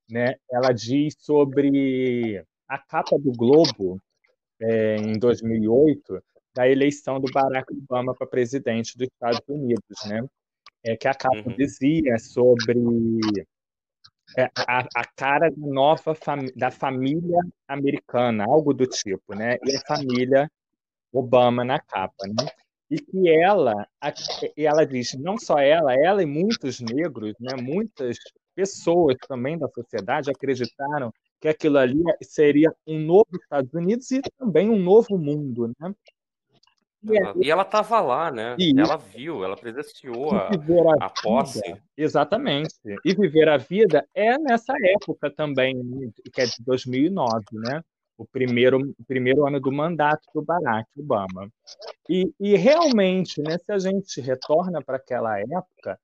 né? 0.10 0.36
ela 0.52 0.72
diz 0.72 1.16
sobre 1.20 2.44
a 2.68 2.78
capa 2.78 3.18
do 3.18 3.32
Globo 3.32 4.00
é, 4.60 4.98
em 4.98 5.18
2008 5.18 6.22
da 6.54 6.68
eleição 6.68 7.20
do 7.20 7.32
Barack 7.32 7.72
Obama 7.72 8.16
para 8.16 8.26
presidente 8.26 8.98
dos 8.98 9.08
Estados 9.08 9.42
Unidos, 9.48 10.06
né? 10.08 10.28
É 10.84 10.96
que 10.96 11.08
a 11.08 11.14
capa 11.14 11.50
uhum. 11.50 11.56
dizia 11.56 12.18
sobre 12.20 12.80
é, 14.38 14.50
a, 14.68 14.80
a, 14.96 15.06
cara 15.16 15.50
da 15.50 15.68
nova 15.68 16.14
fami 16.14 16.52
da 16.54 16.70
família 16.72 17.40
americana, 17.68 18.46
algo 18.46 18.74
do 18.74 18.86
tipo, 18.86 19.34
né? 19.34 19.58
E 19.64 19.76
a 19.76 19.82
família 19.82 20.52
Obama 21.12 21.64
na 21.64 21.80
capa, 21.80 22.28
né? 22.28 22.50
E 22.90 23.00
que 23.00 23.30
ela, 23.30 23.88
a, 24.02 24.14
ela 24.56 24.86
diz, 24.86 25.14
não 25.14 25.38
só 25.38 25.60
ela, 25.60 25.94
ela 25.94 26.24
e 26.24 26.26
muitos 26.26 26.80
negros, 26.80 27.34
né? 27.40 27.56
Muitas 27.62 28.18
pessoas 28.56 29.16
também 29.28 29.58
da 29.58 29.68
sociedade 29.70 30.32
acreditaram 30.32 31.12
que 31.40 31.48
aquilo 31.48 31.78
ali 31.78 32.02
seria 32.22 32.74
um 32.86 33.00
novo 33.00 33.28
Estados 33.34 33.74
Unidos 33.74 34.10
e 34.12 34.22
também 34.38 34.70
um 34.70 34.80
novo 34.80 35.18
mundo, 35.18 35.72
né? 35.80 35.94
E, 37.42 37.50
ela 37.50 37.64
estava 37.64 38.00
lá, 38.02 38.32
né? 38.32 38.56
E 38.60 38.74
ela 38.80 38.98
viu, 38.98 39.44
ela 39.44 39.56
presenciou 39.56 40.32
a, 40.32 40.50
a, 40.50 41.06
a 41.06 41.10
posse. 41.10 41.62
Exatamente. 41.96 42.74
E 43.06 43.16
viver 43.16 43.48
a 43.50 43.58
vida 43.58 44.08
é 44.14 44.38
nessa 44.38 44.74
época 44.82 45.32
também, 45.32 45.80
que 46.34 46.42
é 46.42 46.46
de 46.46 46.64
2009, 46.66 47.46
né? 47.54 47.82
O 48.18 48.26
primeiro, 48.26 48.80
o 48.98 49.06
primeiro 49.06 49.46
ano 49.46 49.60
do 49.60 49.72
mandato 49.72 50.28
do 50.34 50.42
Barack 50.42 50.90
Obama. 50.98 51.50
E, 52.10 52.34
e 52.40 52.56
realmente, 52.56 53.42
né, 53.42 53.58
se 53.60 53.72
a 53.72 53.78
gente 53.78 54.20
retorna 54.20 54.82
para 54.84 54.98
aquela 54.98 55.40
época, 55.40 56.00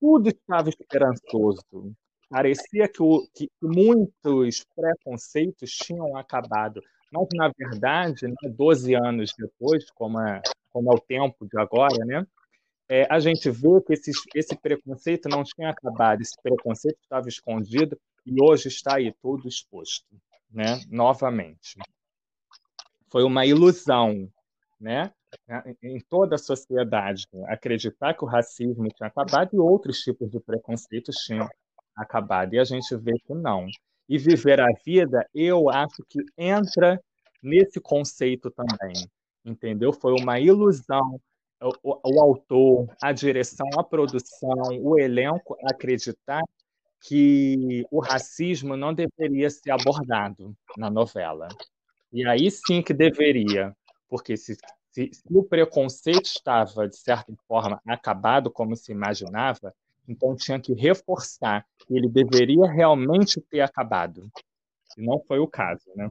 tudo 0.00 0.28
estava 0.28 0.68
esperançoso. 0.68 1.94
Parecia 2.28 2.88
que, 2.88 3.00
o, 3.00 3.26
que 3.32 3.48
muitos 3.62 4.64
preconceitos 4.74 5.70
tinham 5.70 6.16
acabado. 6.16 6.80
Mas, 7.14 7.28
na 7.32 7.48
verdade, 7.56 8.26
né, 8.26 8.34
12 8.50 8.92
anos 8.94 9.32
depois, 9.38 9.88
como 9.92 10.20
é, 10.20 10.42
como 10.70 10.92
é 10.92 10.94
o 10.96 11.00
tempo 11.00 11.46
de 11.46 11.56
agora, 11.60 12.04
né, 12.04 12.26
é, 12.88 13.06
a 13.08 13.20
gente 13.20 13.48
vê 13.50 13.80
que 13.86 13.92
esse, 13.92 14.10
esse 14.34 14.56
preconceito 14.56 15.28
não 15.28 15.44
tinha 15.44 15.70
acabado, 15.70 16.20
esse 16.20 16.34
preconceito 16.42 16.98
estava 17.00 17.28
escondido 17.28 17.96
e 18.26 18.34
hoje 18.42 18.66
está 18.66 18.96
aí 18.96 19.14
todo 19.22 19.46
exposto, 19.46 20.04
né, 20.50 20.80
novamente. 20.90 21.78
Foi 23.08 23.22
uma 23.22 23.46
ilusão, 23.46 24.28
né, 24.80 25.12
em 25.80 26.00
toda 26.00 26.34
a 26.34 26.38
sociedade, 26.38 27.28
acreditar 27.46 28.14
que 28.14 28.24
o 28.24 28.28
racismo 28.28 28.88
tinha 28.88 29.06
acabado 29.06 29.50
e 29.52 29.58
outros 29.58 30.00
tipos 30.00 30.28
de 30.30 30.40
preconceitos 30.40 31.14
tinham 31.24 31.48
acabado, 31.96 32.54
e 32.54 32.58
a 32.58 32.64
gente 32.64 32.96
vê 32.96 33.12
que 33.24 33.34
não. 33.34 33.68
E 34.08 34.18
viver 34.18 34.60
a 34.60 34.68
vida, 34.84 35.26
eu 35.34 35.70
acho 35.70 36.04
que 36.08 36.18
entra 36.36 37.00
nesse 37.42 37.80
conceito 37.80 38.50
também, 38.50 39.08
entendeu? 39.44 39.92
Foi 39.92 40.12
uma 40.12 40.38
ilusão 40.38 41.20
o, 41.82 41.98
o, 42.02 42.20
autor, 42.20 42.86
a 43.02 43.12
direção, 43.12 43.66
a 43.78 43.82
produção, 43.82 44.50
o 44.80 44.98
elenco 44.98 45.56
acreditar 45.64 46.42
que 47.00 47.86
o 47.90 48.00
racismo 48.00 48.76
não 48.76 48.94
deveria 48.94 49.50
ser 49.50 49.70
abordado 49.70 50.54
na 50.76 50.90
novela. 50.90 51.48
E 52.12 52.26
aí 52.26 52.50
sim 52.50 52.82
que 52.82 52.94
deveria, 52.94 53.74
porque 54.08 54.36
se, 54.36 54.56
se, 54.90 55.10
se 55.12 55.22
o 55.30 55.42
preconceito 55.42 56.26
estava, 56.26 56.88
de 56.88 56.96
certa 56.96 57.32
forma, 57.46 57.80
acabado 57.86 58.50
como 58.50 58.76
se 58.76 58.92
imaginava, 58.92 59.74
então 60.08 60.36
tinha 60.36 60.60
que 60.60 60.72
reforçar 60.74 61.66
que 61.78 61.96
ele 61.96 62.08
deveria 62.08 62.66
realmente 62.66 63.40
ter 63.40 63.60
acabado. 63.60 64.30
E 64.96 65.04
não 65.04 65.20
foi 65.20 65.38
o 65.38 65.48
caso, 65.48 65.84
né? 65.94 66.08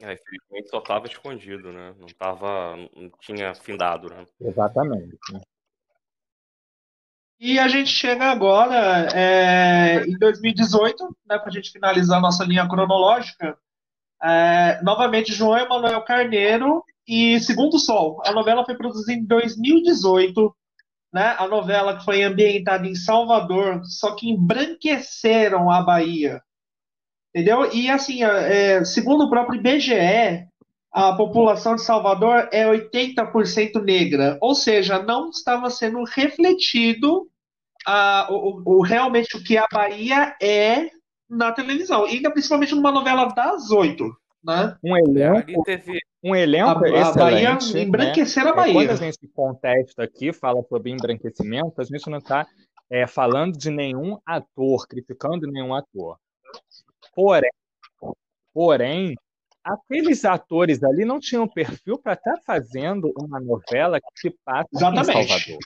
É, 0.00 0.12
infelizmente 0.12 0.68
só 0.68 0.78
estava 0.78 1.06
escondido, 1.06 1.72
né? 1.72 1.94
Não 1.98 2.06
tava, 2.08 2.76
não 2.94 3.10
tinha 3.20 3.54
findado, 3.54 4.08
né? 4.08 4.26
Exatamente. 4.40 5.16
E 7.38 7.58
a 7.58 7.68
gente 7.68 7.90
chega 7.90 8.26
agora 8.26 9.08
é, 9.14 10.04
em 10.06 10.18
2018, 10.18 11.04
né, 11.28 11.38
para 11.38 11.48
a 11.48 11.52
gente 11.52 11.70
finalizar 11.70 12.18
a 12.18 12.20
nossa 12.20 12.44
linha 12.44 12.66
cronológica. 12.66 13.58
É, 14.22 14.80
novamente, 14.82 15.34
João 15.34 15.56
Emanuel 15.56 16.02
Carneiro 16.02 16.82
e 17.06 17.38
Segundo 17.40 17.78
Sol. 17.78 18.22
A 18.24 18.32
novela 18.32 18.64
foi 18.64 18.74
produzida 18.74 19.12
em 19.12 19.24
2018 19.24 20.56
né? 21.16 21.34
A 21.38 21.48
novela 21.48 21.96
que 21.96 22.04
foi 22.04 22.22
ambientada 22.22 22.86
em 22.86 22.94
Salvador, 22.94 23.80
só 23.84 24.14
que 24.14 24.28
embranqueceram 24.28 25.70
a 25.70 25.80
Bahia. 25.80 26.42
Entendeu? 27.34 27.72
E 27.72 27.88
assim, 27.88 28.22
é, 28.22 28.84
segundo 28.84 29.24
o 29.24 29.30
próprio 29.30 29.58
IBGE, 29.58 30.46
a 30.92 31.14
população 31.14 31.74
de 31.74 31.82
Salvador 31.82 32.50
é 32.52 32.66
80% 32.66 33.82
negra, 33.82 34.36
ou 34.42 34.54
seja, 34.54 35.02
não 35.02 35.30
estava 35.30 35.70
sendo 35.70 36.04
refletido 36.04 37.26
a, 37.86 38.28
o, 38.30 38.62
o, 38.66 38.82
realmente 38.82 39.38
o 39.38 39.42
que 39.42 39.56
a 39.56 39.66
Bahia 39.72 40.36
é 40.40 40.90
na 41.30 41.50
televisão, 41.50 42.06
e 42.06 42.20
principalmente 42.30 42.74
numa 42.74 42.92
novela 42.92 43.24
das 43.26 43.70
oito. 43.70 44.14
Né? 44.44 44.76
Um 44.84 44.96
elenco, 44.96 45.64
um 46.22 46.34
elenco 46.34 46.84
a, 46.84 46.88
excelente. 46.88 47.04
A 47.04 47.12
Bahia, 47.14 47.82
embranquecer 47.82 48.44
né? 48.44 48.50
a 48.50 48.54
Bahia. 48.54 48.74
Quando 48.74 48.90
a 48.90 48.96
gente 48.96 49.28
contesta 49.28 50.04
aqui, 50.04 50.32
fala 50.32 50.62
sobre 50.68 50.90
embranquecimento, 50.90 51.80
a 51.80 51.84
gente 51.84 52.08
não 52.08 52.18
está 52.18 52.46
é, 52.90 53.06
falando 53.06 53.56
de 53.56 53.70
nenhum 53.70 54.18
ator, 54.24 54.86
criticando 54.86 55.50
nenhum 55.50 55.74
ator. 55.74 56.18
Porém, 57.14 57.50
porém, 58.52 59.14
aqueles 59.64 60.24
atores 60.24 60.82
ali 60.84 61.04
não 61.04 61.18
tinham 61.18 61.48
perfil 61.48 61.98
para 61.98 62.12
estar 62.12 62.34
tá 62.34 62.40
fazendo 62.46 63.12
uma 63.18 63.40
novela 63.40 64.00
que 64.00 64.20
se 64.20 64.30
passa 64.44 64.68
Exatamente. 64.72 65.18
em 65.18 65.28
Salvador. 65.28 65.58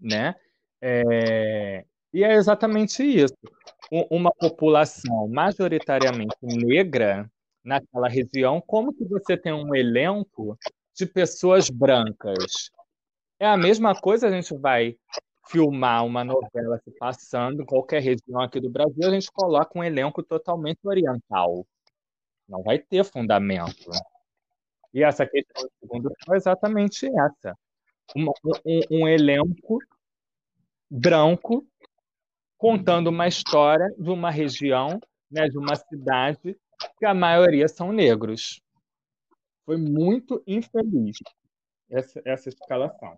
Né? 0.00 0.34
É... 0.80 1.84
E 2.12 2.22
é 2.24 2.34
exatamente 2.34 3.02
isso. 3.02 3.34
Uma 4.10 4.32
população 4.32 5.28
majoritariamente 5.28 6.36
negra 6.42 7.30
naquela 7.66 8.08
região, 8.08 8.60
como 8.60 8.94
que 8.94 9.04
você 9.04 9.36
tem 9.36 9.52
um 9.52 9.74
elenco 9.74 10.56
de 10.94 11.04
pessoas 11.04 11.68
brancas? 11.68 12.70
É 13.38 13.46
a 13.46 13.56
mesma 13.56 13.94
coisa, 13.94 14.28
a 14.28 14.30
gente 14.30 14.56
vai 14.56 14.96
filmar 15.48 16.06
uma 16.06 16.24
novela 16.24 16.80
se 16.82 16.90
passando 16.92 17.62
em 17.62 17.66
qualquer 17.66 18.00
região 18.00 18.40
aqui 18.40 18.60
do 18.60 18.70
Brasil, 18.70 19.06
a 19.06 19.10
gente 19.10 19.30
coloca 19.32 19.78
um 19.78 19.84
elenco 19.84 20.22
totalmente 20.22 20.78
oriental. 20.84 21.66
Não 22.48 22.62
vai 22.62 22.78
ter 22.78 23.04
fundamento. 23.04 23.90
E 24.94 25.02
essa 25.02 25.26
questão 25.26 25.64
do 25.64 25.70
segundo 25.80 26.10
é 26.30 26.36
exatamente 26.36 27.06
essa. 27.06 27.56
Um, 28.16 28.30
um, 28.64 28.80
um 29.02 29.08
elenco 29.08 29.78
branco 30.88 31.66
contando 32.56 33.08
uma 33.08 33.26
história 33.26 33.92
de 33.98 34.08
uma 34.08 34.30
região, 34.30 35.00
né, 35.30 35.48
de 35.48 35.58
uma 35.58 35.74
cidade 35.74 36.56
que 36.98 37.06
a 37.06 37.14
maioria 37.14 37.68
são 37.68 37.92
negros. 37.92 38.60
Foi 39.64 39.76
muito 39.76 40.42
infeliz 40.46 41.18
essa, 41.90 42.20
essa 42.24 42.48
escalação. 42.48 43.16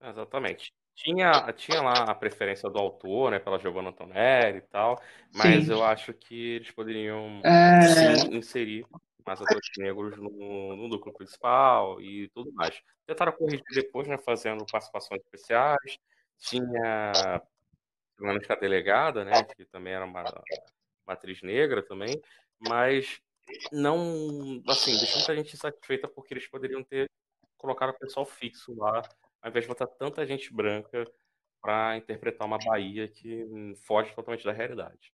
Exatamente. 0.00 0.72
Tinha, 0.94 1.52
tinha 1.52 1.80
lá 1.80 2.04
a 2.04 2.14
preferência 2.14 2.68
do 2.68 2.78
autor, 2.78 3.30
né, 3.30 3.38
pela 3.38 3.58
Giovanna 3.58 3.90
Antonelli 3.90 4.58
e 4.58 4.62
tal, 4.62 5.00
mas 5.32 5.66
sim. 5.66 5.72
eu 5.72 5.84
acho 5.84 6.12
que 6.12 6.56
eles 6.56 6.70
poderiam 6.72 7.40
é... 7.44 7.82
sim, 7.82 8.36
inserir 8.36 8.84
mais 9.24 9.40
atores 9.40 9.68
negros 9.76 10.16
no, 10.16 10.76
no 10.76 10.88
núcleo 10.88 11.14
principal 11.14 12.00
e 12.00 12.28
tudo 12.30 12.52
mais. 12.52 12.80
Tentaram 13.06 13.32
corrigir 13.32 13.62
depois, 13.72 14.08
né, 14.08 14.18
fazendo 14.18 14.64
participações 14.66 15.20
especiais. 15.22 15.98
Tinha 16.38 17.42
pelo 18.18 18.40
que 18.40 18.52
a 18.52 18.56
delegada, 18.56 19.24
né, 19.24 19.44
que 19.44 19.64
também 19.66 19.92
era 19.92 20.04
uma, 20.04 20.22
uma 21.06 21.14
atriz 21.14 21.40
negra 21.42 21.82
também, 21.82 22.20
mas 22.58 23.20
não, 23.72 24.62
assim, 24.68 24.96
deixou 24.98 25.18
muita 25.18 25.36
gente 25.36 25.54
insatisfeita 25.54 26.08
porque 26.08 26.34
eles 26.34 26.46
poderiam 26.48 26.82
ter 26.82 27.08
colocado 27.56 27.90
o 27.90 27.98
pessoal 27.98 28.26
fixo 28.26 28.74
lá, 28.76 29.02
ao 29.40 29.50
invés 29.50 29.64
de 29.64 29.68
botar 29.68 29.86
tanta 29.86 30.26
gente 30.26 30.52
branca 30.52 31.04
para 31.60 31.96
interpretar 31.96 32.46
uma 32.46 32.58
Bahia 32.58 33.08
que 33.08 33.74
foge 33.86 34.14
totalmente 34.14 34.44
da 34.44 34.52
realidade. 34.52 35.12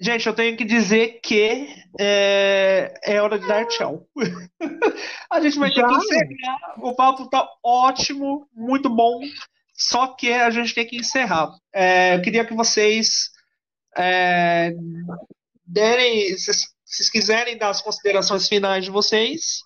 Gente, 0.00 0.26
eu 0.26 0.34
tenho 0.34 0.56
que 0.56 0.64
dizer 0.64 1.20
que 1.22 1.68
é, 1.98 2.92
é 3.04 3.22
hora 3.22 3.38
de 3.38 3.46
dar 3.46 3.66
tchau. 3.66 4.06
a 5.30 5.40
gente 5.40 5.58
vai 5.58 5.70
ter 5.72 5.86
que 5.86 5.94
encerrar. 5.94 6.74
O 6.78 6.94
papo 6.94 7.28
tá 7.28 7.48
ótimo, 7.62 8.48
muito 8.52 8.90
bom. 8.90 9.20
Só 9.72 10.08
que 10.08 10.32
a 10.32 10.50
gente 10.50 10.74
tem 10.74 10.86
que 10.86 10.96
encerrar. 10.96 11.50
É, 11.72 12.16
eu 12.16 12.22
queria 12.22 12.44
que 12.44 12.54
vocês 12.54 13.30
é, 13.96 14.72
derem, 15.66 16.36
se 16.36 16.52
vocês 16.84 17.10
quiserem 17.10 17.56
dar 17.56 17.70
as 17.70 17.80
considerações 17.80 18.48
finais 18.48 18.84
de 18.84 18.90
vocês. 18.90 19.62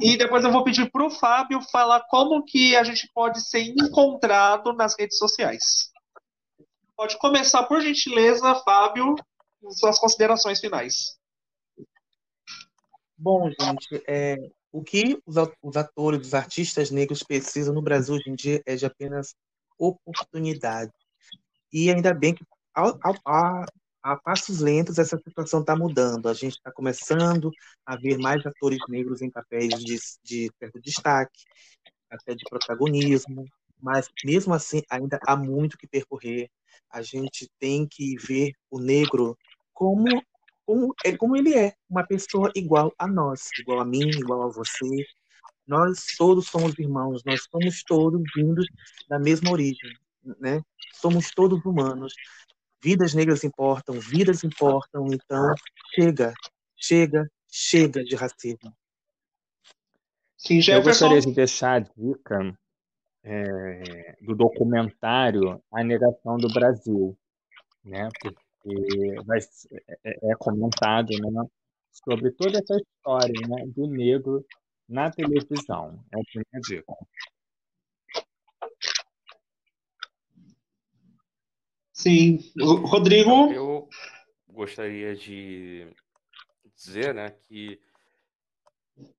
E 0.00 0.16
depois 0.16 0.44
eu 0.44 0.52
vou 0.52 0.62
pedir 0.62 0.90
para 0.90 1.04
o 1.04 1.10
Fábio 1.10 1.60
falar 1.72 2.00
como 2.08 2.44
que 2.44 2.76
a 2.76 2.84
gente 2.84 3.08
pode 3.12 3.40
ser 3.40 3.62
encontrado 3.62 4.72
nas 4.72 4.96
redes 4.98 5.18
sociais. 5.18 5.90
Pode 6.96 7.18
começar, 7.18 7.64
por 7.64 7.80
gentileza, 7.80 8.54
Fábio, 8.56 9.16
suas 9.68 9.98
considerações 9.98 10.60
finais. 10.60 11.18
Bom, 13.16 13.50
gente, 13.50 14.02
é, 14.08 14.36
o 14.72 14.82
que 14.82 15.20
os, 15.26 15.76
atores, 15.76 16.28
os 16.28 16.34
artistas 16.34 16.90
negros 16.90 17.22
precisam 17.22 17.74
no 17.74 17.82
Brasil 17.82 18.14
hoje 18.14 18.30
em 18.30 18.34
dia 18.34 18.62
é 18.64 18.76
de 18.76 18.86
apenas 18.86 19.34
oportunidade. 19.78 20.92
E 21.72 21.90
ainda 21.90 22.14
bem 22.14 22.34
que 22.34 22.44
a, 22.74 23.64
a 24.02 24.16
passos 24.16 24.60
lentos 24.60 24.98
essa 24.98 25.18
situação 25.18 25.60
está 25.60 25.76
mudando. 25.76 26.28
A 26.28 26.34
gente 26.34 26.56
está 26.56 26.72
começando 26.72 27.50
a 27.84 27.96
ver 27.96 28.18
mais 28.18 28.44
atores 28.46 28.80
negros 28.88 29.20
em 29.20 29.30
papéis 29.30 29.74
de, 29.84 29.98
de 30.22 30.50
certo 30.58 30.80
destaque, 30.80 31.44
até 32.10 32.34
de 32.34 32.44
protagonismo, 32.48 33.44
mas 33.80 34.08
mesmo 34.24 34.54
assim 34.54 34.82
ainda 34.90 35.18
há 35.26 35.36
muito 35.36 35.78
que 35.78 35.86
percorrer. 35.86 36.50
A 36.90 37.02
gente 37.02 37.48
tem 37.58 37.86
que 37.86 38.16
ver 38.16 38.52
o 38.70 38.80
negro 38.80 39.36
como 39.80 40.22
como, 40.66 40.94
é 41.04 41.16
como 41.16 41.36
ele 41.36 41.54
é, 41.54 41.74
uma 41.88 42.06
pessoa 42.06 42.52
igual 42.54 42.92
a 42.98 43.08
nós, 43.08 43.48
igual 43.58 43.80
a 43.80 43.84
mim, 43.84 44.08
igual 44.10 44.42
a 44.42 44.48
você. 44.52 44.86
Nós 45.66 46.04
todos 46.16 46.46
somos 46.46 46.78
irmãos, 46.78 47.24
nós 47.24 47.44
somos 47.50 47.82
todos 47.82 48.22
vindos 48.36 48.66
da 49.08 49.18
mesma 49.18 49.50
origem, 49.50 49.90
né? 50.38 50.62
Somos 50.92 51.30
todos 51.30 51.64
humanos. 51.64 52.14
Vidas 52.82 53.14
negras 53.14 53.42
importam, 53.42 53.98
vidas 53.98 54.44
importam, 54.44 55.06
então 55.08 55.54
chega, 55.94 56.32
chega, 56.76 57.28
chega 57.50 58.04
de 58.04 58.14
racismo. 58.14 58.72
Sim, 60.36 60.56
Eu 60.56 60.62
Jefferson. 60.62 60.88
gostaria 60.90 61.20
de 61.20 61.32
deixar 61.32 61.76
a 61.76 61.78
dica 61.80 62.58
é, 63.24 64.16
do 64.20 64.34
documentário 64.36 65.60
A 65.72 65.82
Negação 65.82 66.36
do 66.36 66.48
Brasil, 66.52 67.18
né? 67.82 68.08
Porque 68.12 68.36
vai, 69.24 69.40
ser- 69.40 69.82
é, 70.04 70.30
é 70.30 70.34
comentado, 70.36 71.08
né, 71.10 71.44
sobre 71.90 72.30
toda 72.32 72.58
essa 72.58 72.76
história, 72.76 73.48
né, 73.48 73.66
do 73.68 73.86
negro 73.86 74.44
na 74.88 75.10
televisão. 75.10 76.02
É 76.12 76.20
a 76.20 76.24
primeira 76.24 76.60
dica. 76.66 76.94
Sim, 81.92 82.38
O- 82.60 82.86
Rodrigo. 82.86 83.52
Eu 83.52 83.88
gostaria 84.48 85.14
de 85.14 85.94
dizer, 86.74 87.14
né, 87.14 87.30
que 87.46 87.80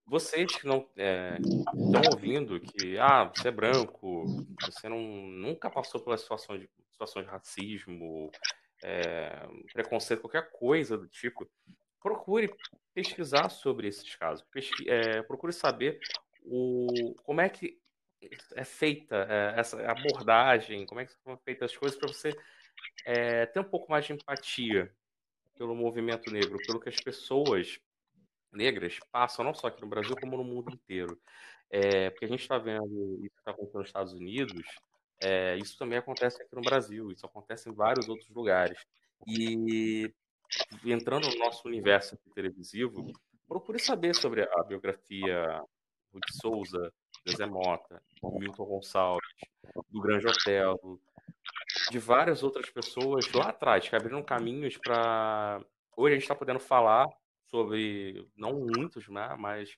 vocês 0.06 0.56
que 0.56 0.66
não 0.68 0.90
é, 0.98 1.38
estão 1.38 2.02
ouvindo 2.12 2.60
que 2.60 2.98
ah, 2.98 3.26
você 3.26 3.48
é 3.48 3.52
branco, 3.52 4.46
você 4.66 4.90
não, 4.90 5.00
nunca 5.00 5.70
passou 5.70 6.02
pela 6.02 6.18
situação 6.18 6.58
de, 6.58 6.70
situação 6.92 7.22
de 7.22 7.30
racismo, 7.30 8.32
é, 8.84 9.48
preconceito, 9.74 10.22
qualquer 10.22 10.52
coisa 10.52 10.98
do 10.98 11.08
tipo, 11.08 11.50
procure 12.02 12.54
pesquisar 12.94 13.50
sobre 13.50 13.88
esses 13.88 14.16
casos. 14.16 14.44
Pesqui- 14.52 14.90
é, 14.90 15.22
procure 15.24 15.54
saber 15.54 16.00
o, 16.44 17.14
como 17.24 17.42
é 17.42 17.50
que 17.50 17.80
é 18.56 18.64
feita 18.64 19.28
é, 19.30 19.60
essa 19.60 19.82
abordagem, 19.90 20.86
como 20.86 21.02
é 21.02 21.06
que 21.06 21.14
são 21.24 21.38
feitas 21.38 21.72
as 21.72 21.78
coisas 21.78 21.98
para 21.98 22.08
você 22.08 22.32
ter 23.54 23.60
um 23.60 23.64
pouco 23.64 23.92
mais 23.92 24.06
de 24.06 24.14
empatia 24.14 24.94
pelo 25.58 25.76
movimento 25.76 26.32
negro, 26.32 26.58
pelo 26.66 26.80
que 26.80 26.90
as 26.90 26.96
pessoas 26.96 27.80
negras 28.52 29.00
passam, 29.12 29.44
não 29.46 29.54
só 29.54 29.68
aqui 29.68 29.82
no 29.82 29.88
Brasil, 29.88 30.16
como 30.20 30.38
no 30.38 30.44
mundo 30.44 30.72
inteiro. 30.72 31.20
Porque 32.12 32.26
a 32.26 32.28
gente 32.28 32.42
está 32.42 32.58
vendo 32.58 33.20
isso 33.24 33.34
que 33.34 33.40
está 33.40 33.52
acontecendo 33.52 33.80
nos 33.80 33.88
Estados 33.88 34.14
Unidos, 34.14 34.62
é, 35.24 35.58
isso 35.58 35.78
também 35.78 35.98
acontece 35.98 36.42
aqui 36.42 36.56
no 36.56 36.62
Brasil, 36.62 37.12
isso 37.12 37.26
acontece 37.26 37.70
em 37.70 37.74
vários 37.74 38.10
outros 38.10 38.30
lugares. 38.30 38.78
E 39.28 40.12
entrando 40.86 41.30
no 41.30 41.38
nosso 41.38 41.68
universo 41.68 42.18
televisivo, 42.34 43.12
procure 43.48 43.80
saber 43.80 44.16
sobre 44.16 44.44
a 44.44 44.64
biografia 44.64 45.64
Ruth 46.12 46.32
Souza, 46.42 46.94
Zezé 47.30 47.46
Mota, 47.46 48.02
Milton 48.24 48.66
Gonçalves, 48.66 49.30
do 49.90 50.02
Grande 50.02 50.28
Otelo, 50.28 51.00
de 51.90 52.00
várias 52.00 52.44
outras 52.44 52.70
pessoas 52.70 53.32
lá 53.32 53.50
atrás 53.50 53.88
que 53.88 53.96
abriram 53.96 54.24
caminhos 54.24 54.78
para. 54.78 55.64
Hoje 55.96 56.14
a 56.14 56.16
gente 56.16 56.24
está 56.24 56.36
podendo 56.36 56.60
falar 56.60 57.08
sobre, 57.46 58.28
não 58.36 58.54
muitos, 58.54 59.08
né, 59.10 59.36
mas 59.38 59.78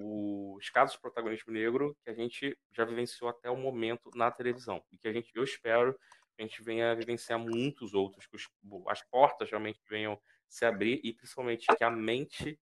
os 0.00 0.68
casos 0.70 0.94
de 0.96 1.00
protagonismo 1.00 1.52
negro 1.52 1.96
que 2.02 2.10
a 2.10 2.14
gente 2.14 2.58
já 2.72 2.84
vivenciou 2.84 3.30
até 3.30 3.50
o 3.50 3.56
momento 3.56 4.10
na 4.14 4.30
televisão. 4.30 4.84
E 4.92 4.98
que 4.98 5.08
a 5.08 5.12
gente, 5.12 5.30
eu 5.34 5.44
espero 5.44 5.98
a 6.36 6.42
gente 6.42 6.62
venha 6.64 6.94
vivenciar 6.96 7.38
muitos 7.38 7.94
outros, 7.94 8.26
que 8.26 8.34
os- 8.34 8.48
as 8.88 9.02
portas 9.02 9.48
realmente 9.50 9.80
venham 9.88 10.20
se 10.48 10.64
abrir 10.64 11.00
e 11.04 11.12
principalmente 11.12 11.66
que 11.76 11.84
a 11.84 11.90
mente 11.90 12.58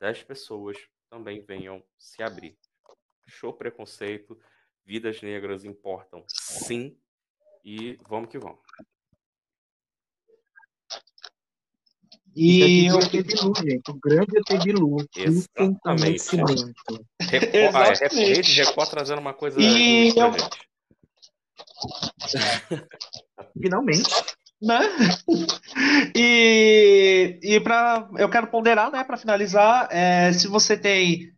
das 0.00 0.22
pessoas 0.22 0.76
também 1.08 1.40
venham 1.40 1.84
se 1.98 2.22
abrir. 2.22 2.58
Show 3.26 3.52
preconceito, 3.54 4.38
vidas 4.84 5.22
negras 5.22 5.64
importam 5.64 6.24
sim, 6.28 7.00
e 7.64 7.98
vamos 8.08 8.30
que 8.30 8.38
vamos. 8.38 8.62
E 12.36 12.86
eu, 12.86 12.98
aqui 12.98 13.18
é 13.18 13.20
ET 13.20 13.26
Bilu, 13.26 13.52
gente. 13.56 13.90
O 13.90 13.94
grande 13.94 14.38
ET 14.38 14.64
Bilu. 14.64 14.96
Isso 15.16 15.48
tem 15.54 15.66
Exatamente. 15.66 16.28
conhecimento. 16.28 16.74
Record, 17.20 17.54
Exatamente. 17.54 17.64
ah, 17.76 17.92
é, 18.20 18.24
Rede 18.34 18.52
Record 18.62 18.90
trazendo 18.90 19.20
uma 19.20 19.34
coisa 19.34 19.60
E 19.60 20.12
pra 20.12 20.26
eu-. 20.26 20.34
Finalmente. 23.62 24.10
né? 24.60 24.80
E, 26.16 27.38
e 27.42 27.60
para 27.60 28.08
eu 28.16 28.28
quero 28.28 28.46
ponderar, 28.46 28.90
né, 28.90 29.02
para 29.02 29.16
finalizar, 29.16 29.88
é, 29.90 30.32
se 30.32 30.46
você 30.46 30.76
tem 30.76 31.32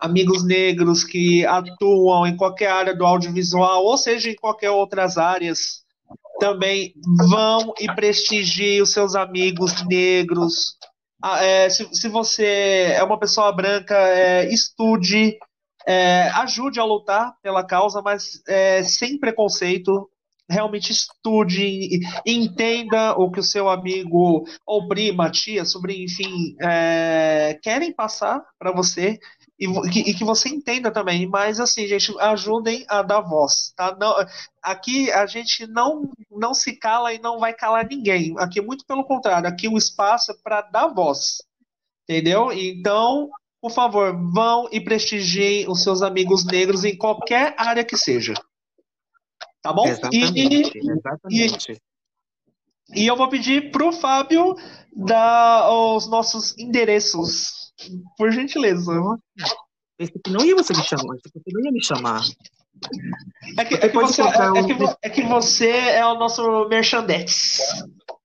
amigos 0.00 0.44
negros 0.44 1.04
que 1.04 1.44
atuam 1.46 2.26
em 2.26 2.36
qualquer 2.36 2.68
área 2.68 2.94
do 2.94 3.04
audiovisual, 3.04 3.84
ou 3.84 3.96
seja, 3.96 4.30
em 4.30 4.34
qualquer 4.34 4.70
outras 4.70 5.18
áreas, 5.18 5.81
também 6.38 6.94
vão 7.28 7.72
e 7.78 7.86
prestigiem 7.94 8.82
os 8.82 8.92
seus 8.92 9.14
amigos 9.14 9.86
negros. 9.86 10.76
Ah, 11.22 11.44
é, 11.44 11.70
se, 11.70 11.88
se 11.94 12.08
você 12.08 12.94
é 12.96 13.02
uma 13.04 13.18
pessoa 13.18 13.52
branca, 13.52 13.94
é, 13.96 14.52
estude, 14.52 15.38
é, 15.86 16.28
ajude 16.30 16.80
a 16.80 16.84
lutar 16.84 17.34
pela 17.42 17.64
causa, 17.64 18.02
mas 18.02 18.42
é, 18.48 18.82
sem 18.82 19.18
preconceito. 19.18 20.08
Realmente 20.50 20.90
estude, 20.90 22.00
entenda 22.26 23.12
o 23.12 23.30
que 23.30 23.38
o 23.40 23.44
seu 23.44 23.70
amigo 23.70 24.44
ou 24.66 24.88
prima, 24.88 25.30
tia, 25.30 25.64
sobrinho, 25.64 26.04
enfim, 26.04 26.56
é, 26.60 27.58
querem 27.62 27.92
passar 27.92 28.42
para 28.58 28.72
você 28.72 29.18
e, 29.58 29.66
e 30.10 30.14
que 30.14 30.24
você 30.24 30.48
entenda 30.48 30.90
também. 30.90 31.26
Mas 31.26 31.60
assim, 31.60 31.86
gente, 31.86 32.12
ajudem 32.20 32.84
a 32.88 33.02
dar 33.02 33.20
voz, 33.20 33.72
tá? 33.76 33.96
Não, 33.98 34.14
aqui 34.62 35.10
a 35.10 35.26
gente 35.26 35.66
não 35.66 36.10
não 36.30 36.54
se 36.54 36.76
cala 36.76 37.12
e 37.12 37.18
não 37.18 37.38
vai 37.38 37.52
calar 37.52 37.86
ninguém. 37.86 38.34
Aqui 38.38 38.60
muito 38.60 38.84
pelo 38.86 39.04
contrário, 39.04 39.48
aqui 39.48 39.68
o 39.68 39.78
espaço 39.78 40.32
é 40.32 40.34
para 40.42 40.62
dar 40.62 40.88
voz, 40.88 41.38
entendeu? 42.04 42.52
Então, 42.52 43.30
por 43.60 43.70
favor, 43.70 44.12
vão 44.32 44.68
e 44.72 44.80
prestigiem 44.80 45.70
os 45.70 45.82
seus 45.82 46.02
amigos 46.02 46.44
negros 46.44 46.84
em 46.84 46.96
qualquer 46.96 47.54
área 47.56 47.84
que 47.84 47.96
seja. 47.96 48.34
Tá 49.62 49.72
bom? 49.72 49.86
Exatamente. 49.86 50.76
E, 50.76 50.90
Exatamente. 50.90 51.82
e 52.96 53.06
eu 53.06 53.16
vou 53.16 53.28
pedir 53.28 53.70
pro 53.70 53.92
Fábio 53.92 54.56
dar 54.92 55.70
os 55.70 56.08
nossos 56.08 56.58
endereços, 56.58 57.61
por 58.16 58.30
gentileza. 58.32 58.92
Esse 59.98 60.12
aqui 60.16 60.30
não 60.30 60.44
ia 60.44 60.54
você 60.54 60.72
me 60.72 60.82
chamar. 60.82 61.16
Esse 61.16 61.28
aqui 61.38 61.52
não 61.52 61.64
ia 61.64 61.72
me 61.72 61.84
chamar. 61.84 62.22
É 63.58 63.64
que, 63.64 63.76
Você 63.76 63.82
é 63.84 63.88
que 63.88 63.94
você, 63.94 64.22
é, 64.22 64.24
é 64.26 64.50
o- 64.50 64.66
que, 64.66 64.96
é 65.02 65.10
que 65.10 65.22
você 65.22 65.70
é 65.70 66.06
o 66.06 66.14
nosso 66.18 66.68
merchandete. 66.68 67.58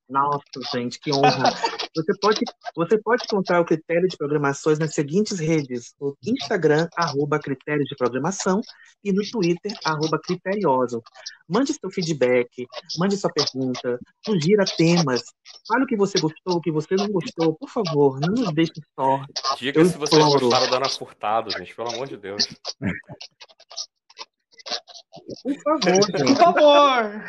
Nossa, 0.09 0.41
gente, 0.73 0.99
que 0.99 1.11
honra. 1.13 1.51
Você 1.93 2.13
pode, 2.21 2.39
você 2.75 2.97
pode 2.97 3.23
encontrar 3.25 3.59
o 3.59 3.65
critério 3.65 4.07
de 4.07 4.15
programações 4.15 4.79
nas 4.79 4.93
seguintes 4.93 5.37
redes: 5.37 5.93
no 5.99 6.15
Instagram, 6.25 6.87
arroba 6.95 7.39
critério 7.39 7.83
de 7.83 7.95
programação, 7.95 8.61
e 9.03 9.11
no 9.11 9.21
Twitter, 9.29 9.73
arroba 9.83 10.17
criterioso. 10.23 11.01
Mande 11.47 11.73
seu 11.73 11.89
feedback, 11.89 12.65
mande 12.97 13.17
sua 13.17 13.31
pergunta, 13.31 13.99
sugira 14.25 14.63
temas, 14.77 15.23
fale 15.67 15.83
o 15.83 15.87
que 15.87 15.97
você 15.97 16.19
gostou, 16.19 16.55
o 16.55 16.61
que 16.61 16.71
você 16.71 16.95
não 16.95 17.09
gostou, 17.09 17.55
por 17.55 17.69
favor, 17.69 18.19
não 18.21 18.33
nos 18.33 18.53
deixe 18.53 18.73
só. 18.97 19.21
Diga 19.57 19.83
se 19.83 19.97
vocês 19.97 20.23
gostaram 20.23 20.69
da 20.69 20.77
Ana 20.77 20.89
Furtado, 20.89 21.51
gente, 21.51 21.75
pelo 21.75 21.89
amor 21.89 22.07
de 22.07 22.15
Deus. 22.15 22.47
Por 25.43 25.55
favor, 25.63 25.83
gente. 25.83 26.11
Por 26.11 26.37
favor! 26.37 27.23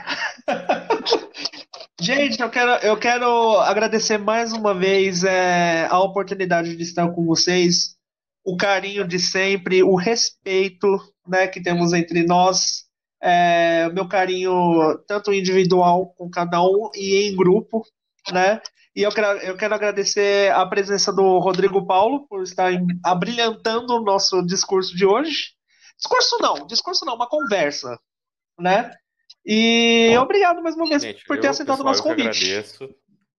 Gente, 2.00 2.40
eu 2.40 2.48
quero, 2.48 2.70
eu 2.86 2.96
quero 2.96 3.58
agradecer 3.60 4.18
mais 4.18 4.52
uma 4.52 4.72
vez 4.72 5.24
é, 5.24 5.86
a 5.86 5.98
oportunidade 5.98 6.76
de 6.76 6.82
estar 6.84 7.10
com 7.10 7.26
vocês, 7.26 7.96
o 8.44 8.56
carinho 8.56 9.06
de 9.06 9.18
sempre, 9.18 9.82
o 9.82 9.96
respeito 9.96 10.86
né, 11.26 11.48
que 11.48 11.60
temos 11.60 11.92
entre 11.92 12.24
nós, 12.24 12.84
é, 13.20 13.88
meu 13.90 14.06
carinho 14.06 14.96
tanto 15.08 15.32
individual 15.32 16.14
com 16.16 16.30
cada 16.30 16.62
um 16.62 16.88
e 16.94 17.28
em 17.28 17.34
grupo, 17.34 17.84
né? 18.32 18.62
E 18.94 19.02
eu 19.02 19.10
quero, 19.10 19.38
eu 19.40 19.56
quero 19.56 19.74
agradecer 19.74 20.52
a 20.52 20.64
presença 20.66 21.12
do 21.12 21.38
Rodrigo 21.40 21.84
Paulo 21.84 22.28
por 22.28 22.44
estar 22.44 22.70
abrilhantando 23.04 23.94
o 23.94 24.04
nosso 24.04 24.40
discurso 24.42 24.96
de 24.96 25.04
hoje. 25.04 25.48
Discurso 25.96 26.38
não, 26.40 26.64
discurso 26.64 27.04
não, 27.04 27.16
uma 27.16 27.28
conversa, 27.28 27.98
né? 28.56 28.92
E 29.50 30.10
Bom, 30.14 30.24
obrigado 30.24 30.62
mais 30.62 30.76
uma 30.76 30.86
vez 30.86 31.00
gente, 31.00 31.24
por 31.24 31.40
ter 31.40 31.46
eu, 31.46 31.50
aceitado 31.52 31.80
o 31.80 31.84
nosso 31.84 32.02
convite. 32.02 32.26
Eu 32.26 32.58
agradeço 32.58 32.84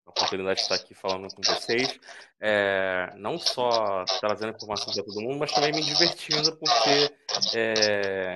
a 0.07 0.09
oportunidade 0.09 0.55
de 0.55 0.61
estar 0.63 0.73
aqui 0.73 0.95
falando 0.95 1.27
com 1.35 1.41
vocês. 1.43 1.99
É, 2.41 3.13
não 3.15 3.37
só 3.37 4.03
trazendo 4.19 4.55
informação 4.55 4.91
para 4.91 5.03
todo 5.03 5.21
mundo, 5.21 5.37
mas 5.37 5.51
também 5.51 5.71
me 5.71 5.83
divertindo, 5.83 6.57
porque 6.57 7.13
é, 7.55 8.33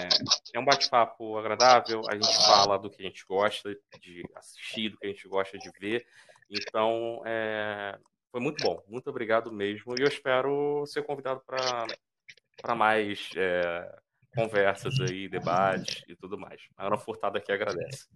é 0.53 0.59
um 0.59 0.63
bate-papo 0.63 1.35
agradável. 1.35 2.03
A 2.09 2.13
gente 2.13 2.45
fala 2.45 2.77
do 2.77 2.91
que 2.91 3.01
a 3.01 3.05
gente 3.07 3.25
gosta 3.27 3.75
de 3.99 4.21
assistir, 4.35 4.89
do 4.89 4.97
que 4.99 5.07
a 5.07 5.09
gente 5.09 5.27
gosta 5.27 5.57
de 5.57 5.71
ver. 5.79 6.05
Então, 6.51 7.23
é, 7.25 7.97
foi 8.31 8.39
muito 8.39 8.63
bom. 8.63 8.83
Muito 8.87 9.09
obrigado 9.09 9.51
mesmo. 9.51 9.95
E 9.97 10.03
eu 10.03 10.07
espero 10.07 10.85
ser 10.85 11.01
convidado 11.01 11.41
para 11.47 12.75
mais 12.75 13.31
é, 13.35 14.02
conversas 14.35 14.95
aí, 14.99 15.27
debates 15.27 16.03
e 16.07 16.15
tudo 16.15 16.37
mais. 16.37 16.61
A 16.77 16.87
Ana 16.87 16.97
Furtado 16.97 17.37
aqui 17.37 17.51
agradece. 17.51 18.07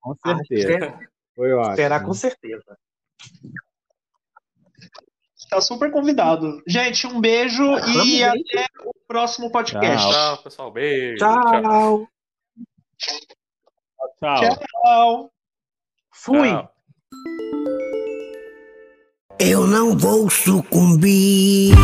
Com 0.00 0.14
certeza. 0.14 0.98
Foi 1.34 1.52
ótimo. 1.52 1.76
Será 1.76 2.00
com 2.00 2.14
certeza. 2.14 2.78
Está 5.36 5.60
super 5.60 5.90
convidado. 5.90 6.62
Gente, 6.66 7.06
um 7.06 7.20
beijo 7.20 7.62
e 8.04 8.24
até 8.24 8.66
o 8.84 8.92
próximo 9.06 9.50
podcast. 9.50 10.08
Tchau, 10.08 10.34
tchau 10.34 10.42
pessoal. 10.42 10.72
Beijo. 10.72 11.18
Tchau. 11.18 12.08
Tchau. 14.18 14.40
Tchau. 14.40 15.32
Fui. 16.12 16.48
Tchau. 16.48 16.72
Eu 19.38 19.66
não 19.66 19.96
vou 19.96 20.30
sucumbir. 20.30 21.74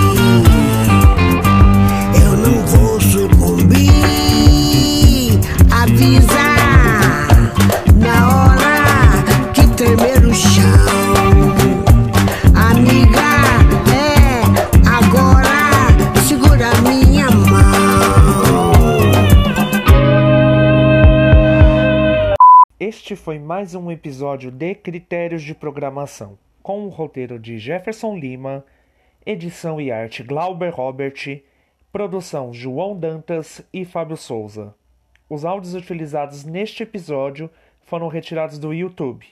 Este 23.13 23.25
foi 23.25 23.39
mais 23.39 23.75
um 23.75 23.91
episódio 23.91 24.51
de 24.51 24.75
Critérios 24.75 25.43
de 25.43 25.55
Programação, 25.55 26.39
com 26.63 26.87
o 26.87 26.89
roteiro 26.89 27.39
de 27.39 27.59
Jefferson 27.59 28.17
Lima, 28.17 28.65
edição 29.27 29.79
e 29.79 29.93
arte 29.93 30.23
Glauber 30.23 30.71
Robert, 30.71 31.43
produção 31.93 32.55
João 32.55 32.99
Dantas 32.99 33.61
e 33.71 33.85
Fábio 33.85 34.17
Souza. 34.17 34.75
Os 35.29 35.45
áudios 35.45 35.75
utilizados 35.75 36.43
neste 36.47 36.85
episódio 36.85 37.51
foram 37.83 38.09
retirados 38.09 38.59
do 38.59 38.73
YouTube. 38.73 39.27